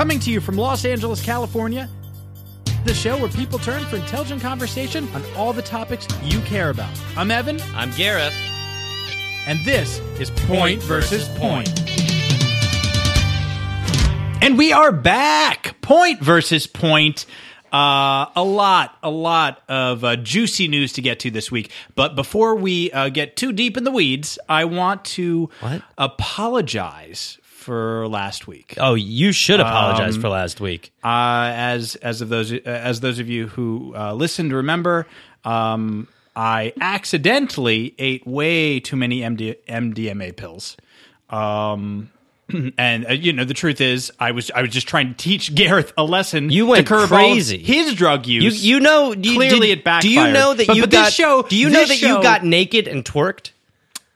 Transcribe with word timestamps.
Coming 0.00 0.18
to 0.20 0.30
you 0.30 0.40
from 0.40 0.56
Los 0.56 0.86
Angeles, 0.86 1.20
California, 1.22 1.86
the 2.86 2.94
show 2.94 3.18
where 3.18 3.28
people 3.28 3.58
turn 3.58 3.84
for 3.84 3.96
intelligent 3.96 4.40
conversation 4.40 5.06
on 5.12 5.22
all 5.36 5.52
the 5.52 5.60
topics 5.60 6.08
you 6.22 6.40
care 6.40 6.70
about. 6.70 6.88
I'm 7.18 7.30
Evan, 7.30 7.60
I'm 7.74 7.90
Gareth. 7.90 8.32
and 9.46 9.62
this 9.62 9.98
is 10.18 10.30
Point 10.46 10.82
versus 10.84 11.28
Point. 11.36 11.68
And 14.42 14.56
we 14.56 14.72
are 14.72 14.90
back. 14.90 15.78
Point 15.82 16.22
versus 16.22 16.66
Point. 16.66 17.26
Uh, 17.70 18.24
a 18.34 18.42
lot, 18.42 18.96
a 19.02 19.10
lot 19.10 19.62
of 19.68 20.02
uh, 20.02 20.16
juicy 20.16 20.66
news 20.66 20.94
to 20.94 21.02
get 21.02 21.20
to 21.20 21.30
this 21.30 21.52
week. 21.52 21.70
But 21.94 22.16
before 22.16 22.54
we 22.54 22.90
uh, 22.92 23.10
get 23.10 23.36
too 23.36 23.52
deep 23.52 23.76
in 23.76 23.84
the 23.84 23.92
weeds, 23.92 24.38
I 24.48 24.64
want 24.64 25.04
to 25.04 25.50
What? 25.60 25.82
apologize 25.98 27.36
for 27.60 28.08
last 28.08 28.46
week. 28.46 28.74
Oh, 28.78 28.94
you 28.94 29.32
should 29.32 29.60
apologize 29.60 30.16
Um, 30.16 30.20
for 30.22 30.28
last 30.28 30.60
week. 30.60 30.92
Uh, 31.04 31.52
as 31.54 31.94
as 31.96 32.20
of 32.20 32.28
those 32.28 32.52
as 32.52 33.00
those 33.00 33.18
of 33.18 33.28
you 33.28 33.46
who 33.48 33.94
uh, 33.96 34.12
listened 34.14 34.52
remember, 34.52 35.06
um, 35.44 36.08
I 36.34 36.72
accidentally 36.80 37.94
ate 37.98 38.26
way 38.26 38.80
too 38.80 38.96
many 38.96 39.20
MD, 39.20 39.56
MDMA 39.68 40.34
pills. 40.36 40.76
Um, 41.28 42.10
and 42.78 43.06
uh, 43.06 43.12
you 43.12 43.32
know 43.32 43.44
the 43.44 43.54
truth 43.54 43.80
is, 43.80 44.10
I 44.18 44.32
was 44.32 44.50
I 44.50 44.62
was 44.62 44.70
just 44.70 44.88
trying 44.88 45.10
to 45.10 45.14
teach 45.14 45.54
Gareth 45.54 45.92
a 45.96 46.02
lesson. 46.04 46.50
You 46.50 46.66
went 46.66 46.86
to 46.86 46.94
curb 46.94 47.12
all 47.12 47.18
crazy. 47.18 47.58
his 47.58 47.94
drug 47.94 48.26
use. 48.26 48.64
you 48.64 48.80
know 48.80 49.12
you, 49.12 49.34
Clearly 49.36 49.68
did- 49.68 49.78
it 49.78 49.84
backfired. 49.84 50.02
Do 50.02 50.10
you 50.10 50.32
know 50.32 50.54
that 50.54 50.66
But- 50.66 50.76
you 50.76 50.82
but 50.82 50.90
this 50.90 51.00
got 51.00 51.12
show- 51.12 51.42
Do 51.42 51.56
you 51.56 51.68
know 51.70 51.84
that 51.84 51.96
show- 51.96 52.16
you 52.16 52.22
got 52.22 52.44
naked 52.44 52.88
and 52.88 53.04
twerked? 53.04 53.50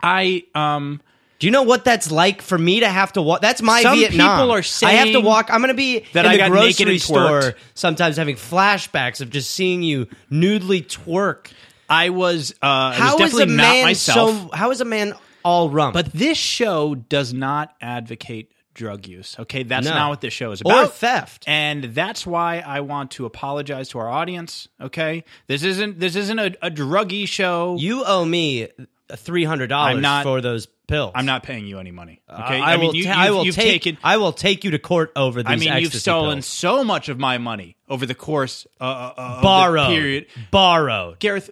I 0.03 0.45
um 0.55 1.01
Do 1.45 1.49
you 1.49 1.53
know 1.53 1.63
what 1.65 1.85
that's 1.85 2.11
like 2.11 2.41
for 2.41 2.57
me 2.57 2.81
to 2.81 2.89
have 2.89 3.13
to 3.13 3.21
walk? 3.23 3.43
That's 3.43 3.61
my 3.61 3.83
Some 3.83 3.99
Vietnam. 3.99 4.39
people 4.39 4.51
are 4.53 4.63
saying 4.63 4.97
I 4.97 4.99
have 5.01 5.13
to 5.13 5.21
walk. 5.21 5.51
I'm 5.53 5.61
going 5.61 5.69
to 5.69 5.75
be 5.75 6.05
that 6.15 6.25
in 6.25 6.31
I 6.31 6.35
the 6.35 6.39
got 6.39 6.53
naked 6.53 6.87
grocery 6.87 6.93
and 6.95 7.01
twerked. 7.03 7.43
store 7.43 7.55
sometimes 7.75 8.17
having 8.17 8.37
flashbacks 8.37 9.21
of 9.21 9.29
just 9.29 9.51
seeing 9.51 9.83
you 9.83 10.07
nudely 10.31 10.81
twerk. 10.83 11.49
I 11.89 12.09
was 12.09 12.53
uh 12.63 12.67
I 12.67 12.89
was 12.89 12.97
How 12.99 13.13
is 13.13 13.19
definitely 13.19 13.43
a 13.43 13.57
not 13.57 13.63
man 13.63 13.85
myself. 13.85 14.31
so? 14.31 14.51
How 14.57 14.71
is 14.71 14.81
a 14.81 14.87
man 14.87 15.13
all 15.45 15.69
rump? 15.69 15.93
But 15.93 16.13
this 16.13 16.39
show 16.39 16.95
does 16.95 17.35
not 17.35 17.75
advocate 17.83 18.51
drug 18.73 19.07
use. 19.07 19.37
Okay, 19.39 19.65
that's 19.65 19.87
No. 19.87 19.93
not 19.95 20.09
what 20.09 20.21
this 20.23 20.33
show 20.33 20.51
is 20.53 20.63
Or 20.63 20.73
about. 20.73 20.95
theft. 20.95 21.45
And 21.47 21.85
that's 21.85 22.27
why 22.27 22.59
I 22.67 22.81
want 22.81 23.11
to 23.13 23.27
apologize 23.27 23.91
to 23.91 23.99
our 23.99 24.09
audience. 24.09 24.67
Okay, 24.81 25.25
this 25.47 25.63
isn't 25.63 26.01
this 26.01 26.17
isn't 26.17 26.39
a, 26.39 26.57
a 26.63 26.71
druggy 26.71 27.29
show. 27.29 27.77
you 27.79 28.03
owe 28.05 28.25
me 28.25 28.69
three 29.15 29.45
hundred 29.45 29.71
I'm 29.71 29.99
dollars 30.01 30.03
not- 30.03 30.23
for 30.25 30.41
those 30.41 30.67
pills. 30.87 31.13
I'm 31.15 31.27
not 31.27 31.43
paying 31.43 31.67
you 31.67 31.79
any 31.79 31.91
money. 31.91 32.21
Okay, 32.29 32.61
I, 32.61 32.77
will. 32.77 32.93
mean, 32.93 32.95
you, 32.95 33.05
ta- 33.05 33.15
I 33.17 33.31
will 33.31 33.45
take. 33.45 33.55
taken. 33.83 33.99
I 34.05 34.17
will 34.17 34.33
take 34.33 34.65
you 34.65 34.71
to 34.73 34.79
court 34.79 35.13
over 35.17 35.43
these. 35.43 35.51
I 35.51 35.57
mean, 35.57 35.83
you've 35.83 35.95
stolen 35.95 36.37
pills. 36.39 36.47
so 36.47 36.85
much 36.85 37.09
of 37.09 37.19
my 37.19 37.39
money 37.39 37.77
over 37.89 38.07
the 38.07 38.15
course 38.15 38.67
uh, 38.81 38.85
uh, 38.85 39.15
of 39.17 39.37
the 39.37 39.43
borrowed. 39.43 39.89
period. 39.89 40.27
Borrowed. 40.51 41.19
Gareth, 41.21 41.51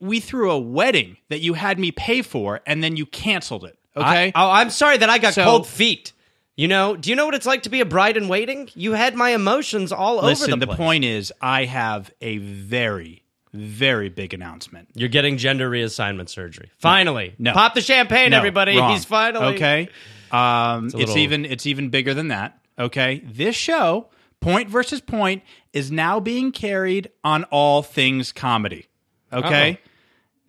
we 0.00 0.20
threw 0.20 0.50
a 0.50 0.58
wedding 0.58 1.16
that 1.28 1.40
you 1.40 1.54
had 1.54 1.78
me 1.78 1.90
pay 1.92 2.22
for, 2.22 2.60
and 2.66 2.82
then 2.82 2.96
you 2.96 3.06
canceled 3.06 3.64
it. 3.64 3.78
Okay, 3.96 4.32
I, 4.32 4.32
oh, 4.34 4.50
I'm 4.50 4.70
sorry 4.70 4.98
that 4.98 5.10
I 5.10 5.18
got 5.18 5.34
So- 5.34 5.44
cold 5.44 5.66
feet. 5.66 6.12
You 6.56 6.68
know, 6.68 6.94
do 6.94 7.08
you 7.08 7.16
know 7.16 7.24
what 7.24 7.34
it's 7.34 7.46
like 7.46 7.62
to 7.62 7.70
be 7.70 7.80
a 7.80 7.86
bride 7.86 8.18
in 8.18 8.28
waiting? 8.28 8.68
You 8.74 8.92
had 8.92 9.14
my 9.14 9.30
emotions 9.30 9.92
all 9.92 10.22
listen. 10.22 10.50
over 10.52 10.60
The, 10.60 10.66
place. 10.66 10.76
the 10.76 10.82
point 10.82 11.04
is, 11.04 11.32
I 11.40 11.64
have 11.64 12.12
a 12.20 12.36
very, 12.36 13.22
very 13.52 14.08
big 14.08 14.32
announcement. 14.34 14.88
You're 14.94 15.08
getting 15.08 15.36
gender 15.36 15.68
reassignment 15.70 16.28
surgery. 16.28 16.70
Finally. 16.78 17.34
No. 17.38 17.52
Pop 17.52 17.74
the 17.74 17.80
champagne, 17.80 18.30
No, 18.30 18.38
everybody. 18.38 18.76
wrong. 18.76 18.92
He's 18.92 19.04
finally 19.04 19.54
okay. 19.56 19.88
Um, 20.30 20.86
it's 20.86 20.94
little- 20.94 21.18
even 21.18 21.44
it's 21.44 21.66
even 21.66 21.88
bigger 21.90 22.14
than 22.14 22.28
that. 22.28 22.58
Okay, 22.78 23.22
this 23.26 23.56
show, 23.56 24.08
Point 24.40 24.70
versus 24.70 25.00
Point, 25.00 25.42
is 25.72 25.90
now 25.90 26.18
being 26.20 26.50
carried 26.52 27.10
on 27.24 27.44
all 27.44 27.82
things 27.82 28.32
comedy. 28.32 28.86
Okay, 29.32 29.72
Uh-oh. 29.72 29.89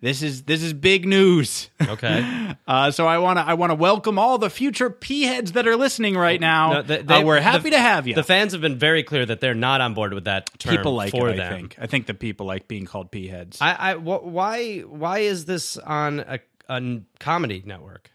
This 0.02 0.20
is 0.22 0.42
this 0.42 0.62
is 0.62 0.74
big 0.74 1.06
news. 1.06 1.70
Okay. 1.80 2.48
Uh, 2.64 2.90
so 2.92 3.06
I 3.08 3.18
want 3.18 3.38
to 3.38 3.42
I 3.44 3.54
want 3.54 3.70
to 3.70 3.74
welcome 3.74 4.18
all 4.20 4.38
the 4.38 4.48
future 4.48 4.88
p 4.88 5.22
heads 5.24 5.52
that 5.52 5.66
are 5.66 5.74
listening 5.76 6.16
right 6.16 6.40
now. 6.40 6.74
No, 6.74 6.82
they- 6.82 7.00
Uh, 7.00 7.22
we're 7.24 7.40
happy 7.40 7.64
the- 7.64 7.76
to 7.76 7.78
have 7.80 8.06
you. 8.06 8.14
The 8.14 8.22
fans 8.22 8.52
have 8.52 8.60
been 8.60 8.78
very 8.78 9.02
clear 9.02 9.26
that 9.26 9.40
they're 9.40 9.52
not 9.54 9.80
on 9.80 9.92
board 9.94 10.14
with 10.14 10.24
that 10.24 10.48
term 10.60 10.76
people 10.76 10.94
like 10.94 11.10
for 11.10 11.30
it. 11.30 11.36
them. 11.38 11.52
I 11.52 11.56
think. 11.56 11.76
I 11.80 11.86
think 11.86 12.06
the 12.06 12.14
people 12.14 12.46
like 12.46 12.68
being 12.68 12.84
called 12.86 13.10
p 13.10 13.26
heads. 13.26 13.58
I, 13.60 13.92
I 13.92 13.94
wh- 13.94 14.24
why 14.24 14.78
why 14.80 15.18
is 15.20 15.44
this 15.46 15.76
on 15.76 16.20
a, 16.20 16.38
a 16.68 17.00
comedy 17.18 17.62
network? 17.66 18.10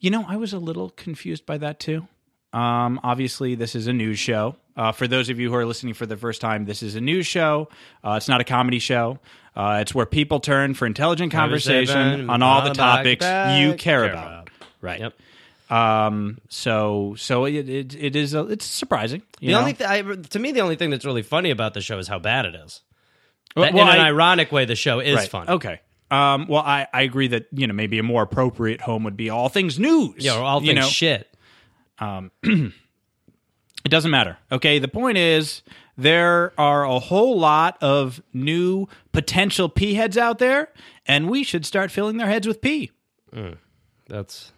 You 0.00 0.10
know, 0.10 0.24
I 0.26 0.36
was 0.36 0.52
a 0.52 0.58
little 0.58 0.90
confused 0.90 1.46
by 1.46 1.56
that 1.58 1.78
too. 1.78 2.08
Um, 2.52 2.98
obviously, 3.04 3.54
this 3.54 3.74
is 3.76 3.86
a 3.86 3.92
news 3.92 4.18
show. 4.18 4.56
Uh, 4.76 4.92
for 4.92 5.06
those 5.06 5.28
of 5.28 5.38
you 5.38 5.48
who 5.50 5.54
are 5.56 5.64
listening 5.66 5.94
for 5.94 6.04
the 6.06 6.16
first 6.16 6.40
time, 6.40 6.64
this 6.64 6.82
is 6.82 6.94
a 6.96 7.00
news 7.00 7.26
show. 7.26 7.68
Uh, 8.02 8.14
it's 8.16 8.28
not 8.28 8.40
a 8.40 8.44
comedy 8.44 8.78
show. 8.80 9.18
Uh, 9.54 9.78
it's 9.80 9.94
where 9.94 10.06
people 10.06 10.40
turn 10.40 10.74
for 10.74 10.84
intelligent 10.86 11.30
conversation 11.32 12.28
on 12.28 12.42
all 12.42 12.62
the 12.62 12.74
topics 12.74 13.24
you 13.24 13.74
care, 13.74 14.04
about. 14.04 14.50
Right. 14.80 15.00
Yep. 15.00 15.14
Um. 15.70 16.38
So 16.50 17.14
so 17.16 17.46
it 17.46 17.68
it, 17.68 17.94
it 17.94 18.16
is 18.16 18.34
a, 18.34 18.40
it's 18.48 18.64
surprising. 18.66 19.22
You 19.40 19.48
The 19.48 19.52
know? 19.52 19.58
only 19.60 19.72
th- 19.72 19.88
I, 19.88 20.02
to 20.02 20.38
me, 20.38 20.52
the 20.52 20.60
only 20.60 20.76
thing 20.76 20.90
that's 20.90 21.04
really 21.06 21.22
funny 21.22 21.50
about 21.50 21.72
the 21.74 21.80
show 21.80 21.98
is 21.98 22.06
how 22.06 22.18
bad 22.18 22.44
it 22.44 22.54
is. 22.54 22.82
That- 23.56 23.72
well, 23.72 23.88
in 23.88 23.94
an 23.94 24.00
I- 24.00 24.08
ironic 24.08 24.52
way, 24.52 24.66
the 24.66 24.74
show 24.76 24.98
is 25.00 25.16
right. 25.16 25.28
funny. 25.28 25.50
Okay. 25.50 25.80
Um. 26.10 26.46
Well, 26.48 26.62
I 26.62 26.86
I 26.92 27.02
agree 27.02 27.28
that 27.28 27.46
you 27.52 27.66
know 27.66 27.72
maybe 27.72 27.98
a 27.98 28.02
more 28.02 28.22
appropriate 28.22 28.82
home 28.82 29.04
would 29.04 29.16
be 29.16 29.30
all 29.30 29.48
things 29.48 29.78
news. 29.78 30.16
Yeah, 30.18 30.36
or 30.38 30.42
all 30.42 30.60
you 30.60 30.74
things 30.74 30.80
know? 30.80 30.88
shit. 30.88 31.34
It 33.84 33.90
doesn't 33.90 34.10
matter. 34.10 34.38
Okay. 34.50 34.78
The 34.78 34.88
point 34.88 35.18
is, 35.18 35.62
there 35.96 36.52
are 36.58 36.84
a 36.84 36.98
whole 36.98 37.38
lot 37.38 37.76
of 37.82 38.22
new 38.32 38.88
potential 39.12 39.68
pea 39.68 39.94
heads 39.94 40.16
out 40.16 40.38
there, 40.38 40.70
and 41.06 41.28
we 41.28 41.44
should 41.44 41.66
start 41.66 41.90
filling 41.90 42.16
their 42.16 42.26
heads 42.28 42.46
with 42.46 42.60
pee. 42.60 42.90
That's 44.08 44.52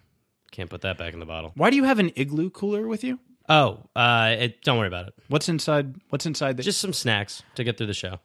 can't 0.51 0.71
put 0.71 0.83
that 0.83 0.97
back 0.97 1.13
in 1.13 1.21
the 1.21 1.27
bottle. 1.27 1.53
Why 1.55 1.71
do 1.71 1.77
you 1.77 1.85
have 1.85 1.99
an 1.99 2.13
igloo 2.17 2.51
cooler 2.51 2.87
with 2.89 3.05
you? 3.05 3.19
Oh, 3.49 3.85
uh, 3.95 4.35
it, 4.39 4.63
don't 4.63 4.79
worry 4.79 4.89
about 4.89 5.09
it. 5.09 5.15
What's 5.29 5.49
inside? 5.49 5.95
What's 6.09 6.27
inside 6.27 6.57
the 6.57 6.63
Just 6.63 6.81
some 6.81 6.93
snacks 6.93 7.43
to 7.57 7.63
get 7.65 7.77
through 7.79 7.87
the 7.89 7.95
show. 7.95 8.19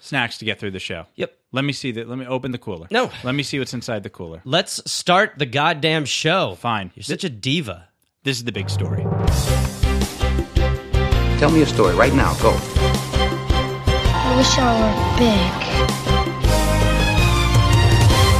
snacks 0.00 0.38
to 0.38 0.44
get 0.44 0.58
through 0.58 0.72
the 0.72 0.80
show? 0.80 1.06
Yep. 1.14 1.32
Let 1.52 1.64
me 1.64 1.72
see 1.72 1.92
that. 1.92 2.08
Let 2.08 2.18
me 2.18 2.26
open 2.26 2.50
the 2.52 2.58
cooler. 2.58 2.86
No. 2.90 3.10
Let 3.24 3.34
me 3.34 3.42
see 3.42 3.58
what's 3.58 3.72
inside 3.74 4.02
the 4.02 4.10
cooler. 4.10 4.42
Let's 4.44 4.90
start 4.90 5.34
the 5.38 5.46
goddamn 5.46 6.04
show. 6.04 6.56
Fine. 6.56 6.90
You're 6.94 7.04
such 7.04 7.24
a 7.24 7.30
diva. 7.30 7.88
This 8.24 8.36
is 8.36 8.44
the 8.44 8.52
big 8.52 8.68
story. 8.68 9.06
Tell 11.38 11.50
me 11.52 11.62
a 11.62 11.66
story 11.66 11.94
right 11.94 12.12
now. 12.12 12.34
Go. 12.42 12.50
I 12.50 14.34
wish 14.36 14.58
I 14.58 14.74
were 14.80 14.94
big. 15.18 15.52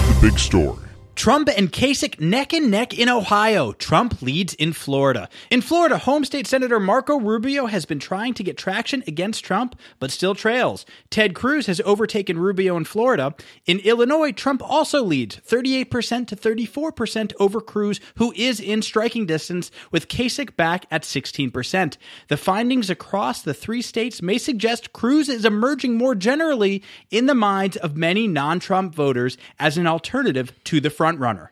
The 0.09 0.20
Big 0.20 0.36
story. 0.36 0.88
Trump 1.19 1.49
and 1.56 1.73
Kasich 1.73 2.21
neck 2.21 2.53
and 2.53 2.71
neck 2.71 2.97
in 2.97 3.09
Ohio. 3.09 3.73
Trump 3.73 4.23
leads 4.23 4.55
in 4.55 4.73
Florida. 4.73 5.29
In 5.51 5.61
Florida, 5.61 5.99
home 5.99 6.25
state 6.25 6.47
Senator 6.47 6.79
Marco 6.79 7.19
Rubio 7.19 7.67
has 7.67 7.84
been 7.84 7.99
trying 7.99 8.34
to 8.34 8.45
get 8.45 8.56
traction 8.56 9.03
against 9.05 9.45
Trump, 9.45 9.77
but 9.99 10.12
still 10.12 10.37
trails. 10.37 10.87
Ted 11.11 11.34
Cruz 11.34 11.67
has 11.67 11.81
overtaken 11.84 12.39
Rubio 12.39 12.77
in 12.77 12.84
Florida. 12.84 13.34
In 13.67 13.81
Illinois, 13.81 14.31
Trump 14.31 14.62
also 14.62 15.03
leads 15.03 15.39
38% 15.39 16.28
to 16.28 16.37
34% 16.37 17.33
over 17.41 17.61
Cruz, 17.61 17.99
who 18.15 18.33
is 18.37 18.61
in 18.61 18.81
striking 18.81 19.27
distance, 19.27 19.73
with 19.91 20.07
Kasich 20.07 20.55
back 20.55 20.87
at 20.89 21.03
16%. 21.03 21.97
The 22.28 22.37
findings 22.37 22.91
across 22.91 23.43
the 23.43 23.55
three 23.55 23.83
states 23.83 24.23
may 24.23 24.39
suggest 24.39 24.93
Cruz 24.93 25.28
is 25.28 25.45
emerging 25.45 25.97
more 25.97 26.15
generally 26.15 26.81
in 27.11 27.27
the 27.27 27.34
minds 27.34 27.77
of 27.77 27.97
many 27.97 28.28
non 28.28 28.61
Trump 28.61 28.95
voters 28.95 29.37
as 29.59 29.77
an 29.77 29.89
alternative 29.89 30.53
to 30.62 30.81
the 30.81 30.91
frontrunner. 31.17 31.49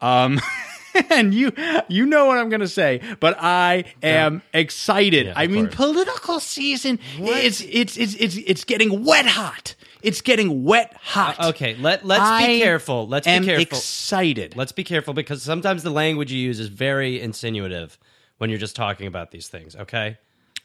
Um, 0.00 0.40
and 1.10 1.32
you 1.34 1.52
you 1.88 2.06
know 2.06 2.26
what 2.26 2.38
I'm 2.38 2.48
going 2.48 2.60
to 2.60 2.68
say, 2.68 3.00
but 3.20 3.36
I 3.40 3.84
am 4.02 4.42
excited. 4.52 5.26
Yeah, 5.26 5.32
I 5.36 5.46
mean, 5.46 5.66
course. 5.66 5.76
political 5.76 6.40
season 6.40 6.98
it's 7.18 7.60
it's 7.60 7.96
it's 7.96 8.14
it's 8.14 8.36
it's 8.36 8.64
getting 8.64 9.04
wet 9.04 9.26
hot. 9.26 9.74
It's 10.02 10.22
getting 10.22 10.64
wet 10.64 10.94
hot. 10.98 11.36
Uh, 11.38 11.48
okay, 11.50 11.76
let- 11.76 12.06
let's 12.06 12.44
be 12.46 12.60
careful. 12.60 13.06
Let's 13.06 13.26
be 13.26 13.40
careful. 13.40 13.60
Excited. 13.62 14.56
Let's 14.56 14.72
be 14.72 14.82
careful 14.84 15.12
because 15.12 15.42
sometimes 15.42 15.82
the 15.82 15.90
language 15.90 16.32
you 16.32 16.38
use 16.38 16.58
is 16.58 16.68
very 16.68 17.20
insinuative 17.20 17.98
when 18.38 18.48
you're 18.48 18.58
just 18.58 18.76
talking 18.76 19.06
about 19.06 19.30
these 19.30 19.48
things. 19.48 19.76
Okay. 19.76 20.16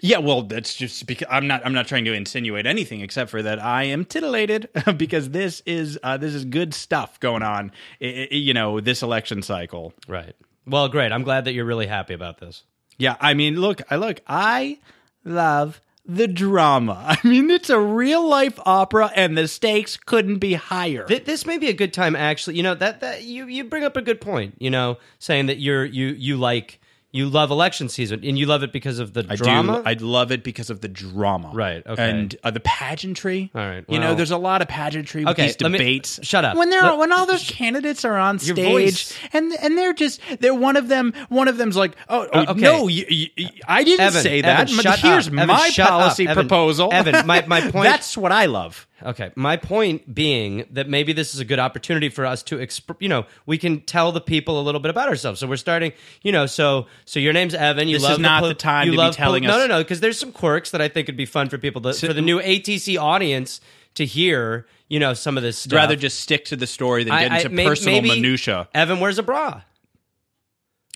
Yeah, 0.02 0.18
well, 0.20 0.42
that's 0.44 0.76
just 0.76 1.06
because 1.08 1.28
I'm 1.32 1.48
not. 1.48 1.66
I'm 1.66 1.74
not 1.74 1.88
trying 1.88 2.06
to 2.06 2.14
insinuate 2.14 2.66
anything 2.66 3.02
except 3.02 3.30
for 3.32 3.42
that 3.42 3.60
I 3.64 3.84
am 3.86 4.06
titillated 4.06 4.70
because 4.98 5.30
this 5.30 5.62
is 5.66 5.98
uh, 6.04 6.18
this 6.18 6.34
is 6.34 6.46
good 6.46 6.74
stuff 6.74 7.20
going 7.20 7.44
on. 7.44 7.72
i- 8.02 8.28
i- 8.32 8.36
you 8.36 8.54
know, 8.54 8.80
this 8.80 9.02
election 9.02 9.42
cycle. 9.42 9.94
Right. 10.08 10.36
Well, 10.68 10.88
great. 10.90 11.12
I'm 11.12 11.24
glad 11.24 11.46
that 11.46 11.54
you're 11.54 11.66
really 11.66 11.88
happy 11.88 12.14
about 12.14 12.40
this. 12.40 12.64
Yeah, 12.98 13.16
I 13.20 13.34
mean, 13.34 13.60
look, 13.60 13.82
I 13.92 13.96
look, 13.98 14.22
I 14.28 14.80
love 15.24 15.82
the 16.06 16.28
drama. 16.28 17.04
I 17.24 17.28
mean, 17.28 17.50
it's 17.50 17.70
a 17.70 17.80
real 17.80 18.28
life 18.28 18.60
opera, 18.66 19.12
and 19.16 19.38
the 19.38 19.48
stakes 19.48 19.98
couldn't 19.98 20.38
be 20.40 20.54
higher. 20.54 21.06
Th- 21.06 21.24
This 21.26 21.46
may 21.46 21.58
be 21.58 21.68
a 21.70 21.74
good 21.74 21.94
time, 21.94 22.16
actually. 22.16 22.58
You 22.58 22.64
know 22.64 22.76
that 22.76 23.02
that 23.02 23.24
you 23.24 23.48
you 23.48 23.64
bring 23.64 23.84
up 23.84 23.98
a 23.98 24.02
good 24.02 24.22
point. 24.22 24.56
You 24.60 24.70
know, 24.70 24.98
saying 25.20 25.48
that 25.48 25.60
you're 25.60 25.86
you 25.86 26.08
you 26.08 26.38
like 26.38 26.80
You 27.16 27.30
love 27.30 27.50
election 27.50 27.88
season, 27.88 28.20
and 28.26 28.38
you 28.38 28.46
love 28.46 28.62
it 28.62 28.74
because 28.74 29.00
of 29.00 29.14
the 29.14 29.26
I 29.30 29.36
drama. 29.38 29.78
do. 29.78 29.84
I 29.90 29.94
love 29.94 30.34
it 30.34 30.44
because 30.44 30.70
of 30.70 30.82
the 30.82 30.90
drama. 30.90 31.50
Right, 31.54 31.82
okay. 31.88 32.10
And 32.10 32.36
uh, 32.44 32.52
the 32.52 32.60
pageantry. 32.60 33.52
All 33.56 33.62
right, 33.66 33.86
you 33.88 34.00
know, 34.00 34.16
there's 34.16 34.32
a 34.32 34.38
lot 34.38 34.62
of 34.62 34.68
pageantry 34.68 35.24
with 35.24 35.32
Okay, 35.32 35.48
these 35.48 35.62
let 35.62 35.72
me- 35.72 35.78
debates. 35.78 36.20
shut 36.24 36.44
up. 36.44 36.58
When 36.58 36.70
they're 36.70 36.82
Let- 36.82 36.98
when 36.98 37.12
all 37.14 37.26
those 37.26 37.50
candidates 37.50 38.04
are 38.04 38.18
on 38.18 38.40
stage, 38.40 39.14
and 39.32 39.54
and 39.62 39.78
they're 39.78 39.94
just 39.94 40.20
they're 40.42 40.54
one 40.54 40.76
of 40.76 40.90
them. 40.90 41.14
One 41.30 41.48
of 41.48 41.58
them's 41.58 41.78
like, 41.78 41.96
oh, 42.10 42.28
oh 42.34 42.40
Uh, 42.42 42.46
okay. 42.50 42.60
no, 42.62 42.88
you, 42.90 43.06
you, 43.08 43.28
you- 43.38 43.50
I 43.68 43.84
didn't 43.86 44.02
Evan, 44.02 44.22
say 44.22 44.42
that. 44.42 44.60
Evan, 44.70 44.76
but 44.76 44.84
shut 44.84 45.00
here's 45.00 45.28
up. 45.28 45.34
my 45.34 45.44
Evan, 45.44 45.56
shut 45.72 45.86
up. 45.86 45.92
policy 45.92 46.28
Evan, 46.28 46.48
proposal. 46.48 46.90
Evan, 46.92 47.26
my- 47.26 47.46
my 47.48 47.62
point- 47.72 47.86
That's 47.86 48.18
what 48.18 48.34
I 48.34 48.48
love. 48.48 48.88
Okay, 49.06 49.32
my 49.36 49.56
point 49.56 50.14
being 50.16 50.66
that 50.72 50.90
maybe 50.90 51.14
this 51.14 51.34
is 51.36 51.40
a 51.40 51.46
good 51.46 51.60
opportunity 51.60 52.10
for 52.10 52.26
us 52.26 52.42
to, 52.44 52.58
exp- 52.58 52.96
you 53.00 53.08
know, 53.08 53.26
we 53.46 53.58
can 53.60 53.82
tell 53.82 54.12
the 54.12 54.20
people 54.20 54.60
a 54.60 54.64
little 54.64 54.82
bit 54.82 54.90
about 54.90 55.08
ourselves. 55.08 55.40
So 55.40 55.46
we're 55.48 55.58
starting, 55.58 55.94
you 56.24 56.32
know, 56.32 56.48
so 56.48 56.88
so 57.06 57.20
your 57.20 57.32
name's 57.32 57.54
Evan. 57.54 57.88
You 57.88 57.98
This 57.98 58.04
love 58.04 58.12
is 58.14 58.20
not 58.20 58.42
po- 58.42 58.48
the 58.48 58.54
time 58.56 58.88
you 58.88 58.96
to 58.98 59.10
be 59.10 59.12
telling 59.12 59.44
No, 59.44 59.50
us- 59.52 59.56
no, 59.58 59.68
no, 59.68 59.68
no, 59.78 59.84
because 59.84 60.00
there's 60.00 60.18
some 60.18 60.32
quirks 60.32 60.72
that 60.72 60.82
I 60.82 60.88
think 60.88 61.08
would 61.08 61.18
be 61.18 61.26
fun 61.28 61.50
for 61.50 61.58
people 61.60 61.82
to, 61.84 61.94
for 61.94 62.14
the 62.14 62.22
new 62.22 62.40
ATC 62.42 62.98
audience 63.00 63.62
to 63.94 64.06
hear. 64.06 64.66
You 64.88 65.00
know, 65.00 65.14
some 65.16 65.36
of 65.36 65.42
this 65.44 65.58
stuff. 65.58 65.76
Rather 65.78 65.96
just 65.96 66.20
stick 66.20 66.46
to 66.46 66.56
the 66.56 66.68
story 66.68 67.04
than 67.04 67.18
get 67.18 67.32
I- 67.32 67.38
into 67.42 67.50
personal 67.64 68.02
maybe- 68.04 68.22
minutia. 68.22 68.68
Evan 68.74 69.00
wears 69.00 69.18
a 69.18 69.24
bra. 69.24 69.62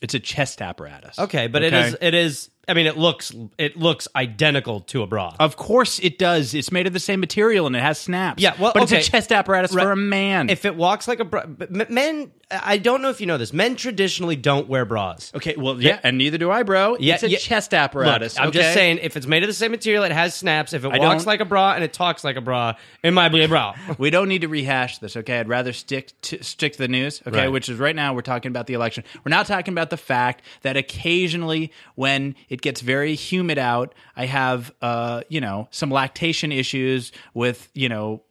It's 0.02 0.14
a 0.14 0.20
chest 0.20 0.62
apparatus. 0.62 1.20
Okay, 1.20 1.48
but 1.48 1.62
it 1.64 1.74
Okay? 1.74 1.88
is 1.90 1.98
it 2.02 2.14
is. 2.14 2.50
I 2.70 2.74
mean, 2.74 2.86
it 2.88 2.98
looks 2.98 3.34
it 3.58 3.76
looks 3.78 4.08
identical 4.16 4.82
to 4.82 5.02
a 5.02 5.08
bra. 5.08 5.36
Of 5.40 5.58
course 5.58 6.00
it 6.00 6.18
does. 6.20 6.54
It's 6.54 6.72
made 6.72 6.88
of 6.88 6.94
the 6.94 7.00
same 7.00 7.20
material 7.20 7.68
and 7.68 7.76
it 7.76 7.82
has 7.82 7.98
snaps. 7.98 8.42
Yeah, 8.42 8.56
well, 8.60 8.72
but 8.74 8.84
okay. 8.84 9.00
it's 9.00 9.08
a 9.08 9.12
chest 9.12 9.32
apparatus 9.32 9.74
Right. 9.74 9.84
for 9.84 9.92
a 9.92 9.96
man. 9.96 10.50
if 10.50 10.66
it 10.66 10.76
walks 10.76 11.08
like 11.08 11.20
a 11.20 11.26
bra, 11.26 11.46
but 11.46 11.90
men, 11.90 12.32
I 12.52 12.78
don't 12.78 13.02
know 13.02 13.10
if 13.10 13.22
you 13.22 13.28
know 13.28 13.38
this. 13.38 13.54
Men 13.54 13.76
traditionally 13.76 14.36
don't 14.36 14.68
wear 14.68 14.86
bras. 14.86 15.32
okay, 15.36 15.56
well, 15.56 15.82
yeah, 15.82 16.00
and 16.04 16.18
neither 16.18 16.38
do 16.38 16.50
I, 16.50 16.64
bro. 16.64 16.98
Yeah, 17.00 17.16
it's 17.16 17.24
a 17.24 17.30
yeah. 17.30 17.38
chest 17.38 17.72
Look, 17.72 17.80
apparatus. 17.80 18.40
I'm 18.40 18.52
just 18.52 18.74
saying, 18.74 19.00
if 19.02 19.16
it's 19.18 19.28
made 19.28 19.44
of 19.44 19.48
the 19.48 19.54
same 19.54 19.72
material, 19.72 20.04
it 20.04 20.12
has 20.12 20.34
snaps. 20.36 20.74
If 20.74 20.86
it 20.86 20.92
I 20.92 21.00
walks 21.00 21.26
like 21.26 21.42
a 21.42 21.46
bra 21.46 21.74
and 21.74 21.84
it 21.84 21.94
talks 21.94 22.24
like 22.24 22.38
a 22.38 22.42
bra, 22.42 22.74
it 23.04 23.12
might 23.12 23.30
be 23.30 23.44
a 23.44 23.48
bra. 23.48 23.76
We 23.98 24.10
don't 24.12 24.30
need 24.30 24.42
to 24.42 24.48
rehash 24.48 25.00
this, 25.00 25.18
okay? 25.18 25.40
I'd 25.40 25.50
rather 25.50 25.74
stick 25.74 26.12
to 26.24 26.44
stick 26.44 26.74
to 26.74 26.80
the 26.80 26.88
news, 26.88 27.22
okay? 27.28 27.38
Right. 27.38 27.52
Which 27.52 27.68
is 27.70 27.78
right 27.80 27.96
now 27.96 28.14
we're 28.14 28.22
talking 28.22 28.50
about 28.50 28.68
the 28.68 28.74
election. 28.74 29.04
We're 29.26 29.32
not 29.32 29.46
talking 29.46 29.74
about 29.74 29.90
the 29.90 29.98
fact 29.98 30.44
that 30.62 30.78
occasionally 30.78 31.72
when 31.96 32.36
it 32.50 32.59
gets 32.62 32.82
very 32.82 33.16
humid 33.16 33.58
out, 33.58 33.94
I 34.16 34.26
have 34.26 34.74
uh, 34.82 35.22
you 35.30 35.42
know, 35.42 35.68
some 35.72 35.92
lactation 35.92 36.52
issues 36.52 37.12
with, 37.34 37.70
you 37.74 37.90
know, 37.90 38.24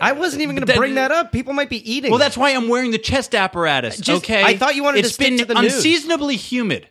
I 0.00 0.12
wasn't 0.12 0.42
even 0.42 0.54
going 0.54 0.66
to 0.68 0.74
bring 0.76 0.94
that 0.94 1.10
up. 1.10 1.32
People 1.32 1.52
might 1.52 1.68
be 1.68 1.90
eating. 1.90 2.10
Well, 2.10 2.20
that's 2.20 2.36
why 2.36 2.50
I'm 2.50 2.68
wearing 2.68 2.92
the 2.92 2.98
chest 2.98 3.34
apparatus. 3.34 3.98
Just- 3.98 4.22
okay, 4.24 4.42
I 4.44 4.56
thought 4.56 4.76
you 4.76 4.84
wanted 4.84 5.02
to 5.02 5.06
It's 5.06 5.14
stick 5.14 5.30
been 5.30 5.38
to 5.38 5.44
the 5.46 5.54
news. 5.54 5.74
unseasonably 5.74 6.36
humid. 6.36 6.88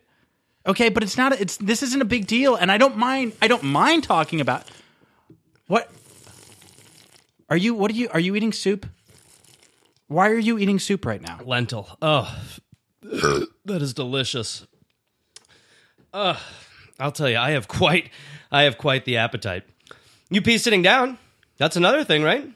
Okay, 0.65 0.89
but 0.89 1.03
it's 1.03 1.17
not. 1.17 1.33
It's 1.39 1.57
this 1.57 1.83
isn't 1.83 2.01
a 2.01 2.05
big 2.05 2.25
deal, 2.27 2.55
and 2.55 2.71
I 2.71 2.77
don't 2.77 2.97
mind. 2.97 3.33
I 3.41 3.47
don't 3.47 3.63
mind 3.63 4.03
talking 4.03 4.39
about 4.41 4.65
what. 5.67 5.89
Are 7.49 7.57
you? 7.57 7.73
What 7.73 7.91
are 7.91 7.93
you? 7.93 8.07
Are 8.09 8.19
you 8.19 8.35
eating 8.35 8.53
soup? 8.53 8.85
Why 10.07 10.29
are 10.29 10.37
you 10.37 10.57
eating 10.57 10.79
soup 10.79 11.05
right 11.05 11.21
now? 11.21 11.39
lentil. 11.43 11.97
Oh, 12.01 12.33
that 13.01 13.81
is 13.81 13.93
delicious. 13.93 14.65
Uh, 16.13 16.37
I'll 16.99 17.11
tell 17.11 17.29
you, 17.29 17.37
I 17.37 17.51
have 17.51 17.67
quite, 17.67 18.09
I 18.51 18.63
have 18.63 18.77
quite 18.77 19.05
the 19.05 19.17
appetite. 19.17 19.63
You 20.29 20.41
pee 20.41 20.57
sitting 20.57 20.81
down. 20.81 21.17
That's 21.57 21.75
another 21.75 22.03
thing, 22.03 22.23
right? 22.23 22.49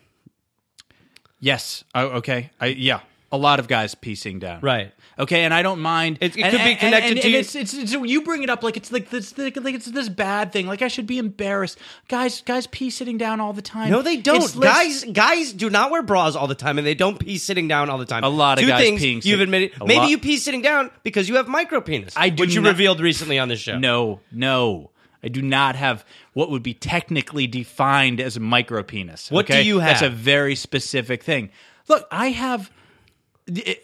Yes. 1.39 1.83
Oh, 1.93 2.07
okay. 2.17 2.49
I 2.59 2.67
yeah. 2.67 3.01
A 3.31 3.37
lot 3.37 3.59
of 3.59 3.67
guys 3.67 3.93
piecing 3.93 4.39
down. 4.39 4.61
Right. 4.61 4.93
Okay, 5.19 5.43
and 5.43 5.53
I 5.53 5.61
don't 5.61 5.81
mind. 5.81 6.19
It- 6.21 6.37
it 6.37 6.41
And- 6.43 6.51
could 6.55 6.63
be 6.63 6.75
connected 6.75 7.11
and, 7.11 7.17
to 7.21 7.23
and 7.25 7.33
you- 7.33 7.39
it's, 7.39 7.55
it's, 7.55 7.73
it's 7.73 7.91
you 7.91 8.21
bring 8.21 8.43
it 8.43 8.49
up 8.49 8.63
like 8.63 8.77
it's 8.77 8.89
like 8.91 9.09
this 9.09 9.37
like, 9.37 9.57
like 9.57 9.75
it's 9.75 9.87
this 9.87 10.07
bad 10.07 10.53
thing. 10.53 10.65
Like 10.67 10.81
I 10.81 10.87
should 10.87 11.07
be 11.07 11.17
embarrassed. 11.17 11.77
Guys, 12.07 12.41
guys 12.41 12.67
pee 12.67 12.89
sitting 12.89 13.17
down 13.17 13.41
all 13.41 13.51
the 13.51 13.61
time. 13.61 13.89
No, 13.91 14.01
they 14.01 14.15
don't. 14.15 14.37
It's 14.43 14.55
guys, 14.55 15.03
guys 15.05 15.51
do 15.51 15.69
not 15.69 15.91
wear 15.91 16.03
bras 16.03 16.35
all 16.37 16.47
the 16.47 16.55
time, 16.55 16.77
and 16.77 16.87
they 16.87 16.93
don't 16.95 17.19
pee 17.19 17.37
sitting 17.37 17.67
down 17.67 17.89
all 17.89 17.97
the 17.97 18.05
time. 18.05 18.23
A 18.23 18.29
lot 18.29 18.59
of 18.59 18.63
Two 18.63 18.69
guys 18.69 18.81
things 18.81 19.01
peeing 19.01 19.25
you've 19.25 19.41
admitted. 19.41 19.71
Maybe 19.81 19.99
lot- 19.99 20.09
you 20.09 20.19
pee 20.19 20.37
sitting 20.37 20.61
down 20.61 20.89
because 21.03 21.27
you 21.27 21.35
have 21.35 21.47
micro 21.49 21.81
penis. 21.81 22.13
I 22.15 22.29
do 22.29 22.43
which 22.43 22.55
you 22.55 22.61
not- 22.61 22.69
revealed 22.69 23.01
recently 23.01 23.39
on 23.39 23.49
this 23.49 23.59
show. 23.59 23.77
No, 23.77 24.21
no. 24.31 24.91
I 25.21 25.29
do 25.29 25.41
not 25.41 25.75
have 25.75 26.05
what 26.33 26.51
would 26.51 26.63
be 26.63 26.75
technically 26.75 27.47
defined 27.47 28.21
as 28.21 28.37
a 28.37 28.39
micro 28.39 28.83
penis. 28.83 29.29
What 29.31 29.47
do 29.47 29.61
you 29.61 29.79
have? 29.79 29.99
That's 29.99 30.01
a 30.03 30.09
very 30.09 30.55
specific 30.55 31.23
thing. 31.23 31.49
Look, 31.89 32.07
I 32.11 32.29
have. 32.29 32.71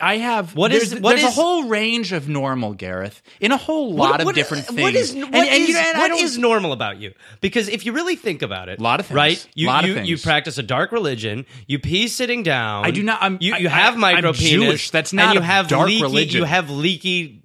I 0.01 0.18
have. 0.18 0.56
What 0.56 0.74
is- 0.74 0.89
there's, 0.89 1.01
what 1.01 1.12
there's 1.12 1.24
is- 1.24 1.30
a 1.38 1.42
whole 1.42 1.63
range 1.69 2.12
of 2.12 2.27
normal, 2.27 2.74
Gareth, 2.74 3.21
in 3.39 3.51
a 3.51 3.57
whole 3.57 3.94
What- 3.94 4.12
lot 4.12 4.21
of 4.21 4.33
different 4.36 4.65
things. 4.65 4.81
What 4.81 4.94
is 4.95 5.12
And- 5.12 5.24
what 5.24 5.36
and 5.36 5.69
is- 5.69 5.75
and 5.75 5.98
what 5.98 6.12
is 6.12 6.38
normal 6.38 6.74
about 6.74 7.00
you? 7.00 7.13
Because 7.39 7.69
if 7.69 7.86
you 7.86 7.94
really 7.94 8.15
think 8.18 8.42
about 8.42 8.68
it, 8.68 8.80
a 8.80 8.83
Lot 8.83 9.00
of 9.00 9.06
things. 9.07 9.15
right? 9.15 9.48
You 9.56 9.68
Lot 9.68 9.83
of 9.86 9.89
you, 9.89 9.95
things. 9.95 10.10
you 10.10 10.18
practice 10.18 10.57
a 10.57 10.63
dark 10.63 10.92
religion. 10.92 11.45
You 11.68 11.80
pee 11.80 12.07
sitting 12.10 12.44
down. 12.44 12.86
I 12.86 12.92
do 12.92 13.04
not- 13.04 13.21
I'm- 13.24 13.38
you 13.39 13.54
I- 13.54 13.57
you 13.60 13.69
have 13.69 13.94
I- 13.94 13.98
micro 13.98 14.30
I'm 14.30 14.36
penis. 14.36 14.50
Jewish. 14.51 14.89
That's 14.89 15.13
not 15.13 15.25
and 15.27 15.33
you 15.36 15.39
a 15.39 15.44
have 15.44 15.68
dark 15.69 15.88
leaky, 15.88 16.01
religion. 16.01 16.39
You 16.42 16.45
have 16.45 16.69
leaky 16.69 17.44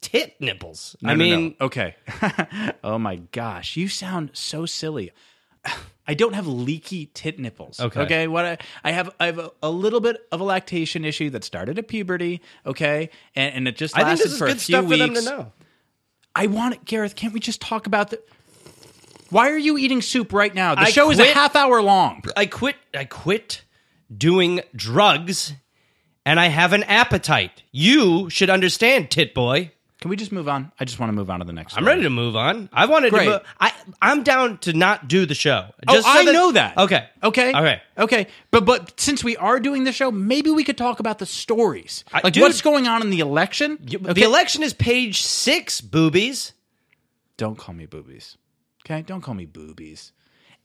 tit 0.00 0.34
nipples. 0.40 0.96
No, 1.00 1.10
I 1.10 1.14
no, 1.14 1.24
no. 1.24 1.36
mean, 1.36 1.54
okay. 1.60 1.94
oh 2.84 2.98
my 2.98 3.16
gosh, 3.32 3.76
you 3.76 3.88
sound 3.88 4.30
so 4.32 4.66
silly. 4.66 5.12
I 6.06 6.12
don't 6.12 6.34
have 6.34 6.46
leaky 6.46 7.06
tit 7.06 7.38
nipples. 7.38 7.80
Okay. 7.80 8.00
Okay. 8.02 8.28
What 8.28 8.44
I, 8.44 8.58
I 8.84 8.92
have, 8.92 9.14
I 9.18 9.26
have 9.26 9.38
a, 9.38 9.50
a 9.62 9.70
little 9.70 10.00
bit 10.00 10.18
of 10.30 10.40
a 10.40 10.44
lactation 10.44 11.02
issue 11.04 11.30
that 11.30 11.44
started 11.44 11.78
at 11.78 11.88
puberty. 11.88 12.42
Okay, 12.66 13.08
and, 13.34 13.54
and 13.54 13.68
it 13.68 13.76
just 13.76 13.96
I 13.96 14.02
lasted 14.02 14.16
think 14.16 14.24
this 14.24 14.32
is 14.34 14.38
for 14.38 14.44
a 14.44 14.48
good 14.48 14.60
few 14.60 14.74
stuff 14.76 14.84
weeks. 14.84 15.00
for 15.00 15.06
them 15.06 15.14
to 15.14 15.30
know. 15.30 15.52
I 16.34 16.46
want 16.48 16.74
it, 16.74 16.84
Gareth. 16.84 17.14
Can't 17.14 17.32
we 17.32 17.40
just 17.40 17.60
talk 17.60 17.86
about 17.86 18.10
the? 18.10 18.20
Why 19.30 19.50
are 19.50 19.56
you 19.58 19.78
eating 19.78 20.02
soup 20.02 20.32
right 20.34 20.54
now? 20.54 20.74
The 20.74 20.82
I 20.82 20.90
show 20.90 21.10
is 21.10 21.18
a 21.18 21.22
quit- 21.22 21.34
half 21.34 21.56
hour 21.56 21.80
long. 21.80 22.22
I 22.36 22.46
quit. 22.46 22.76
I 22.92 23.04
quit 23.06 23.62
doing 24.14 24.60
drugs, 24.76 25.54
and 26.26 26.38
I 26.38 26.48
have 26.48 26.74
an 26.74 26.82
appetite. 26.82 27.62
You 27.72 28.28
should 28.28 28.50
understand, 28.50 29.10
tit 29.10 29.32
boy. 29.34 29.72
Can 30.04 30.10
we 30.10 30.16
just 30.16 30.32
move 30.32 30.50
on? 30.50 30.70
I 30.78 30.84
just 30.84 31.00
want 31.00 31.08
to 31.08 31.14
move 31.14 31.30
on 31.30 31.38
to 31.38 31.46
the 31.46 31.52
next. 31.54 31.72
One. 31.72 31.78
I'm 31.78 31.84
story. 31.84 31.94
ready 31.96 32.02
to 32.02 32.10
move 32.10 32.36
on. 32.36 32.68
I 32.74 32.84
wanted 32.84 33.08
Great. 33.08 33.24
to. 33.24 33.30
Move, 33.30 33.40
I 33.58 33.72
I'm 34.02 34.22
down 34.22 34.58
to 34.58 34.74
not 34.74 35.08
do 35.08 35.24
the 35.24 35.34
show. 35.34 35.70
Oh, 35.88 35.98
so 35.98 36.02
I 36.04 36.24
know 36.24 36.52
that. 36.52 36.76
Okay. 36.76 37.08
Okay. 37.22 37.54
Okay. 37.54 37.82
Okay. 37.96 38.26
But 38.50 38.66
but 38.66 39.00
since 39.00 39.24
we 39.24 39.34
are 39.38 39.58
doing 39.58 39.84
the 39.84 39.92
show, 39.92 40.10
maybe 40.10 40.50
we 40.50 40.62
could 40.62 40.76
talk 40.76 41.00
about 41.00 41.20
the 41.20 41.24
stories. 41.24 42.04
I- 42.12 42.20
like 42.22 42.34
dude- 42.34 42.42
what's 42.42 42.60
going 42.60 42.86
on 42.86 43.00
in 43.00 43.08
the 43.08 43.20
election. 43.20 43.78
The 43.80 44.24
election 44.24 44.62
is 44.62 44.74
page 44.74 45.22
six, 45.22 45.80
boobies. 45.80 46.52
Don't 47.38 47.56
call 47.56 47.74
me 47.74 47.86
boobies. 47.86 48.36
Okay? 48.84 49.00
Don't 49.00 49.22
call 49.22 49.32
me 49.32 49.46
boobies. 49.46 50.12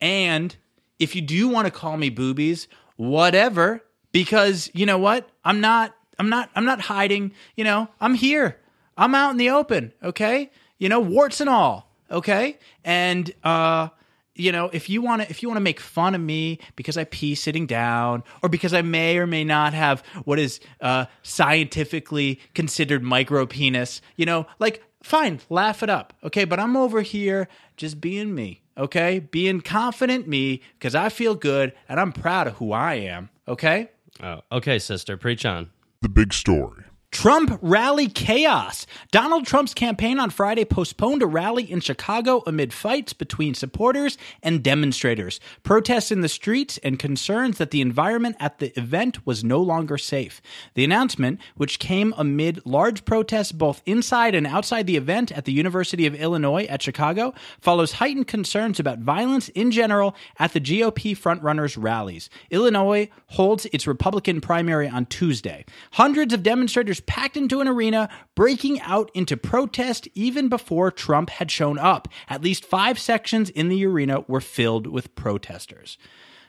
And 0.01 0.53
if 1.00 1.15
you 1.15 1.22
do 1.22 1.48
want 1.48 1.65
to 1.65 1.72
call 1.72 1.96
me 1.96 2.10
boobies, 2.10 2.67
whatever, 2.98 3.86
because 4.12 4.69
you 4.74 4.86
know 4.86 4.98
what? 4.98 5.29
I'm 5.46 5.62
not 5.62 5.96
I'm 6.19 6.27
not 6.27 6.50
I'm 6.55 6.65
not 6.65 6.81
hiding, 6.81 7.31
you 7.55 7.63
know, 7.63 7.88
I'm 8.01 8.15
here. 8.15 8.58
I'm 9.00 9.15
out 9.15 9.32
in 9.32 9.38
the 9.38 9.50
open, 9.50 9.94
okay? 10.03 10.51
You 10.77 10.89
know, 10.89 11.00
warts 11.00 11.39
and 11.39 11.50
all, 11.50 11.89
okay? 12.12 12.60
And 12.84 13.34
uh 13.44 13.89
you 14.36 14.53
know, 14.53 14.70
if 14.72 14.89
you 14.89 15.01
want 15.01 15.22
to 15.22 15.29
if 15.29 15.41
you 15.41 15.50
want 15.50 15.58
to 15.58 15.63
make 15.63 15.79
fun 15.79 16.15
of 16.15 16.22
me 16.22 16.60
because 16.75 16.98
I 16.98 17.06
pee 17.06 17.36
sitting 17.36 17.65
down 17.65 18.24
or 18.41 18.50
because 18.50 18.74
I 18.74 18.82
may 18.82 19.18
or 19.18 19.27
may 19.27 19.44
not 19.44 19.74
have 19.74 20.03
what 20.25 20.38
is 20.38 20.60
uh 20.82 21.06
scientifically 21.24 22.39
considered 22.53 23.03
micro 23.03 23.46
penis, 23.46 24.01
you 24.18 24.25
know, 24.25 24.46
like 24.60 24.84
fine, 25.01 25.39
laugh 25.50 25.82
it 25.82 25.89
up. 25.89 26.13
Okay, 26.24 26.44
but 26.46 26.60
I'm 26.60 26.75
over 26.75 27.01
here 27.01 27.48
just 27.77 28.01
being 28.01 28.36
me, 28.36 28.62
okay? 28.77 29.20
Being 29.20 29.62
confident 29.62 30.27
me 30.27 30.62
because 30.77 30.94
I 30.94 31.08
feel 31.10 31.36
good 31.36 31.74
and 31.88 32.00
I'm 32.00 32.12
proud 32.12 32.48
of 32.48 32.56
who 32.56 32.74
I 32.74 32.96
am, 32.96 33.29
okay? 33.48 33.89
Oh, 34.22 34.41
okay, 34.51 34.79
sister, 34.79 35.15
preach 35.15 35.46
on. 35.46 35.70
The 36.01 36.10
big 36.10 36.34
story. 36.34 36.84
Trump 37.12 37.58
rally 37.62 38.08
chaos. 38.08 38.86
Donald 39.12 39.46
Trump's 39.46 39.74
campaign 39.74 40.20
on 40.20 40.30
Friday 40.30 40.63
postponed 40.63 41.24
a 41.24 41.25
rally 41.25 41.70
in 41.70 41.80
Chicago 41.80 42.44
amid 42.46 42.72
fights 42.72 43.13
between 43.13 43.56
supporters 43.56 44.18
and 44.44 44.63
demonstrators, 44.63 45.39
protests 45.63 46.12
in 46.12 46.22
the 46.22 46.30
streets, 46.30 46.78
and 46.78 47.00
concerns 47.00 47.58
that 47.58 47.72
the 47.72 47.82
environment 47.82 48.36
at 48.39 48.60
the 48.60 48.78
event 48.80 49.25
was 49.25 49.44
no 49.44 49.60
longer 49.60 49.98
safe. 49.98 50.39
The 50.75 50.84
announcement, 50.84 51.39
which 51.56 51.80
came 51.80 52.13
amid 52.16 52.66
large 52.66 53.04
protests 53.06 53.51
both 53.51 53.82
inside 53.88 54.36
and 54.36 54.46
outside 54.46 54.86
the 54.86 54.98
event 54.98 55.32
at 55.32 55.46
the 55.46 55.51
University 55.51 56.06
of 56.06 56.16
Illinois 56.16 56.66
at 56.66 56.84
Chicago, 56.84 57.34
follows 57.60 57.94
heightened 57.94 58.28
concerns 58.28 58.80
about 58.80 59.00
violence 59.00 59.50
in 59.50 59.72
general 59.72 60.16
at 60.38 60.54
the 60.54 60.62
GOP 60.62 61.18
frontrunners' 61.18 61.75
rallies. 61.78 62.30
Illinois 62.51 63.10
holds 63.28 63.66
its 63.74 63.88
Republican 63.88 64.39
primary 64.39 64.88
on 64.88 65.08
Tuesday. 65.08 65.66
Hundreds 65.94 66.34
of 66.34 66.44
demonstrators 66.44 66.99
packed 67.01 67.38
into 67.38 67.62
an 67.62 67.68
arena, 67.68 68.10
breaking 68.36 68.82
out 68.82 69.12
into 69.13 69.38
protest 69.38 70.08
even 70.15 70.50
before 70.50 70.91
Trump 70.91 71.29
had 71.29 71.51
shown 71.51 71.77
up. 71.77 72.08
At 72.27 72.41
least 72.41 72.65
five 72.65 73.00
sections 73.00 73.50
in 73.50 73.70
the 73.70 73.86
arena 73.86 74.22
were 74.27 74.41
filled 74.41 74.88
with 74.88 75.15
protesters. 75.15 75.98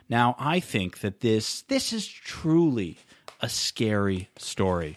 Now, 0.09 0.35
I 0.39 0.61
think 0.61 1.01
that 1.01 1.21
this 1.21 1.63
this 1.63 1.93
is 1.93 2.07
truly 2.07 2.99
a 3.41 3.49
scary 3.49 4.29
story. 4.37 4.97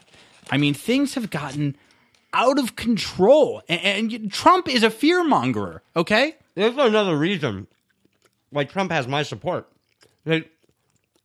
I 0.52 0.58
mean, 0.58 0.74
things 0.74 1.16
have 1.16 1.30
gotten 1.30 1.78
out 2.34 2.60
of 2.60 2.76
control. 2.76 3.62
And, 3.70 4.14
and 4.14 4.32
Trump 4.32 4.68
is 4.68 4.84
a 4.84 4.90
fear 4.90 5.24
mongerer. 5.24 5.80
Okay. 5.96 6.36
There's 6.56 6.76
another 6.78 7.18
reason 7.18 7.68
why 8.50 8.66
Trump 8.66 8.92
has 8.92 9.08
my 9.08 9.24
support. 9.24 9.70
Like, 10.26 10.50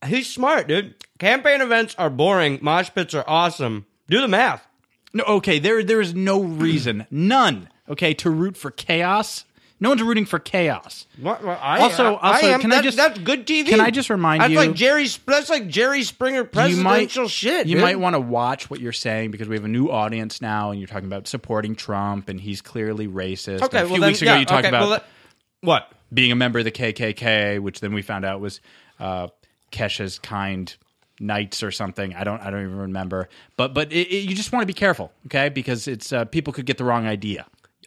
he's 0.07 0.29
smart, 0.33 0.69
dude. 0.69 0.95
Campaign 1.19 1.61
events 1.61 1.95
are 1.99 2.11
boring. 2.11 2.59
Mosh 2.63 2.91
pits 2.95 3.15
are 3.15 3.25
awesome. 3.27 3.87
Do 4.11 4.21
the 4.21 4.29
math. 4.29 4.67
No, 5.13 5.25
okay, 5.25 5.59
there 5.59 5.83
there 5.83 6.01
is 6.01 6.15
no 6.15 6.43
reason, 6.43 7.07
none, 7.11 7.69
okay, 7.89 8.15
to 8.15 8.31
root 8.31 8.57
for 8.57 8.71
chaos. 8.71 9.45
No 9.81 9.91
one's 9.91 10.03
rooting 10.03 10.27
for 10.27 10.41
chaos. 10.41 11.07
What, 11.21 11.45
I, 11.45 11.79
Also- 11.79 12.17
I, 12.17 12.33
also, 12.35 12.47
am. 12.49 12.61
can 12.61 12.73
I 12.73 12.83
just- 12.83 12.97
that's 12.97 13.17
good 13.21 13.47
TV. 13.47 13.69
can 13.69 13.81
I 13.81 13.91
just 13.91 14.11
remind 14.11 14.43
that's 14.43 14.51
you- 14.51 14.59
like 14.59 14.75
Jerry. 14.75 15.07
That's 15.25 15.49
like 15.49 15.69
Jerry 15.69 16.03
Springer 16.03 16.43
presidential 16.43 17.23
you 17.23 17.25
might, 17.27 17.31
shit. 17.31 17.67
You 17.69 17.77
dude. 17.77 17.83
might 17.83 17.99
want 18.01 18.15
to 18.15 18.21
watch 18.21 18.69
what 18.69 18.81
you're 18.81 18.93
saying 18.93 19.31
because 19.31 19.47
we 19.47 19.55
have 19.55 19.65
a 19.65 19.69
new 19.69 19.89
audience 19.89 20.43
now, 20.43 20.73
and 20.73 20.81
you're 20.81 20.89
talking 20.89 21.07
about 21.07 21.29
supporting 21.29 21.77
Trump, 21.77 22.29
and 22.29 22.41
he's 22.41 22.61
clearly 22.61 23.07
racist. 23.07 23.63
Okay, 23.63 23.79
a 23.79 23.83
few 23.83 23.93
well 23.93 24.01
then, 24.01 24.09
weeks 24.09 24.21
ago, 24.21 24.33
yeah, 24.33 24.41
you 24.41 24.47
talked 24.47 24.61
okay, 24.67 24.69
about 24.69 24.81
well, 24.81 24.91
that- 24.91 25.07
what? 25.61 25.93
being 26.13 26.33
a 26.33 26.37
member 26.37 26.59
of 26.59 26.65
the 26.65 26.73
KKK, 26.73 27.61
which 27.61 27.79
then 27.81 27.93
we 27.95 28.03
found 28.03 28.25
out 28.25 28.41
was 28.41 28.61
uh, 28.99 29.29
Kesha's 29.71 30.19
kind 30.19 30.75
knights 31.21 31.63
or 31.63 31.71
something. 31.71 32.15
I 32.15 32.25
don't, 32.25 32.41
I 32.43 32.51
don't 32.51 32.63
even 32.63 32.77
remember. 32.79 33.29
But, 33.57 33.75
but 33.75 33.93
it, 33.93 34.09
it- 34.09 34.29
you 34.29 34.35
just 34.35 34.53
want 34.53 34.63
to 34.63 34.67
be 34.67 34.73
careful, 34.75 35.13
okay? 35.27 35.49
Because 35.49 35.89
it's 35.89 36.13
uh, 36.13 36.25
people 36.27 36.53
could 36.53 36.67
get 36.67 36.79
the 36.79 36.85
wrong 36.85 37.07
idea. 37.07 37.47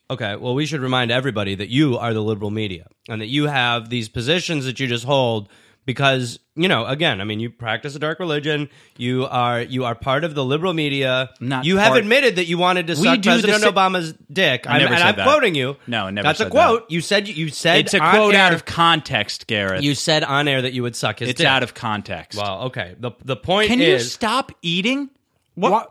Okay, 0.10 0.36
well, 0.36 0.54
we 0.54 0.66
should 0.66 0.82
remind 0.82 1.10
everybody 1.10 1.56
that 1.56 1.70
you 1.70 1.98
are 1.98 2.14
the 2.14 2.22
liberal 2.22 2.52
media 2.52 2.88
and 3.08 3.22
that 3.22 3.28
you 3.28 3.48
have 3.48 3.90
these 3.90 4.10
positions 4.10 4.66
that 4.66 4.78
you 4.80 4.88
just 4.88 5.06
hold 5.06 5.48
because 5.86 6.40
you 6.56 6.68
know 6.68 6.86
again 6.86 7.20
i 7.22 7.24
mean 7.24 7.40
you 7.40 7.50
practice 7.50 7.96
a 7.96 8.00
dark 8.00 8.20
religion 8.20 8.70
you 8.98 9.26
are 9.26 9.62
you 9.62 9.84
are 9.86 9.96
part 9.96 10.24
of 10.24 10.36
the 10.36 10.44
liberal 10.46 10.74
media 10.74 11.30
Not 11.40 11.66
you 11.66 11.78
have 11.78 11.90
part- 11.90 12.00
admitted 12.00 12.36
that 12.36 12.46
you 12.46 12.58
wanted 12.58 12.88
to 12.88 12.96
suck 12.96 13.16
do 13.22 13.32
the 13.32 13.42
president 13.42 13.64
si- 13.64 13.70
obama's 13.70 14.14
dick 14.32 14.68
I 14.68 14.74
I'm- 14.74 14.82
never 14.82 14.94
and 14.94 15.02
said 15.02 15.08
i'm 15.10 15.16
that. 15.16 15.24
quoting 15.28 15.56
you 15.56 15.78
No, 15.88 16.06
I 16.06 16.12
never 16.12 16.28
that's 16.28 16.40
a 16.40 16.44
said 16.44 16.52
quote 16.52 16.92
you 16.92 17.02
said 17.02 17.28
you 17.28 17.50
said 17.50 17.80
It's 17.80 17.94
a 17.94 18.00
on 18.00 18.14
quote 18.16 18.36
out 18.36 18.54
of 18.54 18.66
context, 18.66 19.48
Gareth. 19.48 19.82
you 19.84 19.96
said 19.96 20.24
on 20.24 20.48
air 20.48 20.62
that 20.62 20.74
you 20.74 20.84
would 20.84 20.96
suck 20.96 21.20
his 21.20 21.30
it's 21.30 21.38
dick 21.40 21.48
out 21.48 21.64
of 21.64 21.74
context. 21.74 22.38
well 22.38 22.64
okay 22.64 22.96
the 23.00 23.12
the 23.26 23.36
point 23.36 23.68
Can 23.70 23.80
you 23.80 23.88
is 23.96 24.12
stop 24.12 24.52
eating? 24.62 25.10
What- 25.56 25.72
Wha- 25.72 25.88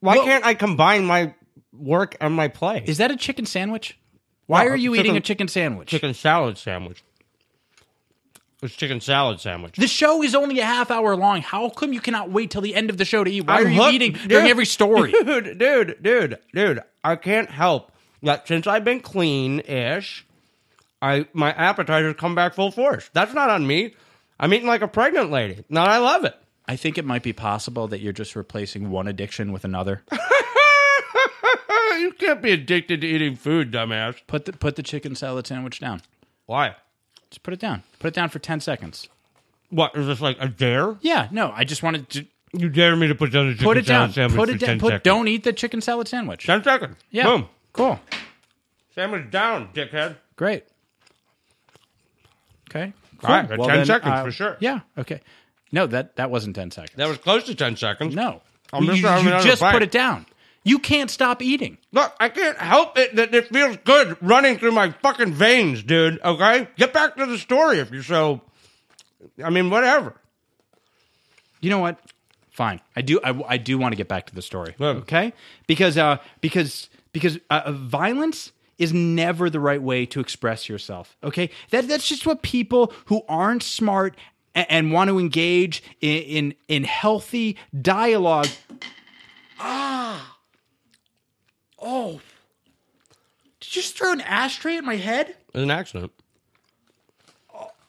why 0.00 0.16
Wha- 0.18 0.24
can't 0.24 0.44
i 0.46 0.54
combine 0.54 1.04
my 1.04 1.34
work 1.72 2.16
and 2.20 2.34
my 2.34 2.48
play 2.48 2.82
Is 2.86 2.98
that 2.98 3.10
a 3.10 3.16
chicken 3.16 3.44
sandwich? 3.44 3.98
Why 4.46 4.64
No, 4.64 4.70
are 4.70 4.76
you 4.76 4.92
chicken- 4.92 5.06
eating 5.06 5.16
a 5.16 5.20
chicken 5.20 5.48
sandwich? 5.48 5.88
chicken 5.88 6.14
salad 6.14 6.56
sandwich 6.56 7.02
it's 8.66 8.74
chicken 8.76 9.00
salad 9.00 9.40
sandwich 9.40 9.76
The 9.76 9.86
show 9.86 10.22
is 10.22 10.34
only 10.34 10.58
a 10.60 10.64
half 10.66 10.90
hour 10.90 11.16
long. 11.16 11.40
How 11.40 11.68
come 11.70 11.92
you 11.92 12.00
cannot 12.00 12.30
wait 12.30 12.50
till 12.50 12.60
the 12.60 12.74
end 12.74 12.90
of 12.90 12.98
the 12.98 13.04
show 13.04 13.24
to 13.24 13.30
eat? 13.30 13.46
Why 13.46 13.60
I'm 13.60 13.66
are 13.66 13.70
you 13.70 13.82
hooked, 13.82 13.94
eating 13.94 14.12
dude. 14.12 14.28
during 14.28 14.48
every 14.48 14.66
story? 14.66 15.12
Dude, 15.24 15.58
dude, 15.58 16.02
dude, 16.02 16.38
dude. 16.54 16.80
I 17.02 17.16
can't 17.16 17.50
help 17.50 17.92
that 18.22 18.46
since 18.46 18.66
I've 18.66 18.84
been 18.84 19.00
clean 19.00 19.60
ish, 19.60 20.26
I 21.00 21.26
my 21.32 21.52
appetite 21.52 22.04
has 22.04 22.14
come 22.16 22.34
back 22.34 22.54
full 22.54 22.70
force. 22.70 23.08
That's 23.12 23.32
not 23.34 23.48
on 23.48 23.66
me. 23.66 23.94
I'm 24.38 24.52
eating 24.52 24.66
like 24.68 24.82
a 24.82 24.88
pregnant 24.88 25.30
lady. 25.30 25.64
Now 25.68 25.84
I 25.84 25.98
love 25.98 26.24
it. 26.24 26.34
I 26.66 26.76
think 26.76 26.98
it 26.98 27.04
might 27.04 27.22
be 27.22 27.32
possible 27.32 27.86
that 27.88 28.00
you're 28.00 28.12
just 28.12 28.34
replacing 28.36 28.90
one 28.90 29.06
addiction 29.06 29.52
with 29.52 29.64
another. 29.64 30.02
you 31.98 32.12
can't 32.18 32.42
be 32.42 32.52
addicted 32.52 33.00
to 33.02 33.06
eating 33.06 33.36
food, 33.36 33.70
dumbass. 33.70 34.16
Put 34.26 34.44
the 34.46 34.52
put 34.52 34.76
the 34.76 34.82
chicken 34.82 35.14
salad 35.14 35.46
sandwich 35.46 35.78
down. 35.80 36.02
Why? 36.46 36.76
Just 37.30 37.42
put 37.42 37.54
it 37.54 37.60
down. 37.60 37.82
Put 37.98 38.08
it 38.08 38.14
down 38.14 38.28
for 38.28 38.38
ten 38.38 38.60
seconds. 38.60 39.08
What 39.70 39.96
is 39.96 40.06
this 40.06 40.20
like 40.20 40.36
a 40.40 40.48
dare? 40.48 40.96
Yeah, 41.00 41.28
no, 41.30 41.52
I 41.54 41.64
just 41.64 41.82
wanted 41.82 42.08
to 42.10 42.26
You 42.52 42.68
dare 42.68 42.94
me 42.96 43.08
to 43.08 43.14
put 43.14 43.32
down 43.32 43.48
a 43.48 43.52
chicken 43.52 43.64
put 43.64 43.76
it 43.76 43.86
down. 43.86 44.12
salad 44.12 44.14
sandwich 44.32 44.36
Put 44.38 44.48
for 44.48 44.54
it 44.54 44.58
down. 44.60 44.68
10 44.68 44.78
Put, 44.80 44.86
seconds? 44.88 45.02
don't 45.02 45.28
eat 45.28 45.42
the 45.44 45.52
chicken 45.52 45.80
salad 45.80 46.06
sandwich. 46.08 46.46
Ten 46.46 46.62
seconds. 46.62 46.96
Yeah. 47.10 47.24
Boom. 47.24 47.48
Cool. 47.72 48.00
Sandwich 48.94 49.30
down, 49.30 49.68
dickhead. 49.74 50.16
Great. 50.36 50.64
Okay. 52.70 52.92
All 53.22 53.30
right, 53.30 53.48
Cool. 53.48 53.66
10 53.66 53.86
seconds 53.86 54.12
uh, 54.12 54.24
for 54.24 54.30
sure. 54.30 54.56
Yeah. 54.60 54.80
Okay. 54.98 55.20
No, 55.72 55.86
that 55.88 56.16
that 56.16 56.30
wasn't 56.30 56.54
ten 56.54 56.70
seconds. 56.70 56.96
That 56.96 57.08
was 57.08 57.18
close 57.18 57.44
to 57.44 57.54
ten 57.54 57.76
seconds. 57.76 58.14
no. 58.14 58.40
I'm 58.72 58.82
you 58.84 58.90
just 58.96 59.02
you 59.02 59.08
another 59.30 59.44
just 59.44 59.60
bite. 59.60 59.72
put 59.72 59.82
it 59.82 59.90
down. 59.90 60.26
You 60.66 60.80
can't 60.80 61.12
stop 61.12 61.42
eating. 61.42 61.78
Look, 61.92 62.12
I 62.18 62.28
can't 62.28 62.58
help 62.58 62.98
it 62.98 63.14
that 63.14 63.32
it 63.32 63.46
feels 63.46 63.76
good 63.84 64.16
running 64.20 64.58
through 64.58 64.72
my 64.72 64.90
fucking 64.90 65.32
veins, 65.32 65.84
dude. 65.84 66.20
Okay? 66.24 66.66
Get 66.76 66.92
back 66.92 67.14
to 67.18 67.24
the 67.24 67.38
story 67.38 67.78
if 67.78 67.92
you're 67.92 68.02
so. 68.02 68.40
I 69.44 69.50
mean, 69.50 69.70
whatever. 69.70 70.16
You 71.60 71.70
know 71.70 71.78
what? 71.78 72.00
Fine. 72.50 72.80
I 72.96 73.02
do. 73.02 73.20
I, 73.22 73.40
I 73.46 73.58
do 73.58 73.78
want 73.78 73.92
to 73.92 73.96
get 73.96 74.08
back 74.08 74.26
to 74.26 74.34
the 74.34 74.42
story. 74.42 74.74
Good. 74.76 74.96
Okay. 74.96 75.32
Because 75.68 75.96
uh 75.96 76.16
because 76.40 76.90
because 77.12 77.38
uh, 77.48 77.62
uh, 77.66 77.70
violence 77.70 78.50
is 78.76 78.92
never 78.92 79.48
the 79.48 79.60
right 79.60 79.80
way 79.80 80.04
to 80.06 80.18
express 80.18 80.68
yourself. 80.68 81.16
Okay. 81.22 81.50
That 81.70 81.86
that's 81.86 82.08
just 82.08 82.26
what 82.26 82.42
people 82.42 82.92
who 83.04 83.22
aren't 83.28 83.62
smart 83.62 84.16
and, 84.52 84.66
and 84.68 84.92
want 84.92 85.10
to 85.10 85.20
engage 85.20 85.84
in, 86.00 86.22
in 86.22 86.54
in 86.66 86.82
healthy 86.82 87.56
dialogue. 87.80 88.48
Ah. 89.60 90.35
Oh. 91.88 92.20
Did 93.60 93.76
you 93.76 93.82
just 93.82 93.96
throw 93.96 94.12
an 94.12 94.20
ashtray 94.20 94.76
at 94.76 94.84
my 94.84 94.96
head? 94.96 95.28
It 95.30 95.36
was 95.54 95.62
an 95.62 95.70
accident. 95.70 96.12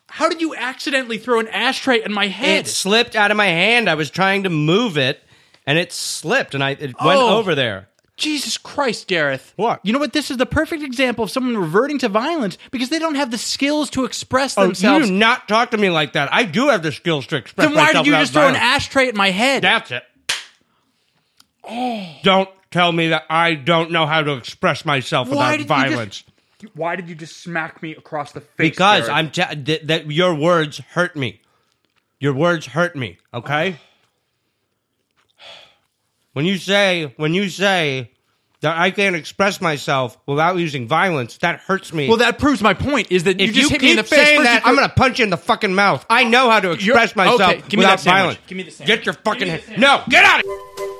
How 0.09 0.29
did 0.29 0.39
you 0.39 0.55
accidentally 0.55 1.17
throw 1.17 1.39
an 1.39 1.47
ashtray 1.47 2.01
at 2.01 2.09
my 2.11 2.27
head? 2.27 2.65
It 2.65 2.69
slipped 2.69 3.15
out 3.15 3.29
of 3.31 3.37
my 3.37 3.47
hand. 3.47 3.89
I 3.89 3.95
was 3.95 4.09
trying 4.09 4.43
to 4.43 4.49
move 4.49 4.97
it, 4.97 5.21
and 5.65 5.77
it 5.77 5.91
slipped, 5.91 6.53
and 6.55 6.63
I 6.63 6.71
it 6.71 6.95
went 7.03 7.19
Oh. 7.19 7.37
over 7.37 7.53
there. 7.55 7.89
Jesus 8.15 8.57
Christ, 8.57 9.07
Gareth. 9.07 9.53
What? 9.57 9.79
You 9.83 9.93
know 9.93 9.99
what? 9.99 10.13
This 10.13 10.31
is 10.31 10.37
the 10.37 10.45
perfect 10.47 10.81
example 10.81 11.23
of 11.23 11.29
someone 11.29 11.55
reverting 11.57 11.99
to 11.99 12.09
violence 12.09 12.57
because 12.71 12.89
they 12.89 12.97
don't 12.99 13.13
have 13.15 13.29
the 13.29 13.37
skills 13.37 13.89
to 13.91 14.05
express 14.05 14.57
Oh, 14.57 14.61
you 14.61 14.67
themselves. 14.69 15.07
do 15.07 15.13
not 15.13 15.47
talk 15.47 15.69
to 15.71 15.77
me 15.77 15.89
like 15.91 16.13
that. 16.13 16.33
I 16.33 16.43
do 16.43 16.69
have 16.69 16.81
the 16.83 16.91
skills 16.91 17.27
to 17.27 17.35
express 17.35 17.67
then 17.67 17.75
why 17.75 17.85
myself 17.87 18.05
did 18.05 18.07
you 18.09 18.13
without 18.13 18.21
just 18.21 18.33
throw 18.33 18.47
an 18.47 18.53
violence. 18.53 18.75
ashtray 18.85 19.07
at 19.09 19.15
my 19.15 19.29
head? 19.29 19.61
That's 19.63 19.91
it. 19.91 20.03
Oh. 21.63 22.07
Don't 22.23 22.49
tell 22.77 22.91
me 22.91 23.07
that 23.09 23.23
I 23.29 23.55
don't 23.55 23.89
know 23.91 24.05
how 24.05 24.21
to 24.21 24.33
express 24.33 24.85
myself 24.85 25.29
Why 25.29 25.57
without 25.57 25.67
violence. 25.67 26.23
just- 26.23 26.75
why 26.75 26.95
did 26.95 27.07
you 27.09 27.15
just 27.15 27.37
smack 27.41 27.81
me 27.83 27.91
across 27.95 28.31
the 28.31 28.41
face? 28.41 28.71
Because 28.71 29.07
Gareth? 29.07 29.11
I'm 29.17 29.29
t- 29.31 29.63
th- 29.63 29.81
that 29.83 30.11
your 30.11 30.33
words 30.35 30.79
hurt 30.91 31.15
me. 31.15 31.41
Your 32.19 32.33
words 32.33 32.65
hurt 32.67 32.95
me. 32.95 33.17
Okay. 33.33 33.75
When 36.33 36.45
you 36.45 36.57
say 36.59 37.13
when 37.17 37.33
you 37.33 37.49
say 37.49 38.11
that 38.61 38.77
I 38.77 38.91
can't 38.91 39.15
express 39.15 39.59
myself 39.59 40.17
without 40.27 40.57
using 40.57 40.87
violence, 40.87 41.37
that 41.39 41.59
hurts 41.61 41.91
me. 41.93 42.07
Well, 42.07 42.17
that 42.17 42.37
proves 42.37 42.61
my 42.61 42.75
point. 42.75 43.11
Is 43.11 43.23
that 43.23 43.41
if 43.41 43.55
you 43.55 43.61
just 43.63 43.71
hit 43.71 43.79
keep 43.79 43.87
me 43.87 43.91
in 43.91 43.97
the 43.97 44.03
face? 44.03 44.19
saying 44.19 44.37
First 44.41 44.45
that, 44.51 44.63
you 44.63 44.69
I'm 44.69 44.75
gonna 44.75 44.89
punch 44.89 45.17
you 45.19 45.23
in 45.23 45.29
the 45.31 45.37
fucking 45.37 45.73
mouth. 45.73 46.05
I 46.11 46.23
know 46.25 46.49
how 46.51 46.59
to 46.59 46.67
You're- 46.69 46.75
express 46.75 47.15
myself 47.15 47.41
okay, 47.41 47.55
give 47.61 47.73
me 47.73 47.77
without 47.77 47.99
that 47.99 48.03
violence. 48.03 48.39
Give 48.45 48.55
me 48.57 48.63
the 48.63 48.71
sandwich. 48.71 48.97
Get 48.97 49.05
your 49.07 49.13
fucking 49.13 49.47
Give 49.47 49.65
hand. 49.67 49.81
No, 49.81 50.03
get 50.09 50.23
out 50.25 50.39
of 50.41 50.45
here. 50.45 50.96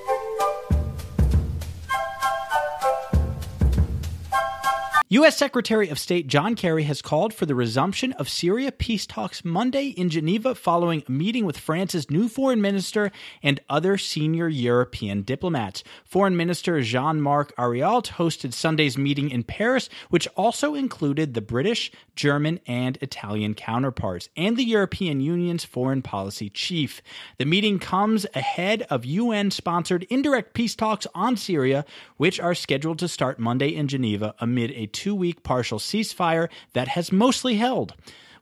U.S. 5.09 5.37
Secretary 5.37 5.87
of 5.87 5.97
State 5.97 6.27
John 6.27 6.53
Kerry 6.53 6.83
has 6.83 7.01
called 7.01 7.33
for 7.33 7.45
the 7.45 7.55
resumption 7.55 8.11
of 8.13 8.27
Syria 8.27 8.73
peace 8.73 9.05
talks 9.05 9.45
Monday 9.45 9.87
in 9.87 10.09
Geneva 10.09 10.53
following 10.53 11.01
a 11.07 11.11
meeting 11.11 11.45
with 11.45 11.57
France's 11.57 12.11
new 12.11 12.27
foreign 12.27 12.59
minister 12.59 13.13
and 13.41 13.61
other 13.69 13.97
senior 13.97 14.49
European 14.49 15.21
diplomats. 15.21 15.81
Foreign 16.03 16.35
Minister 16.35 16.81
Jean 16.81 17.21
Marc 17.21 17.55
Ayrault 17.55 18.07
hosted 18.17 18.53
Sunday's 18.53 18.97
meeting 18.97 19.29
in 19.29 19.43
Paris, 19.43 19.87
which 20.09 20.27
also 20.35 20.75
included 20.75 21.33
the 21.33 21.41
British, 21.41 21.89
German, 22.17 22.59
and 22.67 22.97
Italian 22.99 23.53
counterparts 23.53 24.27
and 24.35 24.57
the 24.57 24.65
European 24.65 25.21
Union's 25.21 25.63
foreign 25.63 26.01
policy 26.01 26.49
chief. 26.49 27.01
The 27.37 27.45
meeting 27.45 27.79
comes 27.79 28.25
ahead 28.35 28.81
of 28.89 29.05
UN 29.05 29.51
sponsored 29.51 30.05
indirect 30.09 30.53
peace 30.53 30.75
talks 30.75 31.07
on 31.15 31.37
Syria, 31.37 31.85
which 32.17 32.41
are 32.41 32.53
scheduled 32.53 32.99
to 32.99 33.07
start 33.07 33.39
Monday 33.39 33.69
in 33.69 33.87
Geneva 33.87 34.35
amid 34.41 34.71
a 34.71 34.96
two 34.97 35.13
week 35.13 35.43
partial 35.43 35.77
ceasefire 35.77 36.49
that 36.73 36.87
has 36.87 37.11
mostly 37.11 37.57
held. 37.57 37.93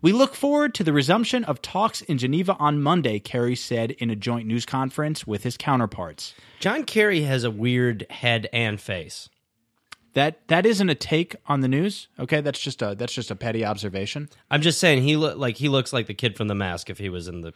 We 0.02 0.14
look 0.14 0.36
forward 0.36 0.74
to 0.76 0.86
the 0.86 0.94
resumption 0.94 1.44
of 1.44 1.62
talks 1.62 2.02
in 2.02 2.18
Geneva 2.18 2.56
on 2.60 2.82
Monday, 2.82 3.20
Kerry 3.20 3.58
said 3.58 3.92
in 3.92 4.10
a 4.10 4.16
joint 4.16 4.48
news 4.48 4.66
conference 4.66 5.28
with 5.28 5.44
his 5.44 5.58
counterparts. 5.58 6.34
John 6.62 6.86
Kerry 6.86 7.24
has 7.24 7.44
a 7.44 7.52
weird 7.52 8.06
head 8.10 8.48
and 8.54 8.80
face. 8.80 9.28
That 10.14 10.48
that 10.48 10.66
isn't 10.66 10.90
a 10.90 10.96
take 10.96 11.36
on 11.46 11.60
the 11.60 11.68
news, 11.68 12.08
okay? 12.18 12.40
That's 12.40 12.62
just 12.62 12.82
a 12.82 12.96
that's 12.96 13.14
just 13.14 13.32
a 13.32 13.36
petty 13.36 13.66
observation. 13.66 14.30
I'm 14.50 14.62
just 14.62 14.80
saying 14.80 15.04
he 15.04 15.18
look 15.18 15.38
like 15.38 15.58
he 15.58 15.68
looks 15.68 15.92
like 15.92 16.08
the 16.08 16.14
kid 16.14 16.38
from 16.38 16.48
The 16.48 16.56
Mask 16.56 16.90
if 16.90 17.00
he 17.00 17.10
was 17.10 17.28
in 17.28 17.42
the. 17.42 17.54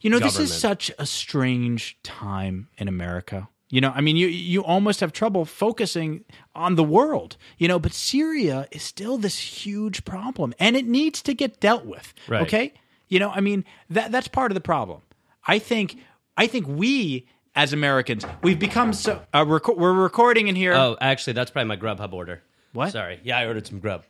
You 0.00 0.10
know, 0.10 0.20
this 0.20 0.38
is 0.38 0.54
such 0.54 0.92
a 1.00 1.06
strange 1.06 1.98
time 2.04 2.68
in 2.78 2.86
America. 2.86 3.48
You 3.68 3.80
know, 3.80 3.90
I 3.94 4.00
mean, 4.00 4.16
you 4.16 4.28
you 4.28 4.62
almost 4.62 5.00
have 5.00 5.12
trouble 5.12 5.44
focusing 5.44 6.24
on 6.54 6.76
the 6.76 6.84
world. 6.84 7.36
You 7.58 7.66
know, 7.68 7.78
but 7.80 7.92
Syria 7.92 8.68
is 8.70 8.82
still 8.82 9.18
this 9.18 9.38
huge 9.38 10.04
problem, 10.04 10.54
and 10.60 10.76
it 10.76 10.86
needs 10.86 11.20
to 11.22 11.34
get 11.34 11.58
dealt 11.60 11.84
with. 11.84 12.14
Right. 12.28 12.42
Okay, 12.42 12.72
you 13.08 13.18
know, 13.18 13.30
I 13.30 13.40
mean 13.40 13.64
that 13.90 14.12
that's 14.12 14.28
part 14.28 14.52
of 14.52 14.54
the 14.54 14.60
problem. 14.60 15.00
I 15.46 15.58
think 15.58 15.98
I 16.36 16.46
think 16.46 16.66
we 16.68 17.26
as 17.56 17.72
Americans. 17.72 18.24
We've 18.42 18.58
become 18.58 18.92
so. 18.92 19.20
Uh, 19.32 19.44
reco- 19.44 19.76
we're 19.76 19.92
recording 19.92 20.46
in 20.46 20.54
here. 20.54 20.72
Oh, 20.74 20.96
actually, 21.00 21.32
that's 21.32 21.50
probably 21.50 21.68
my 21.68 21.76
Grubhub 21.76 22.12
order. 22.12 22.42
What? 22.72 22.92
Sorry. 22.92 23.18
Yeah, 23.24 23.38
I 23.38 23.46
ordered 23.46 23.66
some 23.66 23.80
grub. 23.80 24.04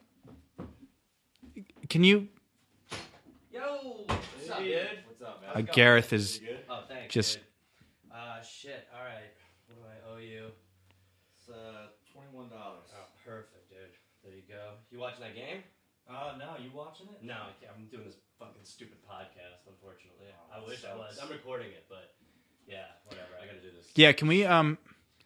Can 1.88 2.02
you? 2.04 2.28
Yo, 3.52 4.04
what's 4.06 4.50
up, 4.50 4.58
dude? 4.58 4.88
What's 5.06 5.22
up, 5.22 5.40
man? 5.42 5.50
Uh, 5.68 5.72
Gareth 5.72 6.12
is. 6.12 6.40
Oh, 6.68 6.80
thanks. 6.88 7.14
Just- 7.14 7.34
dude. 7.38 7.42
Uh, 8.12 8.42
shit. 8.42 8.86
All 8.92 9.04
right. 9.04 9.22
What 9.68 9.76
do 9.76 9.82
I 9.86 10.12
owe 10.14 10.18
you? 10.18 10.46
It's 11.38 11.48
uh, 11.48 11.86
twenty-one 12.12 12.48
dollars. 12.48 12.88
Oh, 12.92 13.06
perfect, 13.24 13.70
dude. 13.70 13.78
There 14.24 14.32
you 14.96 15.02
watching 15.02 15.20
that 15.20 15.34
game? 15.36 15.60
Uh, 16.08 16.32
no, 16.38 16.56
you 16.62 16.70
watching 16.72 17.06
it? 17.12 17.22
No, 17.22 17.34
I 17.34 17.52
can't. 17.60 17.72
I'm 17.76 17.84
doing 17.92 18.04
this 18.04 18.16
fucking 18.38 18.64
stupid 18.64 18.96
podcast. 19.04 19.68
Unfortunately, 19.68 20.32
I 20.50 20.58
that 20.58 20.66
wish 20.66 20.84
I 20.84 20.96
was. 20.96 21.18
I'm 21.22 21.28
recording 21.28 21.68
it, 21.68 21.84
but 21.88 22.14
yeah, 22.66 22.96
whatever. 23.04 23.36
I 23.42 23.44
gotta 23.44 23.60
do 23.60 23.76
this. 23.76 23.90
Yeah. 23.94 24.12
Can 24.12 24.28
we? 24.28 24.44
Um. 24.46 24.78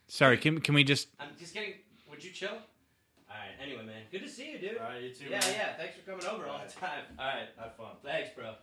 Sorry. 0.08 0.38
Can 0.38 0.60
Can 0.60 0.74
we 0.74 0.82
just? 0.82 1.08
I'm 1.20 1.28
just 1.38 1.54
getting. 1.54 1.74
Would 2.10 2.24
you 2.24 2.32
chill? 2.32 2.48
All 2.50 3.36
right. 3.36 3.54
Anyway, 3.62 3.84
man. 3.84 4.02
Good 4.10 4.22
to 4.22 4.28
see 4.28 4.50
you, 4.50 4.58
dude. 4.58 4.78
All 4.78 4.88
right, 4.88 5.02
you 5.02 5.14
too. 5.14 5.26
Yeah, 5.26 5.38
man. 5.38 5.52
yeah. 5.52 5.76
Thanks 5.76 5.94
for 5.96 6.10
coming 6.10 6.26
over 6.26 6.48
all 6.48 6.60
the 6.66 6.72
time. 6.72 7.04
All 7.16 7.26
right. 7.26 7.46
Have 7.56 7.76
fun. 7.76 7.94
Thanks, 8.02 8.30
bro. 8.34 8.54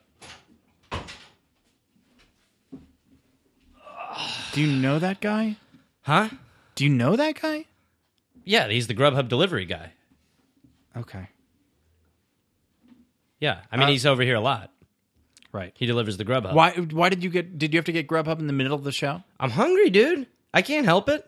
Do 4.53 4.61
you 4.61 4.75
know 4.75 4.99
that 4.99 5.21
guy? 5.21 5.55
Huh? 6.01 6.29
Do 6.75 6.83
you 6.83 6.89
know 6.89 7.15
that 7.15 7.41
guy? 7.41 7.65
Yeah, 8.43 8.67
he's 8.67 8.87
the 8.87 8.95
Grubhub 8.95 9.27
delivery 9.27 9.65
guy. 9.65 9.91
Okay. 10.97 11.27
Yeah, 13.39 13.59
I 13.71 13.77
mean 13.77 13.87
Uh, 13.87 13.91
he's 13.91 14.05
over 14.05 14.23
here 14.23 14.35
a 14.35 14.39
lot. 14.41 14.71
Right. 15.51 15.71
He 15.75 15.85
delivers 15.85 16.17
the 16.17 16.25
Grubhub. 16.25 16.53
Why? 16.53 16.71
Why 16.71 17.09
did 17.09 17.23
you 17.23 17.29
get? 17.29 17.57
Did 17.57 17.73
you 17.73 17.77
have 17.77 17.85
to 17.85 17.91
get 17.91 18.07
Grubhub 18.07 18.39
in 18.39 18.47
the 18.47 18.53
middle 18.53 18.73
of 18.73 18.83
the 18.83 18.91
show? 18.91 19.23
I'm 19.39 19.51
hungry, 19.51 19.89
dude. 19.89 20.27
I 20.53 20.61
can't 20.61 20.85
help 20.85 21.07
it. 21.09 21.23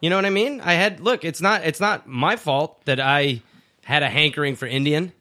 You 0.00 0.10
know 0.10 0.16
what 0.16 0.24
I 0.24 0.30
mean? 0.30 0.60
I 0.60 0.74
had 0.74 1.00
look. 1.00 1.24
It's 1.24 1.40
not. 1.40 1.64
It's 1.64 1.80
not 1.80 2.06
my 2.08 2.36
fault 2.36 2.84
that 2.86 2.98
I 3.00 3.42
had 3.84 4.02
a 4.02 4.08
hankering 4.08 4.56
for 4.56 4.66
Indian 4.66 5.12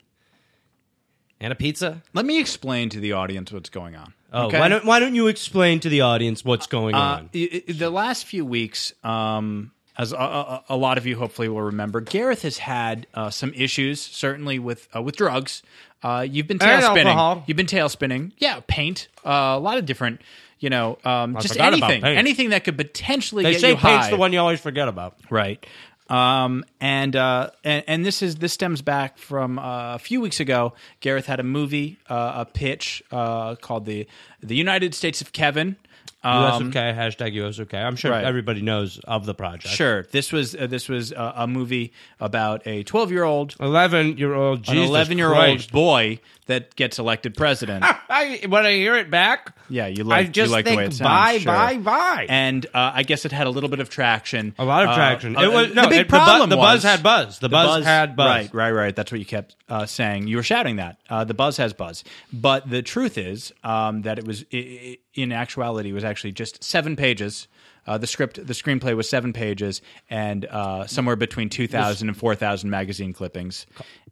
and 1.39 1.51
a 1.51 1.56
pizza. 1.56 2.01
Let 2.13 2.25
me 2.25 2.39
explain 2.39 2.89
to 2.89 3.00
the 3.00 3.13
audience 3.13 3.51
what's 3.51 3.70
going 3.70 3.96
on. 3.96 4.13
Oh, 4.32 4.46
okay? 4.48 4.60
why 4.60 4.68
don't 4.70 4.86
Why 4.86 5.00
don't 5.00 5.16
you 5.16 5.27
explain 5.27 5.80
to 5.82 5.89
the 5.89 6.01
audience 6.01 6.46
what's 6.46 6.68
going 6.68 6.96
Uh, 6.96 7.00
on? 7.00 7.30
i- 7.36 7.63
i- 7.68 7.72
the 7.72 7.89
last 7.89 8.25
few 8.25 8.46
weeks, 8.46 8.94
um, 9.04 9.72
as 9.98 10.12
a, 10.13 10.16
a, 10.18 10.63
a 10.70 10.77
lot 10.77 10.98
of 10.98 11.06
you 11.06 11.16
hopefully 11.18 11.50
will 11.50 11.62
remember, 11.63 12.01
Gareth 12.01 12.44
has 12.44 12.58
had 12.60 13.08
uh, 13.13 13.30
some 13.30 13.54
issues, 13.54 14.00
certainly 14.01 14.60
with 14.60 14.88
uh, 14.96 15.01
with 15.01 15.16
drugs. 15.16 15.63
Uh, 16.04 16.25
you've 16.30 16.48
been 16.48 16.60
tail 16.60 16.82
spinning. 16.82 17.44
You've 17.48 17.58
been 17.58 17.66
tail 17.66 17.89
spinning. 17.89 18.32
Yeah, 18.38 18.60
paint. 18.68 19.08
Uh, 19.25 19.56
a 19.56 19.60
lot 19.60 19.77
of 19.77 19.86
different. 19.86 20.22
You 20.60 20.72
know, 20.72 20.98
um, 21.06 21.38
just 21.39 21.56
anything, 21.60 22.04
anything 22.04 22.50
that 22.50 22.63
could 22.63 22.77
potentially 22.77 23.44
They 23.44 23.51
get 23.51 23.62
say 23.62 23.70
you 23.72 23.75
high. 23.75 23.89
paint's 23.98 24.10
the 24.10 24.18
one 24.18 24.34
you 24.34 24.39
always 24.39 24.60
forget 24.60 24.88
about. 24.88 25.16
right? 25.30 25.63
Um, 26.10 26.63
and, 26.80 27.16
uh, 27.16 27.50
and 27.63 27.84
and 27.86 28.06
this 28.06 28.22
is 28.22 28.38
this 28.38 28.54
stems 28.54 28.82
back 28.82 29.18
from 29.18 29.60
uh, 29.60 29.96
a 29.96 30.00
few 30.00 30.22
weeks 30.22 30.39
ago. 30.39 30.74
Gareth 31.00 31.25
had 31.25 31.39
a 31.39 31.44
movie, 31.44 32.00
uh, 32.10 32.34
a 32.38 32.46
pitch 32.46 33.04
uh, 33.12 33.56
called 33.56 33.86
the 33.86 34.08
the 34.42 34.56
United 34.56 34.96
States 34.96 35.22
of 35.22 35.32
Kevin. 35.32 35.75
Um, 36.24 36.72
hashtag 36.74 37.34
USOK. 37.36 37.74
I'm 37.74 37.96
sure 37.96 38.12
Right. 38.12 38.24
everybody 38.26 38.62
knows 38.62 39.00
of 39.06 39.26
the 39.26 39.34
project. 39.36 39.74
Sure, 39.74 40.04
this 40.12 40.32
was 40.32 40.56
uh, 40.56 40.68
this 40.68 40.90
was 40.90 41.14
uh, 41.14 41.34
a 41.36 41.48
movie 41.48 41.94
about 42.20 42.66
a 42.66 42.84
twelve 42.84 43.12
year 43.12 43.24
old, 43.24 43.56
Eleven 43.60 44.18
year 44.18 44.34
old. 44.34 44.68
an 44.68 44.78
eleven 44.78 45.18
year 45.18 45.34
old 45.34 45.72
boy 45.72 46.20
that 46.48 46.76
gets 46.76 46.98
elected 46.98 47.36
president. 47.36 47.84
I 48.10 48.42
when 48.50 48.66
I 48.66 48.72
hear 48.74 48.96
it 48.96 49.12
back, 49.12 49.56
yeah, 49.70 49.88
you 49.88 50.04
I 50.06 50.08
like 50.08 50.32
just 50.32 50.50
you 50.50 50.54
like 50.54 50.66
think 50.66 50.76
the 50.76 50.78
way 50.78 50.86
it 50.88 50.94
sounds. 50.94 51.08
bye, 51.08 51.38
sure. 51.38 51.54
bye, 51.54 51.78
bye. 51.78 52.26
And 52.30 52.66
uh, 52.74 52.92
I 52.96 53.04
guess 53.04 53.24
it 53.26 53.32
had 53.32 53.46
a 53.48 53.50
little 53.52 53.70
bit 53.70 53.80
of 53.80 53.90
traction. 53.90 54.56
a 54.58 54.66
lot 54.66 54.84
of 54.86 54.90
Uh, 54.90 54.96
traction. 54.96 55.38
uh, 55.38 55.42
it 55.42 55.52
was 55.54 55.74
no. 55.76 55.84
the 55.84 55.88
big 55.90 56.00
it- 56.02 56.08
the 56.10 56.18
bu- 56.18 56.24
problem. 56.24 56.50
The, 56.50 56.56
buzz 56.58 56.84
had 56.84 57.04
buzz. 57.04 57.40
The, 57.40 57.48
the 57.48 57.52
buzz, 57.52 57.86
had 57.86 58.16
buzz. 58.16 58.28
Right, 58.28 58.54
right, 58.54 58.72
right. 58.72 58.96
That's 58.96 59.12
what 59.12 59.20
you 59.20 59.26
kept 59.26 59.56
uh, 59.70 59.86
saying. 59.86 60.28
You 60.28 60.38
were 60.38 60.44
shouting 60.44 60.78
that. 60.78 60.98
Uh, 61.10 61.26
the 61.26 61.34
buzz 61.36 61.58
has 61.58 61.74
buzz. 61.74 62.04
But 62.34 62.70
the 62.70 62.82
truth 62.82 63.18
is 63.18 63.51
um, 63.64 64.01
that 64.03 64.18
it 64.18 64.25
was, 64.25 64.44
i- 64.53 64.58
i- 64.58 64.98
in 65.14 65.32
actuality, 65.32 65.90
it 65.90 65.94
was 65.94 66.03
actually 66.07 66.31
just 66.31 66.63
seven 66.63 66.96
pages. 66.96 67.48
Uh, 67.85 67.98
the 67.98 68.07
script, 68.07 68.35
the 68.46 68.53
screenplay 68.53 68.96
was 68.96 69.09
seven 69.09 69.31
pages 69.31 69.81
and 70.09 70.46
uh, 70.46 70.85
somewhere 70.87 71.15
between 71.15 71.48
2,000 71.50 72.09
and 72.09 72.17
4,000 72.17 72.70
magazine 72.70 73.13
clippings. 73.13 73.65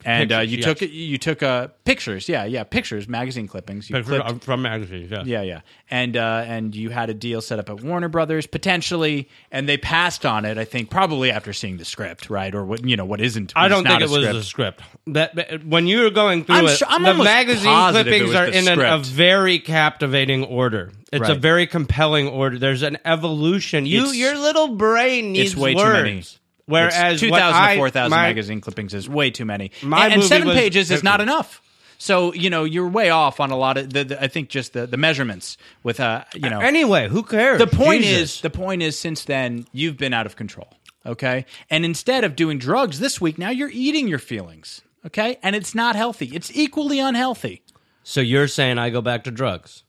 And 0.03 0.31
uh, 0.31 0.39
you 0.39 0.57
yes. 0.57 0.65
took 0.65 0.81
you 0.81 1.17
took 1.17 1.41
uh, 1.41 1.67
pictures, 1.85 2.27
yeah, 2.27 2.43
yeah, 2.45 2.63
pictures, 2.63 3.07
magazine 3.07 3.47
clippings. 3.47 3.89
You 3.89 3.95
But 3.95 4.05
clipped- 4.05 4.43
from, 4.43 4.61
magazines. 4.61 5.09
Yeah. 5.09 5.23
yeah, 5.25 5.41
yeah, 5.41 5.61
and 5.89 6.17
uh, 6.17 6.43
and 6.45 6.75
you 6.75 6.89
had 6.89 7.09
a 7.09 7.13
deal 7.13 7.41
set 7.41 7.59
up 7.59 7.69
at 7.69 7.81
Warner 7.81 8.09
Brothers 8.09 8.45
potentially, 8.45 9.29
and 9.51 9.69
they 9.69 9.77
passed 9.77 10.25
on 10.25 10.43
it. 10.45 10.57
I 10.57 10.65
think 10.65 10.89
probably 10.89 11.31
after 11.31 11.53
seeing 11.53 11.77
the 11.77 11.85
script, 11.85 12.29
right, 12.29 12.53
or 12.53 12.65
what 12.65 12.85
you 12.85 12.97
know 12.97 13.05
what 13.05 13.21
isn't. 13.21 13.53
I 13.55 13.67
don't 13.67 13.85
think 13.85 14.01
it 14.01 14.09
was 14.09 14.25
the 14.25 14.43
script. 14.43 14.81
That, 15.07 15.63
when 15.65 15.87
you 15.87 16.01
were 16.01 16.09
going 16.09 16.43
through 16.43 16.55
I'm 16.55 16.65
it, 16.65 16.77
su- 16.77 16.85
I'm 16.87 17.03
the 17.03 17.13
magazine 17.23 17.91
clippings 17.91 18.35
are 18.35 18.47
in 18.47 18.67
an, 18.67 18.79
a 18.79 18.97
very 18.99 19.59
captivating 19.59 20.43
order. 20.43 20.91
It's 21.13 21.29
a 21.29 21.35
very 21.35 21.67
compelling 21.67 22.27
order. 22.27 22.59
There's 22.59 22.81
an 22.81 22.97
evolution. 23.05 23.85
You, 23.85 23.99
It's- 23.99 24.15
your 24.15 24.37
little 24.37 24.75
brain 24.75 25.31
needs 25.31 25.53
It's 25.53 25.59
way 25.61 25.73
words. 25.75 25.85
too 25.85 26.03
many. 26.03 26.23
Whereas 26.67 27.19
two 27.19 27.29
what 27.29 27.39
thousand 27.39 27.61
I- 27.61 27.73
to 27.75 27.79
four 27.79 27.89
thousand 27.89 28.17
magazine 28.17 28.61
clippings 28.61 28.93
is 28.93 29.07
way 29.07 29.29
too 29.31 29.45
many, 29.45 29.71
My 29.83 30.05
and, 30.05 30.13
and 30.15 30.23
seven 30.23 30.47
was 30.47 30.57
pages 30.57 30.89
is 30.91 31.03
not 31.03 31.21
enough. 31.21 31.61
So 31.97 32.33
you 32.33 32.49
know 32.49 32.63
you're 32.65 32.87
way 32.89 33.09
off 33.09 33.39
on 33.39 33.51
a 33.51 33.55
lot 33.57 33.77
of 33.77 33.93
the, 33.93 34.03
the 34.03 34.21
I 34.23 34.27
think 34.27 34.49
just 34.49 34.73
the 34.73 34.85
the 34.85 34.97
measurements 34.97 35.57
with 35.83 35.99
uh 35.99 36.25
you 36.33 36.49
know 36.49 36.59
Anyway, 36.59 37.07
who 37.07 37.23
cares? 37.23 37.59
the 37.59 37.67
point 37.67 38.03
Jesus. 38.03 38.35
is 38.37 38.41
the 38.41 38.49
point 38.49 38.81
is 38.81 38.97
since 38.99 39.23
then 39.25 39.65
you've 39.71 39.95
been 39.97 40.11
out 40.13 40.25
of 40.25 40.35
control 40.35 40.67
okay 41.05 41.45
and 41.69 41.85
instead 41.85 42.23
of 42.25 42.35
doing 42.35 42.57
drugs 42.57 42.99
this 42.99 43.21
week 43.21 43.37
now 43.37 43.49
you're 43.49 43.69
eating 43.71 44.07
your 44.09 44.19
feelings 44.19 44.81
okay 45.05 45.37
and 45.41 45.55
it's 45.55 45.73
not 45.73 45.95
healthy 45.95 46.25
it's 46.33 46.51
equally 46.53 46.99
unhealthy 46.99 47.61
so 48.03 48.19
you're 48.21 48.47
saying 48.49 48.77
I 48.77 48.89
go 48.89 49.01
back 49.01 49.23
to 49.23 49.31
drugs? 49.31 49.83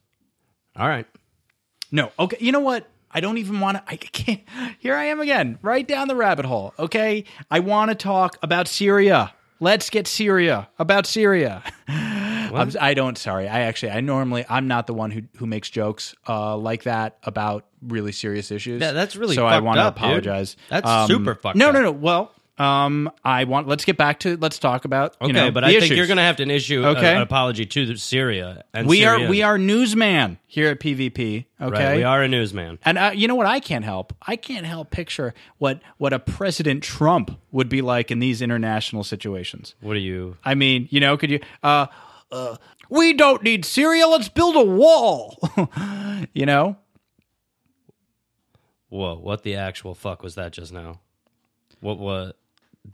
All 0.77 0.87
right. 0.87 1.07
no 1.91 2.11
okay 2.17 2.37
you 2.39 2.51
know 2.53 2.61
what 2.61 2.87
i 3.17 3.19
don't 3.19 3.37
even 3.39 3.59
want 3.59 3.77
to 3.77 3.83
i 3.87 3.95
can't 3.97 4.41
here 4.77 4.95
i 4.95 5.05
am 5.05 5.19
again 5.19 5.57
right 5.61 5.87
down 5.87 6.07
the 6.07 6.15
rabbit 6.15 6.45
hole 6.45 6.73
okay 6.77 7.23
i 7.49 7.59
want 7.59 7.89
to 7.89 7.95
talk 7.95 8.37
about 8.43 8.67
syria 8.67 9.33
let's 9.59 9.89
get 9.89 10.07
syria 10.07 10.69
about 10.77 11.05
syria 11.05 11.63
I'm, 12.53 12.71
I 12.79 12.93
don't. 12.93 13.17
Sorry, 13.17 13.47
I 13.47 13.61
actually. 13.61 13.91
I 13.91 14.01
normally. 14.01 14.45
I'm 14.47 14.67
not 14.67 14.87
the 14.87 14.93
one 14.93 15.11
who 15.11 15.23
who 15.37 15.45
makes 15.45 15.69
jokes 15.69 16.15
uh, 16.27 16.55
like 16.55 16.83
that 16.83 17.17
about 17.23 17.65
really 17.81 18.11
serious 18.11 18.51
issues. 18.51 18.81
Yeah, 18.81 18.93
that's 18.93 19.15
really 19.15 19.35
So 19.35 19.45
I 19.45 19.59
want 19.59 19.77
to 19.77 19.83
up, 19.83 19.95
dude. 19.95 20.03
apologize. 20.05 20.55
That's 20.69 21.07
super 21.07 21.35
fucked 21.35 21.57
No, 21.57 21.71
no, 21.71 21.81
no. 21.81 21.91
Well, 21.91 22.31
um, 22.57 23.11
I 23.23 23.43
want. 23.43 23.67
Let's 23.67 23.85
get 23.85 23.97
back 23.97 24.19
to. 24.21 24.35
Let's 24.37 24.57
talk 24.57 24.85
about. 24.85 25.15
Okay, 25.21 25.27
you 25.27 25.33
know, 25.33 25.51
but 25.51 25.63
I 25.63 25.79
think 25.79 25.93
you're 25.95 26.07
going 26.07 26.17
to 26.17 26.23
have 26.23 26.37
to 26.37 26.49
issue 26.49 26.83
a- 26.83 26.95
an 26.95 27.21
apology 27.21 27.65
to 27.65 27.85
the 27.85 27.97
Syria. 27.97 28.63
And 28.73 28.87
We 28.87 29.05
are. 29.05 29.27
We 29.27 29.43
are 29.43 29.57
newsman 29.57 30.39
here 30.47 30.69
at 30.69 30.79
PvP. 30.79 31.45
Okay. 31.61 31.83
Right, 31.85 31.95
we 31.97 32.03
are 32.03 32.23
a 32.23 32.27
newsman. 32.27 32.79
And 32.83 32.97
uh, 32.97 33.11
you 33.13 33.27
know 33.27 33.35
what? 33.35 33.45
I 33.47 33.59
can't 33.59 33.85
help. 33.85 34.13
I 34.25 34.35
can't 34.35 34.65
help 34.65 34.89
picture 34.89 35.33
what 35.59 35.81
what 35.97 36.13
a 36.13 36.19
President 36.19 36.83
Trump 36.83 37.39
would 37.51 37.69
be 37.69 37.81
like 37.81 38.09
in 38.11 38.19
these 38.19 38.41
international 38.41 39.03
situations. 39.03 39.75
What 39.81 39.95
are 39.95 39.99
you? 39.99 40.37
I 40.43 40.55
mean, 40.55 40.87
you 40.91 40.99
know, 40.99 41.15
could 41.17 41.29
you? 41.29 41.39
Uh, 41.61 41.87
uh, 42.31 42.57
we 42.89 43.13
don't 43.13 43.43
need 43.43 43.65
Syria. 43.65 44.07
Let's 44.07 44.29
build 44.29 44.55
a 44.55 44.63
wall. 44.63 45.37
you 46.33 46.45
know, 46.45 46.77
Whoa! 48.89 49.15
What 49.17 49.43
the 49.43 49.55
actual 49.55 49.93
fuck 49.93 50.23
was 50.23 50.35
that 50.35 50.53
just 50.53 50.71
now? 50.71 51.01
What? 51.81 51.99
What? 51.99 52.37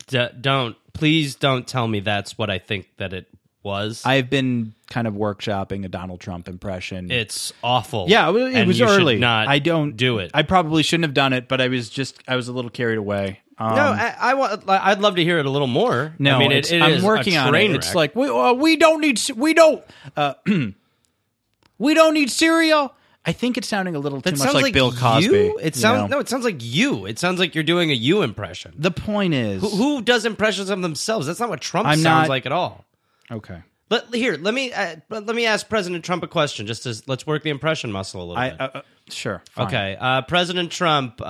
D- 0.08 0.28
don't 0.40 0.76
please 0.94 1.36
don't 1.36 1.68
tell 1.68 1.88
me 1.88 2.00
that's 2.00 2.38
what 2.38 2.50
I 2.50 2.60
think 2.60 2.88
that 2.98 3.14
it 3.14 3.28
was. 3.64 4.04
I've 4.06 4.30
been 4.30 4.74
kind 4.90 5.08
of 5.08 5.14
workshopping 5.16 5.86
a 5.86 5.88
Donald 5.88 6.20
Trump 6.20 6.48
impression. 6.48 7.10
it's 7.10 7.54
awful. 7.64 8.06
yeah, 8.10 8.28
it 8.28 8.32
was, 8.32 8.54
it 8.54 8.56
and 8.56 8.68
was 8.68 8.80
you 8.80 8.88
early. 8.88 9.18
Not 9.18 9.48
I 9.48 9.60
don't 9.60 9.98
do 9.98 10.20
it. 10.20 10.32
I 10.34 10.44
probably 10.44 10.84
shouldn't 10.84 11.06
have 11.06 11.14
done 11.14 11.34
it, 11.34 11.48
but 11.48 11.62
I 11.62 11.68
was 11.70 11.90
just 11.90 12.22
I 12.28 12.36
was 12.36 12.48
a 12.48 12.54
little 12.54 12.72
carried 12.72 12.98
away. 12.98 13.40
Um, 13.58 13.76
no, 13.76 13.84
I, 13.84 14.16
I 14.20 14.34
want. 14.34 14.68
I'd 14.68 15.00
love 15.00 15.16
to 15.16 15.24
hear 15.24 15.38
it 15.38 15.46
a 15.46 15.50
little 15.50 15.68
more. 15.68 16.14
No, 16.18 16.36
I 16.36 16.40
mean, 16.40 16.52
it, 16.52 16.72
it 16.72 16.82
I'm 16.82 16.94
is 16.94 17.04
working 17.04 17.38
on 17.38 17.54
it. 17.54 17.72
It's 17.72 17.96
like 17.96 18.16
we 18.16 18.28
uh, 18.28 18.54
we 18.54 18.76
don't 18.76 19.00
need 19.00 19.22
we 19.36 19.54
don't 19.54 19.84
uh, 20.18 20.34
we 21.78 21.94
don't 21.94 22.14
need 22.14 22.32
Syria. 22.32 22.92
I 23.26 23.32
think 23.32 23.58
it's 23.58 23.68
sounding 23.70 23.96
a 23.96 24.00
little 24.00 24.20
too 24.22 24.32
That 24.32 24.38
much 24.40 24.44
sounds 24.44 24.54
like, 24.56 24.64
like 24.64 24.74
Bill 24.74 24.92
Cosby. 24.92 25.24
You? 25.34 25.58
It 25.60 25.76
you 25.76 25.82
sounds 25.82 26.10
know? 26.10 26.18
no. 26.18 26.20
It 26.20 26.28
sounds 26.28 26.44
like 26.44 26.58
you. 26.60 27.06
It 27.06 27.20
sounds 27.20 27.40
like 27.40 27.56
you're 27.56 27.64
doing 27.64 27.90
a 27.90 27.94
you 27.94 28.22
impression. 28.22 28.74
The 28.78 28.92
point 28.92 29.34
is, 29.34 29.62
Who, 29.62 29.70
who 29.70 30.02
does 30.02 30.26
impressions 30.26 30.70
of 30.70 30.82
themselves? 30.82 31.28
That's 31.28 31.40
not 31.40 31.50
what 31.50 31.62
Trump 31.62 31.88
I'm 31.88 32.00
sounds 32.00 32.24
not- 32.24 32.30
like 32.30 32.46
at 32.46 32.52
all. 32.52 32.86
okay. 33.32 33.62
Let, 33.90 34.14
here, 34.16 34.38
let 34.38 34.54
me 34.56 34.74
uh, 34.74 34.96
let 35.10 35.28
me 35.36 35.46
ask 35.46 35.70
President 35.70 36.04
Trump 36.04 36.24
a 36.24 36.28
question. 36.28 36.66
Just 36.66 36.84
to, 36.84 37.00
let's 37.06 37.28
work 37.28 37.44
the 37.44 37.52
impression 37.52 37.92
muscle 37.92 38.22
a 38.22 38.26
little 38.26 38.38
I 38.38 38.50
bit. 38.50 38.62
uh, 38.62 38.70
uh, 38.76 38.82
sure. 39.10 39.44
fine. 39.52 39.68
Okay, 39.68 39.98
uh, 40.00 40.22
President 40.24 40.72
Trump. 40.72 41.22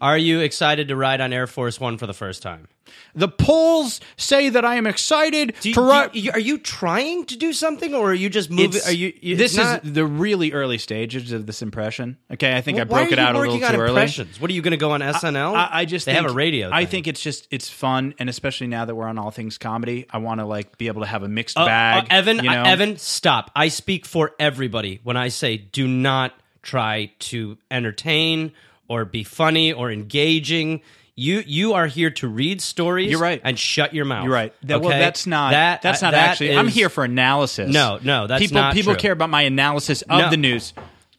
Uh, 0.00 0.04
Are 0.04 0.18
you 0.18 0.40
excited 0.40 0.88
to 0.88 0.96
ride 0.96 1.20
on 1.20 1.32
Air 1.32 1.46
Force 1.46 1.80
One 1.80 1.98
for 1.98 2.06
the 2.06 2.14
first 2.14 2.42
time? 2.42 2.68
The 3.14 3.28
polls 3.28 4.00
say 4.16 4.48
that 4.48 4.64
I 4.64 4.76
am 4.76 4.86
excited 4.86 5.54
you, 5.62 5.74
to 5.74 5.80
ride. 5.82 6.14
you- 6.14 6.30
are 6.32 6.38
you 6.38 6.56
trying 6.58 7.26
to 7.26 7.36
do 7.36 7.52
something, 7.52 7.94
or 7.94 8.10
are 8.12 8.14
you 8.14 8.30
just 8.30 8.48
moving? 8.48 8.66
It's- 8.70 8.88
Are 8.88 8.92
you? 8.94 9.12
you- 9.20 9.36
this 9.36 9.56
not- 9.56 9.84
is 9.84 9.92
the 9.92 10.06
really 10.06 10.52
early 10.52 10.78
stages 10.78 11.32
of 11.32 11.44
this 11.46 11.60
impression. 11.60 12.16
Okay, 12.32 12.56
I 12.56 12.60
think 12.62 12.78
I 12.80 12.84
broke 12.84 13.12
it 13.12 13.18
out 13.18 13.34
a 13.34 13.38
little 13.38 13.58
too 13.58 13.64
early. 13.64 13.88
impressions? 13.90 14.40
What 14.40 14.50
are 14.50 14.54
you 14.54 14.62
going 14.62 14.70
to 14.70 14.76
go 14.78 14.92
on 14.92 15.02
SNL? 15.02 15.54
I, 15.54 15.68
I 15.80 15.84
just 15.84 16.06
they 16.06 16.12
think, 16.12 16.22
have 16.22 16.30
a 16.30 16.34
radio. 16.34 16.70
I 16.72 16.86
think 16.86 17.06
it's 17.06 17.20
just 17.20 17.46
it's 17.50 17.68
fun, 17.68 18.14
and 18.18 18.30
especially 18.30 18.68
now 18.68 18.84
that 18.86 18.94
we're 18.94 19.08
on 19.08 19.18
all 19.18 19.30
things 19.30 19.58
comedy, 19.58 20.06
I 20.10 20.18
want 20.18 20.40
to 20.40 20.46
like 20.46 20.78
be 20.78 20.86
able 20.86 21.02
to 21.02 21.06
have 21.08 21.22
a 21.22 21.28
mixed 21.28 21.58
Uh, 21.58 21.66
bag. 21.66 22.04
uh, 22.04 22.14
Evan, 22.14 22.36
know? 22.38 22.50
I- 22.50 22.68
Evan, 22.70 22.96
stop! 22.96 23.50
I 23.54 23.68
speak 23.68 24.06
for 24.06 24.32
everybody 24.38 25.00
when 25.02 25.16
I 25.18 25.28
say 25.28 25.56
do 25.58 25.86
not 25.86 26.32
try 26.62 27.10
to 27.18 27.58
entertain 27.70 28.52
or 28.88 29.04
be 29.04 29.22
funny 29.24 29.72
or 29.72 29.90
engaging. 29.90 30.80
You 31.14 31.42
you 31.46 31.72
are 31.74 31.86
here 31.86 32.10
to 32.10 32.28
read 32.28 32.60
stories. 32.62 33.10
You're 33.10 33.20
right. 33.20 33.40
and 33.42 33.58
shut 33.58 33.92
your 33.92 34.04
mouth. 34.04 34.24
You're 34.24 34.32
right. 34.32 34.54
That, 34.62 34.80
Well, 34.80 34.90
okay? 34.90 35.00
that's 35.00 35.26
not. 35.26 35.50
That 35.50 35.82
that's 35.82 36.00
not 36.00 36.12
that 36.12 36.30
actually. 36.30 36.56
I'm 36.56 36.68
is- 36.68 36.74
here 36.74 36.88
for 36.88 37.02
analysis. 37.04 37.72
No, 37.72 37.98
no, 38.02 38.26
that's 38.28 38.40
people. 38.40 38.54
not 38.54 38.74
people 38.74 38.94
true. 38.94 39.00
care 39.00 39.12
about 39.12 39.28
my 39.30 39.42
analysis 39.42 40.02
of 40.02 40.18
No. 40.18 40.30
the 40.30 40.36
news. 40.36 40.72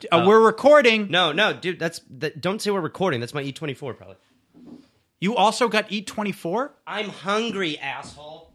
Uh, 0.10 0.24
we're 0.26 0.40
recording. 0.40 1.10
No, 1.12 1.34
no, 1.34 1.52
dude. 1.52 1.78
That's 1.80 2.00
that, 2.20 2.40
don't 2.40 2.62
say 2.62 2.72
we're 2.72 2.80
recording. 2.80 3.20
That's 3.20 3.34
my 3.34 3.44
Eat24 3.44 3.98
probably. 3.98 4.16
You 5.20 5.36
also 5.36 5.68
got 5.68 5.90
Eat24. 5.90 6.70
I'm 6.88 7.10
hungry, 7.10 7.78
asshole. 7.78 8.54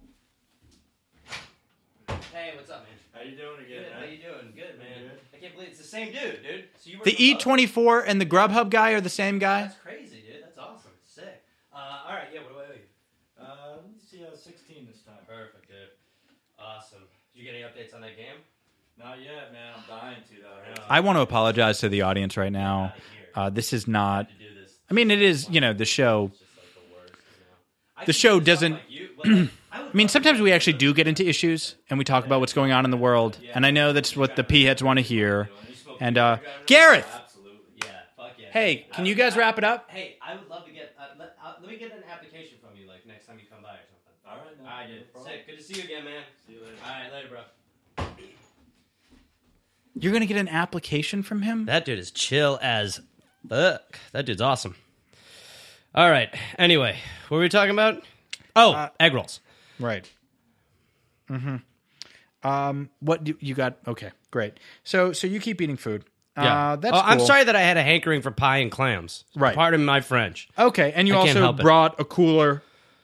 Hey, 2.32 2.52
what's 2.56 2.70
up, 2.70 2.84
man? 2.84 2.96
How 3.12 3.20
you 3.22 3.36
doing 3.36 3.60
again? 3.66 3.82
Good. 3.84 3.92
How 3.92 4.00
man? 4.00 4.10
you 4.10 4.16
doing? 4.18 4.52
Good, 4.56 4.78
man. 4.78 5.10
I 5.34 5.36
can't 5.36 5.52
believe 5.54 5.68
it's 5.70 5.78
the 5.78 5.83
same 5.94 6.12
dude, 6.12 6.42
dude. 6.42 6.64
So 6.80 6.90
you 6.90 7.00
The 7.04 7.12
Eat24 7.12 8.04
and 8.06 8.20
the 8.20 8.26
Grubhub 8.26 8.70
guy 8.70 8.92
are 8.92 9.00
the 9.00 9.08
same 9.08 9.38
guy. 9.38 9.62
That's 9.62 9.76
crazy, 9.76 10.22
dude. 10.26 10.42
That's 10.42 10.58
awesome. 10.58 10.90
Sick. 11.04 11.42
Uh, 11.72 11.76
all 12.08 12.14
right, 12.14 12.26
yeah. 12.32 12.40
What 12.40 12.52
do 12.52 12.58
I 12.58 12.62
owe 12.62 12.74
you? 12.74 13.40
Uh, 13.40 13.76
let 13.76 13.86
me 13.86 13.94
see. 13.98 14.24
Uh, 14.24 14.36
16 14.36 14.86
this 14.86 15.02
time. 15.02 15.14
Perfect, 15.26 15.68
dude. 15.68 15.76
Awesome. 16.58 16.98
Did 17.32 17.40
you 17.40 17.44
get 17.44 17.54
any 17.54 17.62
updates 17.64 17.94
on 17.94 18.00
that 18.00 18.16
game? 18.16 18.36
Not 18.98 19.20
yet, 19.20 19.52
man. 19.52 19.74
I'm 19.76 19.82
dying 19.88 20.16
to 20.28 20.34
though. 20.42 20.82
I 20.88 21.00
want 21.00 21.16
to 21.16 21.22
apologize 21.22 21.78
to 21.80 21.88
the 21.88 22.02
audience 22.02 22.36
right 22.36 22.52
now. 22.52 22.92
Uh, 23.34 23.50
this 23.50 23.72
is 23.72 23.88
not. 23.88 24.28
This, 24.38 24.72
I 24.90 24.94
mean, 24.94 25.10
it 25.10 25.22
is. 25.22 25.48
You 25.48 25.60
know, 25.60 25.72
the 25.72 25.84
show. 25.84 26.30
like 26.32 26.74
the 26.74 26.94
worst. 26.94 27.12
You 27.14 28.00
know? 28.00 28.06
The 28.06 28.12
show 28.12 28.40
doesn't- 28.40 28.72
like 28.74 28.82
you, 28.88 29.08
but, 29.16 29.26
like, 29.28 29.48
I, 29.72 29.92
mean, 29.92 30.08
sometimes 30.08 30.40
we 30.40 30.52
actually 30.52 30.74
do 30.74 30.94
get 30.94 31.08
into 31.08 31.26
issues 31.26 31.74
and 31.90 31.98
we 31.98 32.04
talk 32.04 32.24
about 32.26 32.38
what's 32.40 32.52
going 32.52 32.70
on 32.70 32.84
in 32.84 32.92
the 32.92 32.96
world, 32.96 33.38
and 33.54 33.66
I 33.66 33.72
know 33.72 33.92
that's 33.92 34.16
what 34.16 34.36
the 34.36 34.44
p 34.44 34.64
heads 34.64 34.82
want 34.82 34.98
to 34.98 35.02
hear. 35.02 35.50
And 36.00 36.18
uh, 36.18 36.38
Gareth, 36.66 37.06
Absolutely. 37.14 37.60
Yeah. 37.76 37.84
Fuck 38.16 38.32
yeah. 38.38 38.46
hey, 38.52 38.86
can 38.92 39.06
you 39.06 39.14
guys 39.14 39.36
wrap 39.36 39.58
it 39.58 39.64
up? 39.64 39.90
Hey, 39.90 40.16
I 40.22 40.34
would 40.36 40.48
love 40.48 40.64
to 40.66 40.70
get. 40.72 40.94
Uh, 40.98 41.04
let, 41.18 41.36
uh, 41.44 41.52
let 41.60 41.70
me 41.70 41.76
get 41.78 41.92
an 41.92 42.02
application 42.10 42.58
from 42.60 42.78
you, 42.80 42.86
like 42.88 43.06
next 43.06 43.26
time 43.26 43.38
you 43.38 43.44
come 43.50 43.62
by 43.62 43.70
or 43.74 43.78
something. 43.88 44.12
All 44.26 44.36
right, 44.36 44.58
no, 44.62 44.70
All 44.70 44.76
right, 44.78 44.88
no 44.88 44.94
dude. 44.96 45.12
problem. 45.12 45.32
Sick. 45.32 45.46
Good 45.46 45.58
to 45.58 45.62
see 45.62 45.74
you 45.80 45.84
again, 45.84 46.04
man. 46.04 46.22
See 46.46 46.54
you 46.54 46.60
later. 46.60 46.74
All 46.84 46.90
right, 46.90 47.12
later, 47.12 47.28
bro. 47.28 48.04
You're 49.96 50.12
gonna 50.12 50.26
get 50.26 50.38
an 50.38 50.48
application 50.48 51.22
from 51.22 51.42
him. 51.42 51.66
That 51.66 51.84
dude 51.84 51.98
is 51.98 52.10
chill 52.10 52.58
as 52.60 53.00
fuck. 53.48 53.98
That 54.12 54.26
dude's 54.26 54.40
awesome. 54.40 54.74
All 55.94 56.10
right. 56.10 56.34
Anyway, 56.58 56.98
what 57.28 57.36
were 57.36 57.42
we 57.42 57.48
talking 57.48 57.70
about? 57.70 58.02
Oh, 58.56 58.88
egg 58.98 59.14
rolls. 59.14 59.38
Right. 59.78 60.10
Mm-hmm. 61.30 61.56
Um. 62.44 62.90
What 63.00 63.24
do 63.24 63.36
you 63.40 63.54
got? 63.54 63.78
Okay, 63.86 64.10
great. 64.30 64.60
So, 64.84 65.12
so 65.12 65.26
you 65.26 65.40
keep 65.40 65.60
eating 65.60 65.76
food. 65.76 66.04
Yeah. 66.36 66.72
Uh, 66.72 66.76
that's 66.76 66.96
oh, 66.96 67.00
I'm 67.00 67.18
cool. 67.18 67.26
sorry 67.26 67.44
that 67.44 67.54
I 67.56 67.60
had 67.60 67.76
a 67.76 67.82
hankering 67.82 68.20
for 68.20 68.30
pie 68.30 68.58
and 68.58 68.70
clams. 68.70 69.24
Right. 69.36 69.54
Pardon 69.54 69.84
my 69.84 70.00
French. 70.00 70.48
Okay, 70.58 70.92
and 70.94 71.06
you 71.08 71.14
I 71.14 71.18
can't 71.24 71.28
also 71.30 71.40
help 71.40 71.60
it. 71.60 71.62
brought 71.62 72.00
a 72.00 72.04
cooler, 72.04 72.62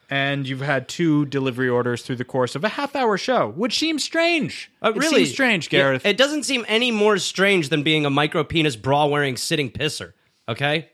and 0.09 0.45
you've 0.45 0.59
had 0.59 0.89
two 0.89 1.25
delivery 1.27 1.69
orders 1.69 2.01
through 2.01 2.17
the 2.17 2.25
course 2.25 2.55
of 2.55 2.63
a 2.65 2.69
half-hour 2.69 3.17
show, 3.17 3.49
which 3.51 3.79
seems 3.79 4.03
strange. 4.03 4.69
Uh, 4.83 4.89
It 4.89 4.97
really 4.97 5.23
seems 5.23 5.31
strange, 5.31 5.67
Yeah, 5.71 5.79
Gareth. 5.79 6.05
It 6.05 6.17
doesn't 6.17 6.43
seem 6.43 6.65
any 6.67 6.91
more 6.91 7.17
strange 7.19 7.69
than 7.69 7.83
being 7.83 8.05
a 8.05 8.09
micro 8.09 8.43
penis 8.43 8.75
bra 8.75 9.05
wearing 9.05 9.37
sitting 9.37 9.71
pisser. 9.71 10.11
Okay. 10.49 10.89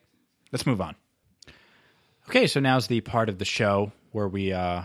Let's 0.52 0.66
move 0.68 0.80
on. 0.80 0.96
Okay, 2.30 2.46
so 2.46 2.60
now's 2.60 2.88
the 2.88 3.02
part 3.02 3.30
of 3.30 3.40
the 3.40 3.46
show 3.46 3.92
where 4.12 4.28
we 4.28 4.54
uh, 4.54 4.84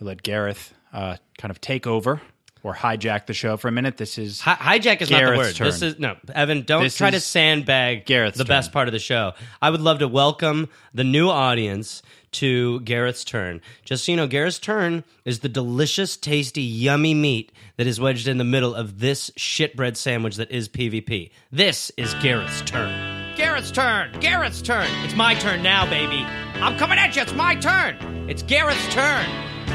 we 0.00 0.06
let 0.06 0.22
Gareth 0.22 0.74
uh, 0.92 1.16
kind 1.38 1.50
of 1.50 1.60
take 1.60 1.86
over 1.86 2.20
or 2.62 2.74
hijack 2.74 3.26
the 3.26 3.34
show 3.34 3.56
for 3.56 3.68
a 3.68 3.72
minute. 3.72 3.96
This 3.96 4.18
is 4.18 4.40
Hi- 4.40 4.78
hijack 4.78 5.00
is 5.00 5.10
not 5.10 5.18
the 5.20 5.24
Gareth's 5.26 5.38
word. 5.38 5.54
turn. 5.56 5.66
This 5.66 5.82
is 5.82 5.98
no, 5.98 6.16
Evan. 6.34 6.62
Don't 6.62 6.82
This 6.82 6.96
try 6.96 7.10
to 7.10 7.16
is 7.18 7.24
sandbag 7.24 8.04
Gareth's 8.06 8.36
the 8.38 8.44
best 8.44 8.68
turn. 8.68 8.72
part 8.72 8.88
of 8.88 8.92
the 8.92 8.98
show. 8.98 9.32
I 9.62 9.70
would 9.70 9.80
love 9.80 9.98
to 10.00 10.08
welcome 10.08 10.68
the 10.94 11.04
new 11.04 11.28
audience 11.28 12.02
to 12.30 12.80
Gareth's 12.80 13.24
turn. 13.24 13.60
Just 13.84 14.04
so 14.04 14.12
you 14.12 14.16
know, 14.16 14.26
Gareth's 14.26 14.58
turn 14.58 15.02
is 15.24 15.38
the 15.40 15.48
delicious, 15.48 16.16
tasty, 16.16 16.60
yummy 16.62 17.14
meat 17.14 17.52
that 17.78 17.86
is 17.86 17.98
wedged 17.98 18.28
in 18.28 18.36
the 18.36 18.44
middle 18.44 18.74
of 18.74 18.98
this 19.00 19.30
shitbread 19.30 19.96
sandwich 19.96 20.36
that 20.36 20.50
is 20.50 20.68
PvP. 20.68 21.30
This 21.50 21.90
is 21.96 22.12
Gareth's 22.14 22.60
turn. 22.62 23.34
Gareth's 23.36 23.70
turn. 23.70 24.12
Gareth's 24.20 24.60
turn. 24.60 24.88
It's 25.04 25.14
my 25.14 25.34
turn 25.36 25.62
now, 25.62 25.88
baby. 25.88 26.22
I'm 26.60 26.76
coming 26.76 26.98
at 26.98 27.16
you. 27.16 27.22
It's 27.22 27.32
my 27.32 27.54
turn. 27.54 27.96
It's 28.28 28.42
Gareth's 28.42 28.92
turn. 28.92 29.24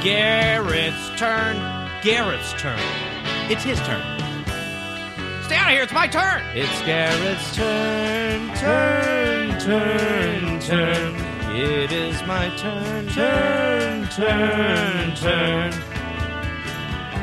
Gareth's 0.03 1.09
turn. 1.19 1.82
Gareth's 2.03 2.51
turn. 2.61 2.77
it's 3.49 3.63
his 3.63 3.79
turn. 3.79 4.01
Stay 5.43 5.55
out 5.55 5.67
of 5.67 5.73
here. 5.73 5.83
It's 5.83 5.93
my 5.93 6.07
turn. 6.07 6.41
It's 6.53 6.81
Gareth's 6.81 7.55
turn, 7.55 8.53
turn, 8.57 9.59
turn, 9.59 10.59
turn. 10.59 11.15
It 11.55 11.91
is 11.93 12.21
my 12.23 12.49
turn, 12.57 13.07
turn, 13.09 14.07
turn, 14.09 15.15
turn. 15.15 15.71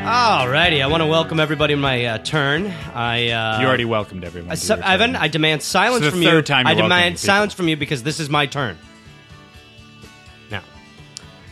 Alrighty, 0.03 0.83
I 0.83 0.87
want 0.87 1.03
to 1.03 1.07
welcome 1.07 1.41
everybody 1.41 1.75
in 1.75 1.81
my 1.81 2.05
uh, 2.07 2.19
turn. 2.19 2.67
I 2.95 3.29
uh, 3.31 3.61
You 3.61 3.67
already 3.67 3.85
welcomed 3.85 4.25
everyone. 4.25 4.51
uh, 4.51 4.55
to 4.55 4.61
so- 4.61 4.77
your 4.77 4.85
Evan, 4.85 5.13
turn. 5.13 5.23
I 5.23 5.29
demand 5.29 5.63
silence 5.63 5.99
It's 5.99 6.07
the 6.07 6.11
from 6.13 6.23
you. 6.23 6.31
third 6.31 6.47
time 6.47 6.67
I 6.67 6.71
you're 6.71 6.77
welcoming 6.83 6.97
demand 6.99 7.15
people. 7.17 7.27
silence 7.27 7.53
from 7.53 7.69
you 7.69 7.77
because 7.77 8.03
this 8.03 8.19
is 8.19 8.31
my 8.31 8.47
turn. 8.47 8.79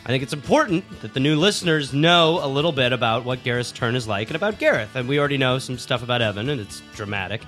I 0.05 0.07
think 0.07 0.23
it's 0.23 0.33
important 0.33 1.01
that 1.01 1.13
the 1.13 1.19
new 1.19 1.35
listeners 1.35 1.93
know 1.93 2.39
a 2.43 2.47
little 2.47 2.71
bit 2.71 2.93
about 2.93 3.25
what 3.25 3.43
Gareth's 3.43 3.71
turn 3.71 3.95
is 3.95 4.07
like 4.07 4.29
and 4.29 4.35
about 4.35 4.57
Gareth. 4.57 4.95
And 4.95 5.07
we 5.07 5.19
already 5.19 5.37
know 5.37 5.59
some 5.59 5.77
stuff 5.77 6.01
about 6.01 6.21
Evan, 6.21 6.49
and 6.49 6.59
it's 6.59 6.81
dramatic. 6.95 7.41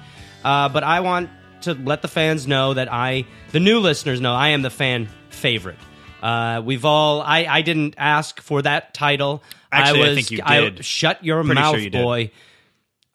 Uh, 0.44 0.70
but 0.70 0.84
I 0.84 1.00
want 1.00 1.30
to 1.62 1.74
let 1.74 2.02
the 2.02 2.08
fans 2.08 2.48
know 2.48 2.74
that 2.74 2.92
I, 2.92 3.26
the 3.52 3.60
new 3.60 3.80
listeners 3.80 4.22
know, 4.22 4.34
I 4.34 4.50
am 4.50 4.62
the 4.62 4.70
fan 4.70 5.08
favorite. 5.30 5.78
Uh, 6.22 6.62
we've 6.64 6.86
all, 6.86 7.22
I, 7.22 7.46
I 7.46 7.62
didn't 7.62 7.96
ask 7.98 8.40
for 8.42 8.62
that 8.62 8.94
title. 8.94 9.42
Actually, 9.72 10.04
I 10.04 10.08
was, 10.10 10.16
think 10.16 10.32
you 10.32 10.42
did. 10.42 10.86
shut 10.86 11.24
your 11.24 11.44
Pretty 11.44 11.62
sure 11.62 11.80
mouth, 11.80 11.92
boy. 11.92 12.24
did. 12.26 12.32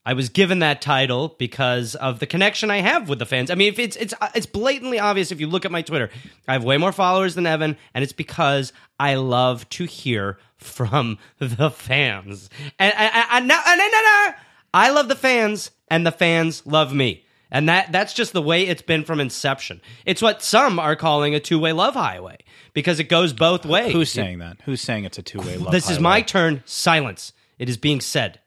I 0.07 0.13
was 0.13 0.29
given 0.29 0.61
that 0.61 0.81
title 0.81 1.35
because 1.37 1.97
of 1.97 2.21
the 2.21 2.27
connection 2.27 2.71
I 2.71 2.79
have 2.79 3.09
with 3.09 3.19
the 3.19 3.27
fans. 3.27 3.51
I 3.51 3.57
mean, 3.57 3.73
if 3.73 3.81
it's 3.81 3.97
it's 3.97 4.15
uh, 4.21 4.29
it's 4.37 4.47
blatantly 4.47 5.01
obvious 5.01 5.33
if 5.33 5.41
you 5.41 5.49
look 5.49 5.65
at 5.65 5.73
my 5.73 5.83
Twitter. 5.83 6.11
I 6.47 6.53
have 6.53 6.63
way 6.63 6.79
more 6.79 6.93
followers 6.93 7.35
than 7.35 7.45
Evan, 7.45 7.77
and 7.93 8.05
it's 8.05 8.13
because 8.13 8.73
I 9.01 9.17
love 9.17 9.69
to 9.71 9.85
hear 9.85 10.39
from 10.59 11.19
the 11.41 11.71
fans. 11.73 12.49
And 12.79 12.95
and 12.97 13.49
no, 13.49 13.61
no, 13.67 13.75
no. 13.77 14.35
I 14.73 14.91
love 14.91 15.09
the 15.09 15.17
fans, 15.17 15.73
and 15.89 16.07
the 16.07 16.13
fans 16.13 16.65
love 16.65 16.95
me. 16.95 17.25
And 17.51 17.69
that 17.69 17.91
that's 17.91 18.15
just 18.15 18.33
the 18.33 18.43
way 18.43 18.63
it's 18.69 18.83
been 18.83 19.05
from 19.05 19.19
inception. 19.19 19.81
It's 20.05 20.23
what 20.23 20.41
some 20.41 20.79
are 20.79 20.95
calling 20.95 21.35
a 21.35 21.41
two-way 21.41 21.73
love 21.73 21.95
highway 21.95 22.39
because 22.75 23.01
it 23.01 23.09
goes 23.09 23.33
both 23.33 23.67
ways. 23.67 23.93
Who's 23.93 24.11
saying 24.11 24.39
that? 24.39 24.59
Who's 24.67 24.81
saying 24.81 25.05
it's 25.05 25.19
a 25.19 25.23
two-way 25.23 25.57
love? 25.57 25.73
This 25.73 25.91
is 25.91 25.99
my 25.99 26.23
turn. 26.23 26.63
Silence. 26.65 27.33
It 27.59 27.69
is 27.69 27.77
being 27.77 28.01
said. 28.01 28.41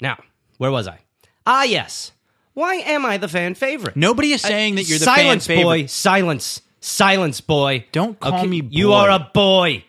Now, 0.00 0.18
where 0.62 0.70
was 0.70 0.86
I? 0.86 1.00
Ah, 1.44 1.64
yes. 1.64 2.12
Why 2.54 2.76
am 2.76 3.04
I 3.04 3.16
the 3.16 3.26
fan 3.26 3.56
favorite? 3.56 3.96
Nobody 3.96 4.32
is 4.32 4.42
saying 4.42 4.76
that 4.76 4.84
you're 4.88 5.00
the 5.00 5.04
silence, 5.06 5.44
fan 5.44 5.56
favorite. 5.56 5.64
boy. 5.82 5.86
Silence. 5.86 6.60
Silence, 6.80 7.40
boy. 7.40 7.84
Don't 7.90 8.20
call 8.20 8.46
me 8.46 8.62
You 8.70 8.92
are 8.92 9.10
a 9.10 9.28
boy. 9.34 9.84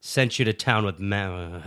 Sent 0.00 0.40
you 0.40 0.44
to 0.46 0.52
town 0.52 0.84
with 0.84 0.98
ma- 0.98 1.60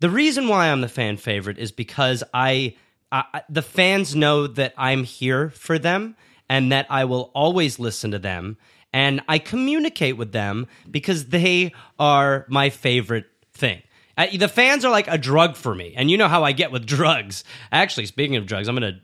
The 0.00 0.10
reason 0.10 0.48
why 0.48 0.68
I'm 0.68 0.82
the 0.82 0.88
fan 0.88 1.16
favorite 1.16 1.56
is 1.58 1.72
because 1.72 2.22
I 2.34 2.74
I- 3.10 3.40
the 3.48 3.62
fans 3.62 4.14
know 4.14 4.46
that 4.48 4.74
I'm 4.76 5.04
here 5.04 5.48
for 5.48 5.78
them 5.78 6.14
and 6.50 6.70
that 6.72 6.86
I 6.90 7.06
will 7.06 7.30
always 7.34 7.78
listen 7.78 8.10
to 8.10 8.18
them 8.18 8.58
and 8.92 9.22
I 9.28 9.38
communicate 9.38 10.18
with 10.18 10.32
them 10.32 10.66
because 10.90 11.26
they 11.26 11.72
are 11.98 12.44
my 12.50 12.68
favorite 12.68 13.26
thing. 13.54 13.80
Uh, 14.16 14.26
the 14.36 14.48
fans 14.48 14.84
are 14.84 14.90
like 14.90 15.08
a 15.08 15.18
drug 15.18 15.56
for 15.56 15.74
me, 15.74 15.92
and 15.96 16.10
you 16.10 16.16
know 16.16 16.28
how 16.28 16.42
I 16.44 16.52
get 16.52 16.72
with 16.72 16.86
drugs. 16.96 17.44
Actually, 17.70 18.06
speaking 18.06 18.36
of 18.36 18.46
drugs, 18.46 18.68
I'm 18.68 18.74
gonna 18.74 19.00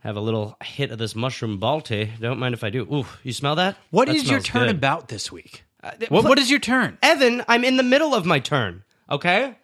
have 0.00 0.16
a 0.16 0.20
little 0.20 0.56
hit 0.62 0.90
of 0.90 0.98
this 0.98 1.14
mushroom 1.14 1.58
balti. 1.60 2.18
Don't 2.20 2.38
mind 2.38 2.54
if 2.54 2.64
I 2.64 2.70
do. 2.70 2.82
Ooh, 2.92 3.06
you 3.22 3.32
smell 3.32 3.56
that? 3.56 3.76
What 3.90 4.06
That 4.08 4.16
is 4.16 4.30
your 4.30 4.40
turn 4.40 4.66
good. 4.66 4.76
about 4.76 5.08
this 5.08 5.30
week? 5.32 5.64
Uh, 5.82 5.90
th- 5.92 6.10
What, 6.10 6.24
what 6.24 6.38
is 6.38 6.50
your 6.50 6.58
turn? 6.60 6.98
Evan, 7.02 7.44
I'm 7.48 7.64
in 7.64 7.76
the 7.76 7.82
middle 7.82 8.14
of 8.14 8.26
my 8.26 8.40
turn. 8.40 8.82
Okay. 9.10 9.56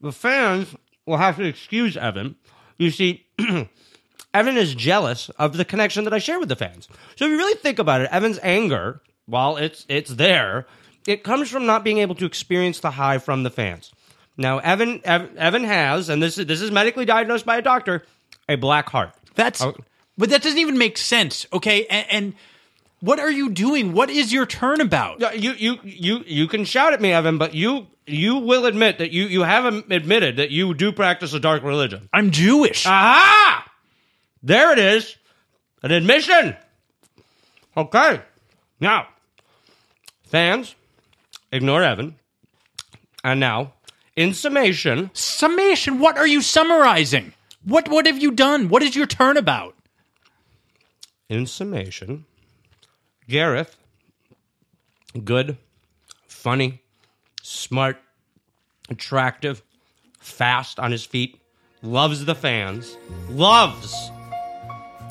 The 0.00 0.12
fans 0.12 0.74
will 1.06 1.18
have 1.18 1.36
to 1.36 1.44
excuse 1.44 1.96
Evan. 1.96 2.36
You 2.78 2.90
see, 2.90 3.26
Evan 4.34 4.56
is 4.56 4.74
jealous 4.74 5.28
of 5.30 5.56
the 5.56 5.64
connection 5.64 6.04
that 6.04 6.14
I 6.14 6.18
share 6.18 6.38
with 6.40 6.48
the 6.48 6.56
fans. 6.56 6.88
So 7.16 7.24
if 7.26 7.30
you 7.30 7.36
really 7.36 7.58
think 7.58 7.78
about 7.78 8.00
it, 8.00 8.08
Evan's 8.10 8.38
anger, 8.42 9.02
while 9.26 9.56
it's 9.56 9.84
it's 9.88 10.10
there, 10.14 10.66
it 11.06 11.22
comes 11.24 11.50
from 11.50 11.66
not 11.66 11.84
being 11.84 11.98
able 11.98 12.14
to 12.16 12.24
experience 12.26 12.80
the 12.80 12.92
high 12.92 13.18
from 13.18 13.42
the 13.42 13.50
fans. 13.50 13.92
Now, 14.36 14.58
Evan 14.58 15.00
Ev- 15.04 15.36
Evan 15.36 15.64
has, 15.64 16.08
and 16.08 16.22
this 16.22 16.38
is 16.38 16.46
this 16.46 16.60
is 16.60 16.70
medically 16.70 17.04
diagnosed 17.04 17.44
by 17.46 17.56
a 17.58 17.62
doctor, 17.62 18.04
a 18.48 18.56
black 18.56 18.88
heart. 18.90 19.12
That's 19.34 19.60
Oh. 19.62 19.74
but 20.16 20.30
that 20.30 20.42
doesn't 20.42 20.58
even 20.58 20.78
make 20.78 20.96
sense. 20.98 21.46
Okay, 21.52 21.86
and, 21.86 22.06
and 22.10 22.34
what 23.00 23.18
are 23.18 23.30
you 23.30 23.50
doing? 23.50 23.92
What 23.92 24.10
is 24.10 24.32
your 24.32 24.46
turnabout? 24.46 25.20
Yeah, 25.20 25.32
You 25.32 25.52
you 25.52 25.78
you 25.82 26.24
you 26.26 26.48
can 26.48 26.64
shout 26.64 26.92
at 26.92 27.00
me, 27.00 27.12
Evan, 27.12 27.38
but 27.38 27.54
you 27.54 27.86
you 28.06 28.36
will 28.36 28.66
admit 28.66 28.98
that 28.98 29.10
you 29.10 29.24
you 29.24 29.42
have 29.42 29.64
admitted 29.90 30.36
that 30.36 30.50
you 30.50 30.72
do 30.74 30.90
practice 30.92 31.32
a 31.34 31.40
dark 31.40 31.62
religion. 31.62 32.08
I'm 32.12 32.30
Jewish. 32.30 32.86
Aha! 32.86 33.70
There 34.42 34.72
it 34.72 34.78
is. 34.78 35.16
An 35.82 35.90
admission. 35.92 36.56
Okay. 37.76 38.20
Now, 38.80 39.06
fans, 40.26 40.74
ignore 41.52 41.82
Evan. 41.82 42.16
And 43.22 43.40
now, 43.40 43.74
in 44.16 44.34
summation, 44.34 45.10
Summation. 45.14 45.98
What 45.98 46.16
are 46.16 46.26
you 46.26 46.40
summarizing? 46.42 47.32
What 47.64 47.88
what 47.88 48.06
have 48.06 48.18
you 48.18 48.30
done? 48.30 48.68
What 48.68 48.82
is 48.82 48.96
your 48.96 49.06
turnabout? 49.06 49.74
in 51.30 51.46
summation, 51.46 52.26
Gareth, 53.28 53.76
good, 55.24 55.56
funny, 56.26 56.82
smart, 57.40 57.98
attractive, 58.88 59.62
fast 60.18 60.80
on 60.80 60.90
his 60.90 61.04
feet, 61.06 61.40
loves 61.82 62.24
the 62.24 62.34
fans, 62.34 62.96
loves, 63.28 64.10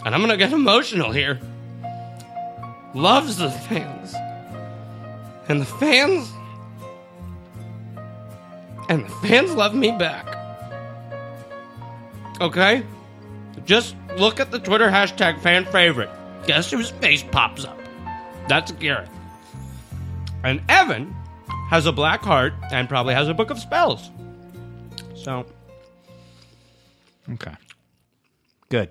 and 0.06 0.14
I'm 0.14 0.20
gonna 0.20 0.36
get 0.36 0.52
emotional 0.52 1.12
here, 1.12 1.40
loves 2.94 3.38
the 3.38 3.50
fans. 3.50 4.14
And 5.50 5.60
the 5.60 5.66
fans, 5.66 6.32
and 8.88 9.04
the 9.06 9.10
fans 9.28 9.54
love 9.54 9.74
me 9.76 9.92
back. 9.92 10.28
Okay? 12.40 12.84
Just 13.66 13.96
look 14.18 14.40
at 14.40 14.52
the 14.52 14.60
Twitter 14.60 14.88
hashtag 14.90 15.42
fan 15.42 15.66
favorite. 15.66 16.10
Guess 16.46 16.72
whose 16.72 16.90
face 16.92 17.24
pops 17.24 17.66
up? 17.66 17.78
That's 18.48 18.72
Gareth. 18.74 19.10
And 20.44 20.62
Evan 20.70 21.14
has 21.70 21.86
a 21.86 21.92
black 21.92 22.22
heart 22.22 22.54
and 22.72 22.88
probably 22.88 23.14
has 23.14 23.28
a 23.28 23.34
book 23.34 23.50
of 23.50 23.60
spells. 23.60 24.10
So, 25.16 25.46
Okay. 27.34 27.54
Good. 28.70 28.90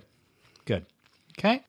Good. 0.65 0.87
Okay. 1.39 1.65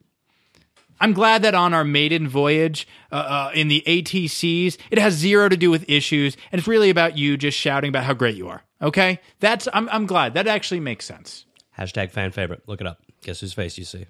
I'm 1.00 1.14
glad 1.14 1.44
that 1.44 1.56
on 1.56 1.74
our 1.74 1.84
maiden 1.84 2.28
voyage 2.28 2.88
uh, 3.12 3.16
uh, 3.16 3.52
in 3.54 3.68
the 3.70 3.84
ATCs, 3.88 4.78
it 4.92 4.98
has 4.98 5.14
zero 5.14 5.48
to 5.50 5.56
do 5.58 5.72
with 5.72 5.90
issues, 5.90 6.36
and 6.52 6.60
it's 6.60 6.68
really 6.68 6.90
about 6.90 7.18
you 7.18 7.38
just 7.38 7.58
shouting 7.58 7.90
about 7.90 8.04
how 8.04 8.14
great 8.14 8.36
you 8.36 8.48
are. 8.50 8.64
Okay, 8.82 9.20
that's 9.40 9.68
I'm 9.74 9.88
I'm 9.90 10.06
glad 10.06 10.34
that 10.36 10.48
actually 10.48 10.80
makes 10.80 11.06
sense. 11.06 11.46
hashtag 11.78 12.12
fan 12.12 12.32
favorite. 12.32 12.64
Look 12.68 12.82
it 12.82 12.88
up. 12.88 13.00
Guess 13.22 13.40
whose 13.42 13.54
face 13.54 13.78
you 13.78 13.84
see. 13.86 14.06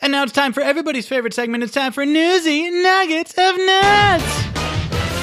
And 0.00 0.12
now 0.12 0.22
it's 0.22 0.32
time 0.32 0.52
for 0.52 0.60
everybody's 0.60 1.08
favorite 1.08 1.34
segment. 1.34 1.64
It's 1.64 1.72
time 1.72 1.92
for 1.92 2.06
Newsy 2.06 2.70
Nuggets 2.70 3.32
of 3.32 3.56
Nuts. 3.56 4.44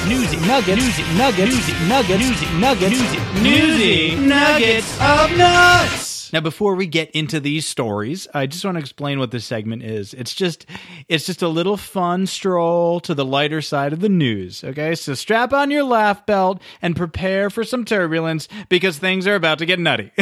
Newsy 0.08 0.36
Nuggets. 0.46 0.82
Newsy 0.82 1.02
Nuggets. 1.16 1.50
Newsy 1.52 1.88
Nuggets. 1.88 2.20
Newsy 2.20 2.58
Nuggets. 2.58 3.00
Newsy, 3.00 3.42
Newsy 3.42 4.16
Nuggets 4.16 5.00
of 5.00 5.36
Nuts. 5.36 6.15
Now, 6.32 6.40
before 6.40 6.74
we 6.74 6.86
get 6.86 7.10
into 7.12 7.40
these 7.40 7.66
stories, 7.66 8.26
I 8.34 8.46
just 8.46 8.64
want 8.64 8.76
to 8.76 8.80
explain 8.80 9.18
what 9.18 9.30
this 9.30 9.44
segment 9.44 9.82
is. 9.82 10.14
It's 10.14 10.34
just, 10.34 10.66
it's 11.08 11.26
just 11.26 11.42
a 11.42 11.48
little 11.48 11.76
fun 11.76 12.26
stroll 12.26 13.00
to 13.00 13.14
the 13.14 13.24
lighter 13.24 13.62
side 13.62 13.92
of 13.92 14.00
the 14.00 14.08
news. 14.08 14.64
Okay, 14.64 14.94
so 14.94 15.14
strap 15.14 15.52
on 15.52 15.70
your 15.70 15.84
laugh 15.84 16.26
belt 16.26 16.60
and 16.82 16.96
prepare 16.96 17.50
for 17.50 17.64
some 17.64 17.84
turbulence 17.84 18.48
because 18.68 18.98
things 18.98 19.26
are 19.26 19.34
about 19.34 19.58
to 19.58 19.66
get 19.66 19.78
nutty. 19.78 20.12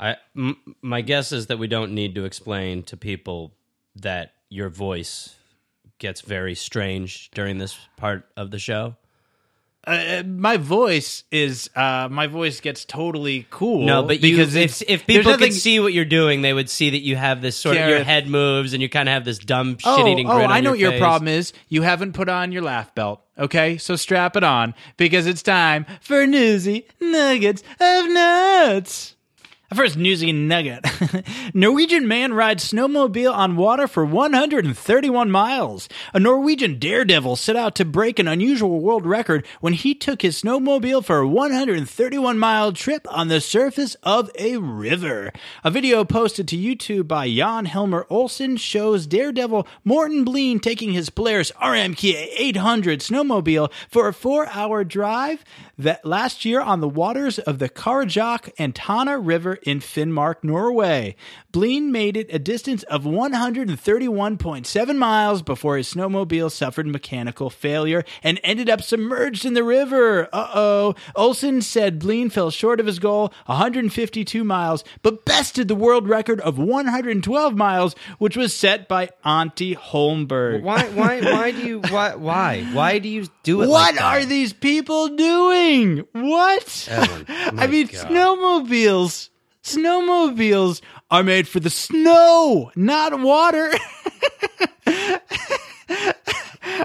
I 0.00 0.16
m- 0.36 0.76
my 0.80 1.00
guess 1.00 1.32
is 1.32 1.46
that 1.48 1.58
we 1.58 1.66
don't 1.66 1.92
need 1.92 2.14
to 2.14 2.24
explain 2.24 2.82
to 2.84 2.96
people 2.96 3.52
that 3.96 4.32
your 4.48 4.68
voice 4.68 5.34
gets 5.98 6.20
very 6.20 6.54
strange 6.54 7.30
during 7.32 7.58
this 7.58 7.76
part 7.96 8.24
of 8.36 8.50
the 8.50 8.58
show. 8.58 8.96
Uh, 9.88 10.22
my 10.26 10.56
voice 10.58 11.24
is 11.30 11.70
uh 11.74 12.08
my 12.10 12.26
voice 12.26 12.60
gets 12.60 12.84
totally 12.84 13.46
cool 13.50 13.86
No, 13.86 14.02
but 14.02 14.20
you, 14.22 14.36
because 14.36 14.54
if, 14.54 14.82
if 14.88 15.06
people 15.06 15.32
nothing- 15.32 15.46
could 15.48 15.54
see 15.54 15.80
what 15.80 15.92
you're 15.92 16.04
doing, 16.04 16.42
they 16.42 16.52
would 16.52 16.68
see 16.70 16.90
that 16.90 17.00
you 17.00 17.16
have 17.16 17.40
this 17.42 17.56
sort 17.56 17.76
of 17.76 17.88
your 17.88 18.04
head 18.04 18.28
moves 18.28 18.72
and 18.74 18.82
you 18.82 18.88
kind 18.88 19.08
of 19.08 19.14
have 19.14 19.24
this 19.24 19.38
dumb 19.38 19.76
oh, 19.84 19.96
shit-eating 19.96 20.28
oh 20.28 20.34
grin 20.34 20.46
on 20.46 20.52
I 20.52 20.60
know 20.60 20.70
your 20.72 20.72
what 20.72 20.78
your 20.80 20.90
face. 20.92 21.00
problem 21.00 21.28
is. 21.28 21.52
You 21.68 21.82
haven't 21.82 22.12
put 22.12 22.28
on 22.28 22.52
your 22.52 22.62
laugh 22.62 22.94
belt. 22.94 23.20
Okay, 23.38 23.78
so 23.78 23.94
strap 23.96 24.36
it 24.36 24.42
on 24.44 24.74
because 24.96 25.26
it's 25.26 25.42
time 25.42 25.86
for 26.00 26.26
newsy 26.26 26.86
nuggets 27.00 27.62
of 27.80 28.08
nuts. 28.10 29.14
First 29.74 29.98
newsy 29.98 30.32
nugget. 30.32 30.86
Norwegian 31.54 32.08
man 32.08 32.32
rides 32.32 32.72
snowmobile 32.72 33.30
on 33.30 33.54
water 33.54 33.86
for 33.86 34.02
131 34.02 35.30
miles. 35.30 35.90
A 36.14 36.18
Norwegian 36.18 36.78
daredevil 36.78 37.36
set 37.36 37.54
out 37.54 37.74
to 37.74 37.84
break 37.84 38.18
an 38.18 38.26
unusual 38.26 38.80
world 38.80 39.04
record 39.04 39.46
when 39.60 39.74
he 39.74 39.94
took 39.94 40.22
his 40.22 40.40
snowmobile 40.40 41.04
for 41.04 41.18
a 41.18 41.28
131 41.28 42.38
mile 42.38 42.72
trip 42.72 43.06
on 43.10 43.28
the 43.28 43.42
surface 43.42 43.94
of 44.02 44.30
a 44.38 44.56
river. 44.56 45.34
A 45.62 45.70
video 45.70 46.02
posted 46.02 46.48
to 46.48 46.56
YouTube 46.56 47.06
by 47.06 47.28
Jan 47.28 47.66
Helmer 47.66 48.06
Olsen 48.08 48.56
shows 48.56 49.06
daredevil 49.06 49.68
Morten 49.84 50.24
Bleen 50.24 50.62
taking 50.62 50.92
his 50.94 51.10
Polaris 51.10 51.52
RMK 51.60 52.30
800 52.38 53.00
snowmobile 53.00 53.70
for 53.90 54.08
a 54.08 54.14
four 54.14 54.46
hour 54.46 54.82
drive 54.82 55.44
that 55.76 56.06
last 56.06 56.46
year 56.46 56.62
on 56.62 56.80
the 56.80 56.88
waters 56.88 57.38
of 57.38 57.58
the 57.58 57.68
Karasjok 57.68 58.50
and 58.58 58.74
Tana 58.74 59.18
River 59.18 59.57
in 59.62 59.80
Finnmark, 59.80 60.42
Norway. 60.42 61.16
Bleen 61.52 61.90
made 61.90 62.16
it 62.16 62.32
a 62.32 62.38
distance 62.38 62.82
of 62.84 63.04
131.7 63.04 64.96
miles 64.96 65.42
before 65.42 65.76
his 65.76 65.92
snowmobile 65.92 66.50
suffered 66.50 66.86
mechanical 66.86 67.50
failure 67.50 68.04
and 68.22 68.40
ended 68.42 68.68
up 68.68 68.82
submerged 68.82 69.44
in 69.44 69.54
the 69.54 69.62
river. 69.64 70.28
Uh 70.32 70.50
oh. 70.54 70.94
Olsen 71.16 71.62
said 71.62 71.98
Bleen 71.98 72.30
fell 72.30 72.50
short 72.50 72.80
of 72.80 72.86
his 72.86 72.98
goal, 72.98 73.32
152 73.46 74.44
miles, 74.44 74.84
but 75.02 75.24
bested 75.24 75.68
the 75.68 75.74
world 75.74 76.08
record 76.08 76.40
of 76.40 76.58
112 76.58 77.54
miles, 77.56 77.94
which 78.18 78.36
was 78.36 78.54
set 78.54 78.88
by 78.88 79.10
Antti 79.24 79.76
Holmberg. 79.76 80.62
Why? 80.62 80.88
Why? 80.88 81.20
Why 81.20 81.50
do 81.52 81.58
you? 81.66 81.80
Why? 81.80 82.14
Why? 82.14 82.64
Why 82.72 82.98
do 82.98 83.08
you 83.08 83.26
do 83.42 83.62
it? 83.62 83.68
What 83.68 83.94
like 83.94 83.94
that? 83.96 84.04
are 84.04 84.24
these 84.24 84.52
people 84.52 85.08
doing? 85.16 86.04
What? 86.12 86.88
Evan, 86.90 87.26
I 87.58 87.66
mean, 87.66 87.86
God. 87.86 88.06
snowmobiles. 88.06 89.30
Snowmobiles 89.76 90.80
are 91.10 91.22
made 91.22 91.48
for 91.48 91.60
the 91.60 91.70
snow, 91.70 92.70
not 92.74 93.20
water. 93.20 93.70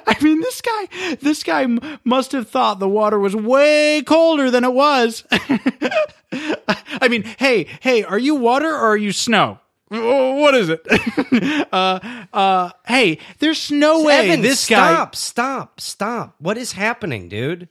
I 0.06 0.16
mean, 0.22 0.42
this 0.42 0.62
guy, 0.62 1.16
this 1.22 1.44
guy 1.44 1.68
must 2.04 2.32
have 2.32 2.50
thought 2.50 2.80
the 2.80 2.90
water 2.90 3.20
was 3.20 3.36
way 3.36 4.02
colder 4.06 4.50
than 4.52 4.64
it 4.64 4.74
was. 4.74 5.24
I 5.32 7.08
mean, 7.10 7.24
hey, 7.38 7.68
hey, 7.82 8.04
are 8.04 8.20
you 8.20 8.36
water 8.36 8.70
or 8.70 8.92
are 8.92 8.98
you 8.98 9.12
snow? 9.12 9.60
What 9.90 10.56
is 10.56 10.70
it? 10.70 11.68
uh, 11.72 12.26
uh, 12.34 12.72
hey, 12.88 13.20
there's 13.40 13.70
no 13.70 14.04
way 14.04 14.32
Evan, 14.32 14.42
this 14.42 14.68
guy. 14.68 14.94
stop, 14.94 15.16
stop, 15.16 15.80
stop. 15.80 16.36
What 16.40 16.58
is 16.58 16.72
happening, 16.72 17.30
dude? 17.30 17.70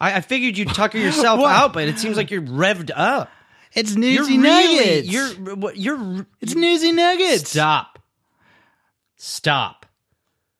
I, 0.00 0.16
I 0.16 0.20
figured 0.20 0.58
you'd 0.58 0.68
tucker 0.70 0.98
yourself 0.98 1.40
out, 1.40 1.72
but 1.72 1.86
it 1.88 1.98
seems 1.98 2.16
like 2.16 2.30
you're 2.30 2.42
revved 2.42 2.90
up. 2.94 3.30
It's 3.74 3.94
You're 3.94 4.00
newsy 4.00 4.38
really, 4.38 4.76
nuggets. 4.76 5.08
you're, 5.08 5.56
what- 5.56 5.76
you're. 5.76 6.26
it's 6.40 6.54
newsy 6.54 6.92
nuggets. 6.92 7.50
Stop. 7.50 7.98
Stop. 9.16 9.86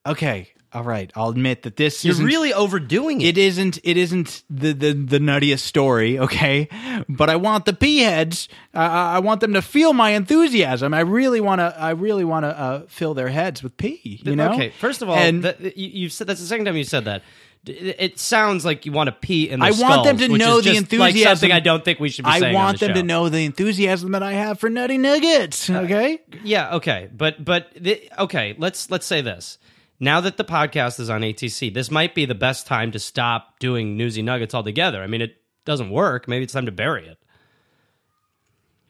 Okay, 0.06 0.48
all 0.72 0.82
right. 0.84 1.10
I'll 1.14 1.28
admit 1.30 1.62
that 1.64 1.76
this 1.76 2.04
You're 2.04 2.14
really 2.16 2.54
overdoing 2.54 3.20
it. 3.20 3.36
It 3.36 3.38
isn't. 3.38 3.78
It 3.82 3.96
isn't 3.96 4.42
the 4.48 4.72
the 4.72 4.92
the 4.92 5.18
nuttiest 5.18 5.60
story. 5.60 6.18
Okay, 6.18 6.68
but 7.08 7.28
I 7.28 7.36
want 7.36 7.64
the 7.64 7.72
pea 7.72 7.98
heads. 7.98 8.48
Uh, 8.74 8.78
I 8.78 9.18
want 9.18 9.40
them 9.40 9.52
to 9.54 9.62
feel 9.62 9.92
my 9.92 10.10
enthusiasm. 10.10 10.94
I 10.94 11.00
really 11.00 11.40
want 11.40 11.58
to. 11.60 11.74
I 11.78 11.90
really 11.90 12.24
want 12.24 12.44
to 12.44 12.58
uh, 12.58 12.82
fill 12.88 13.14
their 13.14 13.28
heads 13.28 13.62
with 13.62 13.76
pea. 13.76 14.20
You 14.24 14.36
know. 14.36 14.52
Okay, 14.52 14.70
first 14.78 15.02
of 15.02 15.08
all, 15.10 15.16
and 15.16 15.42
that, 15.44 15.76
you, 15.76 15.88
you've 15.88 16.12
said 16.12 16.26
that's 16.28 16.40
the 16.40 16.46
second 16.46 16.66
time 16.66 16.76
you 16.76 16.84
said 16.84 17.04
that. 17.06 17.22
It 17.68 18.18
sounds 18.18 18.64
like 18.64 18.86
you 18.86 18.92
want 18.92 19.08
to 19.08 19.12
pee 19.12 19.48
in 19.50 19.60
the 19.60 19.66
I 19.66 19.70
want 19.72 20.04
them 20.04 20.18
to 20.18 20.28
know 20.28 20.56
the 20.60 20.62
just 20.72 20.92
Like 20.92 21.14
enthusiasm. 21.14 21.36
something 21.36 21.52
I 21.52 21.60
don't 21.60 21.84
think 21.84 21.98
we 22.00 22.08
should 22.08 22.24
be 22.24 22.30
I 22.30 22.52
want 22.52 22.78
the 22.80 22.86
them 22.86 22.94
to 22.96 23.02
know 23.02 23.28
the 23.28 23.44
enthusiasm 23.44 24.12
that 24.12 24.22
I 24.22 24.32
have 24.34 24.60
for 24.60 24.70
nutty 24.70 24.98
nuggets. 24.98 25.68
Uh, 25.68 25.80
okay. 25.80 26.20
Yeah, 26.44 26.76
okay, 26.76 27.08
but 27.12 27.44
but 27.44 27.70
the, 27.76 28.08
okay, 28.18 28.54
let's 28.58 28.90
let's 28.90 29.06
say 29.06 29.20
this. 29.20 29.58
Now 29.98 30.20
that 30.20 30.36
the 30.36 30.44
podcast 30.44 31.00
is 31.00 31.08
on 31.10 31.22
ATC, 31.22 31.72
this 31.72 31.90
might 31.90 32.14
be 32.14 32.24
the 32.26 32.34
best 32.34 32.66
time 32.66 32.92
to 32.92 32.98
stop 32.98 33.58
doing 33.58 33.96
newsy 33.96 34.22
nuggets 34.22 34.54
altogether. 34.54 35.02
I 35.02 35.06
mean, 35.06 35.22
it 35.22 35.36
doesn't 35.64 35.90
work. 35.90 36.28
Maybe 36.28 36.44
it's 36.44 36.52
time 36.52 36.66
to 36.66 36.72
bury 36.72 37.06
it. 37.06 37.18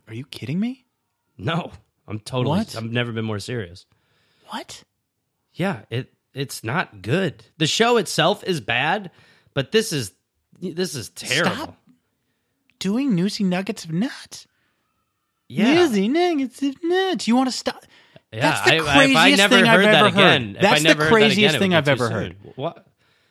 Are 0.09 0.15
you 0.15 0.25
kidding 0.27 0.59
me? 0.61 0.85
No, 1.39 1.73
I'm 2.09 2.19
totally. 2.21 2.59
What? 2.59 2.77
I've 2.77 2.85
never 2.85 3.13
been 3.13 3.25
more 3.25 3.39
serious. 3.39 3.87
What? 4.49 4.85
Yeah, 5.55 5.83
it 5.91 6.13
it's 6.37 6.63
not 6.63 7.03
good. 7.03 7.45
The 7.59 7.67
show 7.67 7.97
itself 7.97 8.45
is 8.45 8.61
bad, 8.61 9.11
but 9.55 9.73
this 9.73 9.93
is 9.93 10.13
this 10.61 10.95
is 10.95 11.09
terrible. 11.11 11.51
Stop 11.57 11.77
doing 12.79 13.15
newsy 13.15 13.43
nuggets 13.45 13.85
of 13.85 13.93
nuts. 13.93 14.47
Yeah, 15.49 15.75
Newsy 15.75 16.09
nuggets 16.09 16.63
of 16.63 16.75
nuts. 16.83 17.27
You 17.29 17.37
want 17.37 17.49
to 17.49 17.57
stop? 17.57 17.85
yeah. 18.33 18.41
That's 18.41 18.69
the 18.71 18.77
I- 18.77 18.81
craziest 18.95 19.19
I 19.19 19.31
never 19.37 19.55
thing 19.57 19.65
heard 19.67 19.85
I've 19.85 19.93
that 19.93 19.95
ever 19.95 20.07
again, 20.09 20.43
heard. 20.49 20.57
if 20.57 20.63
That's 20.63 20.83
the 20.83 20.95
craziest 20.95 21.55
again, 21.55 21.61
thing 21.61 21.75
I've 21.75 21.89
ever 21.89 22.11
heard. 22.11 22.37
What? 22.57 22.87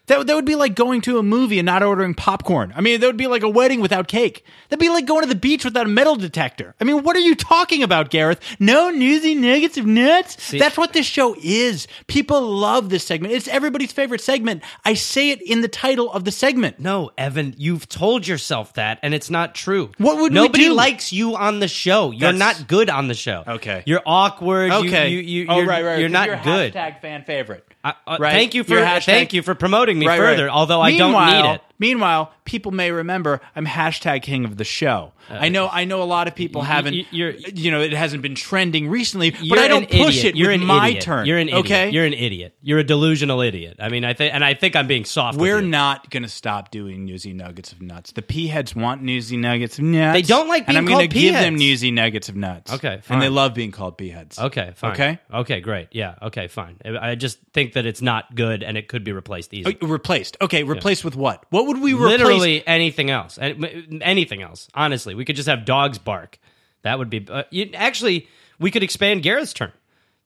That, 0.07 0.27
that 0.27 0.35
would 0.35 0.45
be 0.45 0.55
like 0.55 0.75
going 0.75 1.01
to 1.01 1.17
a 1.17 1.23
movie 1.23 1.57
and 1.59 1.65
not 1.65 1.81
ordering 1.81 2.13
popcorn. 2.13 2.71
I 2.75 2.81
mean, 2.81 2.99
that 2.99 3.07
would 3.07 3.17
be 3.17 3.27
like 3.27 3.43
a 3.43 3.49
wedding 3.49 3.81
without 3.81 4.07
cake. 4.07 4.45
That'd 4.69 4.79
be 4.79 4.89
like 4.89 5.05
going 5.05 5.23
to 5.23 5.27
the 5.27 5.35
beach 5.35 5.65
without 5.65 5.85
a 5.85 5.89
metal 5.89 6.15
detector. 6.15 6.75
I 6.79 6.83
mean, 6.83 7.03
what 7.03 7.15
are 7.15 7.21
you 7.21 7.35
talking 7.35 7.81
about, 7.81 8.09
Gareth? 8.11 8.39
No 8.59 8.89
newsy 8.89 9.33
nuggets 9.35 9.77
of 9.77 9.85
nuts? 9.85 10.51
That's 10.51 10.77
what 10.77 10.93
this 10.93 11.05
show 11.05 11.35
is. 11.41 11.87
People 12.07 12.41
love 12.41 12.89
this 12.89 13.05
segment. 13.05 13.33
It's 13.33 13.47
everybody's 13.47 13.91
favorite 13.91 14.21
segment. 14.21 14.61
I 14.83 14.93
say 14.93 15.31
it 15.31 15.41
in 15.41 15.61
the 15.61 15.67
title 15.67 16.11
of 16.11 16.23
the 16.23 16.31
segment. 16.31 16.79
No, 16.79 17.11
Evan, 17.17 17.55
you've 17.57 17.89
told 17.89 18.27
yourself 18.27 18.73
that, 18.73 18.99
and 19.01 19.13
it's 19.13 19.29
not 19.29 19.55
true. 19.55 19.91
What 19.97 20.17
would 20.17 20.33
nobody 20.33 20.69
likes 20.69 21.11
you 21.11 21.35
on 21.35 21.59
the 21.59 21.67
show? 21.67 22.11
You're 22.11 22.31
That's- 22.31 22.59
not 22.59 22.67
good 22.67 22.89
on 22.89 23.07
the 23.07 23.13
show. 23.15 23.43
Okay. 23.47 23.83
you're 23.85 24.01
awkward. 24.05 24.71
Okay. 24.71 25.09
you, 25.09 25.19
you, 25.19 25.45
oh, 25.49 25.57
you're, 25.57 25.65
right, 25.67 25.83
right. 25.83 25.99
You're 25.99 26.09
not 26.09 26.27
you're 26.27 26.43
good. 26.43 26.73
Hashtag 26.73 27.01
fan 27.01 27.23
favorite. 27.23 27.65
I- 27.83 27.93
uh, 28.07 28.17
Right? 28.19 28.31
Thank 28.33 28.53
you 28.53 28.63
for 28.63 28.75
hashtag- 28.75 29.05
thank 29.05 29.33
you 29.33 29.41
for 29.41 29.55
promoting 29.55 29.94
me 29.95 30.07
Right, 30.07 30.19
right. 30.19 30.31
further. 30.31 30.49
Although 30.49 30.81
I 30.81 30.97
don't 30.97 31.25
need 31.27 31.53
it. 31.55 31.61
Meanwhile, 31.79 32.31
people 32.45 32.71
may 32.71 32.91
remember 32.91 33.41
I'm 33.55 33.65
hashtag 33.65 34.21
king 34.21 34.45
of 34.45 34.57
the 34.57 34.63
show. 34.63 35.11
Uh, 35.29 35.33
I 35.41 35.49
know. 35.49 35.67
I 35.67 35.85
know 35.85 36.03
a 36.03 36.05
lot 36.05 36.27
of 36.27 36.35
people 36.35 36.61
y- 36.61 36.67
haven't. 36.67 36.93
y- 36.93 37.05
you're- 37.11 37.37
you 37.53 37.71
know, 37.71 37.81
it 37.81 37.93
hasn't 37.93 38.21
been 38.21 38.35
trending 38.35 38.87
recently, 38.89 39.31
but 39.31 39.57
I 39.57 39.67
don't 39.67 39.89
push 39.89 40.19
idiot. 40.19 40.25
it 40.25 40.35
You're 40.35 40.51
with 40.51 40.61
an 40.61 40.67
my 40.67 40.89
idiot. 40.89 41.03
turn. 41.03 41.25
You're 41.25 41.37
an 41.39 41.49
idiot. 41.49 41.65
okay. 41.65 41.89
You're 41.89 42.05
an 42.05 42.13
idiot. 42.13 42.55
You're 42.61 42.79
a 42.79 42.83
delusional 42.83 43.41
idiot. 43.41 43.77
I 43.79 43.89
mean, 43.89 44.05
I 44.05 44.13
think, 44.13 44.33
and 44.33 44.43
I 44.45 44.53
think 44.53 44.75
I'm 44.75 44.85
being 44.87 45.03
soft. 45.03 45.37
We're 45.39 45.61
not 45.61 46.09
going 46.11 46.23
to 46.23 46.29
stop 46.29 46.69
doing 46.71 47.05
newsy 47.05 47.33
nuggets 47.33 47.71
of 47.71 47.81
nuts. 47.81 48.11
The 48.11 48.21
pea 48.21 48.47
heads 48.47 48.75
want 48.75 49.01
newsy 49.01 49.35
nuggets 49.35 49.79
of 49.79 49.83
nuts. 49.85 50.13
They 50.15 50.21
don't 50.21 50.47
like 50.47 50.59
and 50.67 50.67
being 50.67 50.77
I'm 50.77 50.85
gonna 50.85 50.97
called 50.99 51.11
pea 51.11 51.21
give 51.31 51.33
them 51.33 51.55
newsy 51.55 51.91
nuggets 51.91 52.29
of 52.29 52.35
nuts. 52.35 52.71
Okay, 52.73 53.01
and 53.09 53.21
they 53.21 53.29
love 53.29 53.53
being 53.55 53.71
called 53.71 53.97
pea 53.97 54.09
heads. 54.09 54.37
Okay, 54.39 54.71
fine. 54.75 54.91
Okay? 54.91 55.19
Okay, 55.33 55.59
great. 55.59 55.87
Yeah, 55.91 56.15
okay, 56.21 56.47
fine. 56.47 56.77
I 56.85 57.15
just 57.15 57.39
think 57.53 57.73
that 57.73 57.85
it's 57.87 58.01
not 58.01 58.35
good 58.35 58.61
and 58.63 58.77
it 58.77 58.87
could 58.87 59.03
be 59.03 59.11
replaced 59.11 59.53
easily. 59.53 59.77
Oh, 59.81 59.87
replaced. 59.87 60.37
Okay, 60.39 60.63
replaced 60.63 61.03
with 61.03 61.15
what? 61.15 61.43
What 61.49 61.64
would 61.67 61.81
we 61.81 61.93
replace? 61.93 62.19
Literally 62.19 62.67
anything 62.67 63.09
else. 63.09 63.37
Anything 63.39 64.41
else. 64.41 64.67
Honestly, 64.73 65.15
we 65.15 65.25
could 65.25 65.35
just 65.35 65.49
have 65.49 65.65
dogs 65.65 65.97
bark. 65.97 66.39
That 66.83 66.99
would 66.99 67.09
be. 67.09 67.25
Uh, 67.29 67.43
you, 67.49 67.71
actually, 67.73 68.27
we 68.59 68.71
could 68.71 68.83
expand 68.83 69.23
Gareth's 69.23 69.53
turn. 69.53 69.71